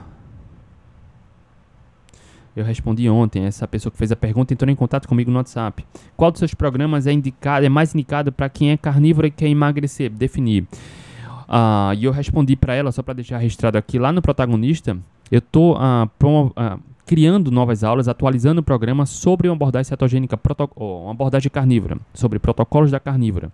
Eu 2.57 2.65
respondi 2.65 3.07
ontem, 3.07 3.43
essa 3.43 3.67
pessoa 3.67 3.91
que 3.91 3.99
fez 3.99 4.11
a 4.11 4.15
pergunta 4.15 4.51
entrou 4.51 4.71
em 4.71 4.75
contato 4.75 5.07
comigo 5.07 5.29
no 5.29 5.37
WhatsApp. 5.37 5.85
Qual 6.15 6.31
dos 6.31 6.39
seus 6.39 6.55
programas 6.55 7.05
é 7.05 7.11
indicado, 7.13 7.63
é 7.63 7.69
mais 7.69 7.93
indicado 7.93 8.31
para 8.31 8.49
quem 8.49 8.71
é 8.71 8.77
carnívoro 8.77 9.27
e 9.27 9.29
quer 9.29 9.47
emagrecer? 9.47 10.09
Definir. 10.09 10.63
Uh, 11.47 11.93
e 11.95 12.05
eu 12.05 12.11
respondi 12.11 12.55
para 12.55 12.73
ela, 12.73 12.91
só 12.91 13.03
para 13.03 13.13
deixar 13.13 13.37
registrado 13.37 13.77
aqui, 13.77 13.99
lá 13.99 14.11
no 14.11 14.23
protagonista, 14.23 14.97
eu 15.31 15.37
estou 15.37 15.77
uh, 15.77 16.05
uh, 16.05 16.79
criando 17.05 17.51
novas 17.51 17.83
aulas, 17.83 18.07
atualizando 18.07 18.61
o 18.61 18.63
programa 18.63 19.05
sobre 19.05 19.47
uma 19.47 19.55
abordagem 19.55 19.89
cetogênica, 19.89 20.39
uma 20.75 21.11
abordagem 21.11 21.51
carnívora, 21.51 21.99
sobre 22.11 22.39
protocolos 22.39 22.89
da 22.89 22.99
carnívora. 22.99 23.51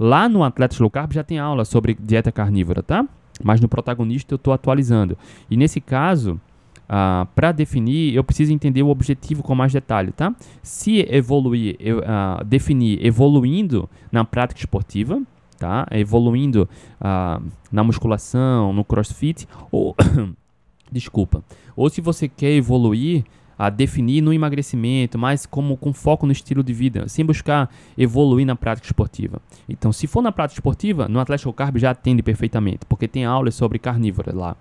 Lá 0.00 0.30
no 0.30 0.42
Atletas 0.42 0.78
Low 0.78 0.88
Carb 0.88 1.12
já 1.12 1.22
tem 1.22 1.38
aula 1.38 1.66
sobre 1.66 1.94
dieta 2.00 2.32
carnívora, 2.32 2.82
tá? 2.82 3.04
Mas 3.44 3.60
no 3.60 3.68
protagonista 3.68 4.32
eu 4.32 4.36
estou 4.36 4.54
atualizando. 4.54 5.18
E 5.50 5.58
nesse 5.58 5.78
caso, 5.78 6.40
Uh, 6.86 7.26
para 7.34 7.50
definir, 7.50 8.14
eu 8.14 8.22
preciso 8.22 8.52
entender 8.52 8.82
o 8.82 8.88
objetivo 8.88 9.42
com 9.42 9.54
mais 9.54 9.72
detalhe, 9.72 10.12
tá? 10.12 10.34
Se 10.62 11.00
evoluir, 11.10 11.76
eu, 11.80 11.98
uh, 11.98 12.44
definir 12.44 13.04
evoluindo 13.04 13.90
na 14.12 14.24
prática 14.24 14.60
esportiva, 14.60 15.20
tá? 15.58 15.86
Evoluindo 15.90 16.68
uh, 17.00 17.42
na 17.72 17.82
musculação, 17.82 18.72
no 18.72 18.84
crossfit, 18.84 19.48
ou 19.70 19.96
desculpa, 20.90 21.42
ou 21.74 21.90
se 21.90 22.00
você 22.00 22.28
quer 22.28 22.52
evoluir 22.52 23.24
a 23.58 23.70
definir 23.70 24.20
no 24.20 24.32
emagrecimento, 24.32 25.18
mas 25.18 25.46
como 25.46 25.76
com 25.76 25.92
foco 25.92 26.26
no 26.26 26.32
estilo 26.32 26.62
de 26.62 26.72
vida, 26.72 27.08
sem 27.08 27.24
buscar 27.24 27.70
evoluir 27.96 28.46
na 28.46 28.54
prática 28.54 28.86
esportiva. 28.86 29.40
Então, 29.68 29.92
se 29.92 30.06
for 30.06 30.22
na 30.22 30.30
prática 30.30 30.58
esportiva, 30.58 31.08
no 31.08 31.18
Atlético 31.18 31.52
Carb 31.52 31.78
já 31.78 31.90
atende 31.90 32.22
perfeitamente, 32.22 32.80
porque 32.86 33.08
tem 33.08 33.24
aulas 33.24 33.54
sobre 33.54 33.78
carnívora 33.78 34.34
lá. 34.34 34.56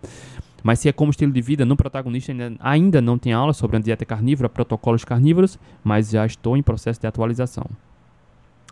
Mas 0.65 0.79
se 0.79 0.89
é 0.89 0.91
como 0.91 1.11
estilo 1.11 1.31
de 1.31 1.41
vida, 1.41 1.63
no 1.63 1.77
protagonista 1.77 2.31
ainda, 2.31 2.53
ainda 2.59 2.99
não 2.99 3.19
tem 3.19 3.31
aula 3.31 3.53
sobre 3.53 3.77
a 3.77 3.79
dieta 3.79 4.03
carnívora, 4.03 4.49
protocolos 4.49 5.05
carnívoros, 5.05 5.59
mas 5.83 6.09
já 6.09 6.25
estou 6.25 6.57
em 6.57 6.63
processo 6.63 6.99
de 6.99 7.05
atualização. 7.05 7.67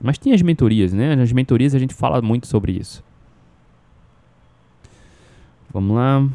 Mas 0.02 0.18
tem 0.18 0.34
as 0.34 0.42
mentorias, 0.42 0.92
né? 0.92 1.16
Nas 1.16 1.32
mentorias 1.32 1.76
a 1.76 1.78
gente 1.78 1.94
fala 1.94 2.20
muito 2.20 2.48
sobre 2.48 2.72
isso. 2.72 3.04
Vamos 5.72 5.96
lá. 5.96 6.28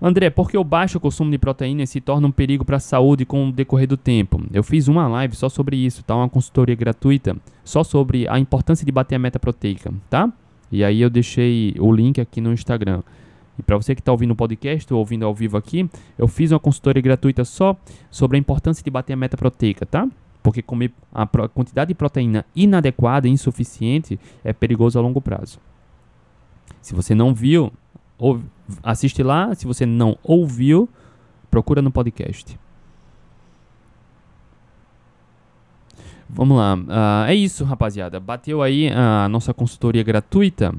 André, 0.00 0.30
por 0.30 0.50
que 0.50 0.56
o 0.56 0.64
baixo 0.64 0.98
consumo 0.98 1.30
de 1.30 1.36
proteína 1.36 1.84
se 1.84 2.00
torna 2.00 2.26
um 2.26 2.32
perigo 2.32 2.64
para 2.64 2.78
a 2.78 2.80
saúde 2.80 3.26
com 3.26 3.50
o 3.50 3.52
decorrer 3.52 3.86
do 3.86 3.98
tempo? 3.98 4.42
Eu 4.50 4.62
fiz 4.62 4.88
uma 4.88 5.06
live 5.06 5.36
só 5.36 5.50
sobre 5.50 5.76
isso, 5.76 6.02
tá? 6.02 6.16
Uma 6.16 6.30
consultoria 6.30 6.74
gratuita 6.74 7.36
só 7.62 7.84
sobre 7.84 8.26
a 8.26 8.38
importância 8.38 8.86
de 8.86 8.92
bater 8.92 9.16
a 9.16 9.18
meta 9.18 9.38
proteica, 9.38 9.92
tá? 10.08 10.32
E 10.70 10.82
aí 10.84 11.00
eu 11.00 11.10
deixei 11.10 11.74
o 11.78 11.92
link 11.92 12.20
aqui 12.20 12.40
no 12.40 12.52
Instagram. 12.52 13.02
E 13.58 13.62
para 13.62 13.76
você 13.76 13.94
que 13.94 14.00
está 14.00 14.12
ouvindo 14.12 14.32
o 14.32 14.36
podcast 14.36 14.92
ou 14.92 14.98
ouvindo 14.98 15.24
ao 15.24 15.34
vivo 15.34 15.56
aqui, 15.56 15.88
eu 16.18 16.28
fiz 16.28 16.52
uma 16.52 16.60
consultoria 16.60 17.00
gratuita 17.02 17.44
só 17.44 17.76
sobre 18.10 18.36
a 18.36 18.40
importância 18.40 18.84
de 18.84 18.90
bater 18.90 19.14
a 19.14 19.16
meta 19.16 19.36
proteica, 19.36 19.86
tá? 19.86 20.06
Porque 20.42 20.62
comer 20.62 20.92
a 21.12 21.26
quantidade 21.26 21.88
de 21.88 21.94
proteína 21.94 22.44
inadequada, 22.54 23.26
insuficiente, 23.28 24.20
é 24.44 24.52
perigoso 24.52 24.98
a 24.98 25.02
longo 25.02 25.20
prazo. 25.20 25.58
Se 26.82 26.94
você 26.94 27.14
não 27.14 27.34
viu, 27.34 27.72
assiste 28.82 29.22
lá. 29.22 29.54
Se 29.54 29.66
você 29.66 29.86
não 29.86 30.16
ouviu, 30.22 30.88
procura 31.50 31.80
no 31.82 31.90
podcast. 31.90 32.58
Vamos 36.28 36.56
lá. 36.56 36.74
Uh, 36.74 37.28
é 37.28 37.34
isso, 37.34 37.64
rapaziada. 37.64 38.18
Bateu 38.20 38.62
aí 38.62 38.88
a 38.88 39.28
nossa 39.28 39.54
consultoria 39.54 40.02
gratuita. 40.02 40.74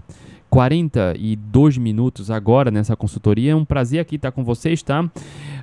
42 0.49 1.77
minutos 1.77 2.31
agora 2.31 2.71
nessa 2.71 2.95
consultoria. 2.95 3.51
É 3.51 3.55
um 3.55 3.65
prazer 3.65 3.99
aqui 3.99 4.15
estar 4.15 4.31
com 4.31 4.43
vocês, 4.43 4.81
tá? 4.81 5.03
Uh, 5.03 5.09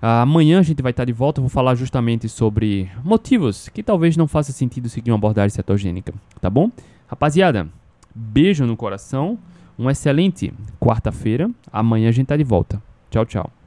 amanhã 0.01 0.59
a 0.59 0.63
gente 0.63 0.83
vai 0.83 0.91
estar 0.91 1.05
de 1.05 1.13
volta. 1.13 1.41
Vou 1.41 1.51
falar 1.51 1.75
justamente 1.75 2.29
sobre 2.29 2.91
motivos 3.03 3.69
que 3.69 3.83
talvez 3.83 4.17
não 4.17 4.29
faça 4.29 4.53
sentido 4.53 4.89
seguir 4.89 5.11
uma 5.11 5.17
abordagem 5.17 5.51
cetogênica, 5.51 6.13
tá 6.41 6.51
bom? 6.51 6.71
Rapaziada, 7.07 7.69
beijo 8.15 8.67
no 8.67 8.77
coração. 8.77 9.39
Uma 9.77 9.93
excelente 9.93 10.53
quarta-feira. 10.79 11.51
Amanhã 11.73 12.09
a 12.09 12.13
gente 12.13 12.29
tá 12.29 12.37
de 12.37 12.45
volta. 12.45 12.81
Tchau, 13.11 13.27
tchau. 13.27 13.64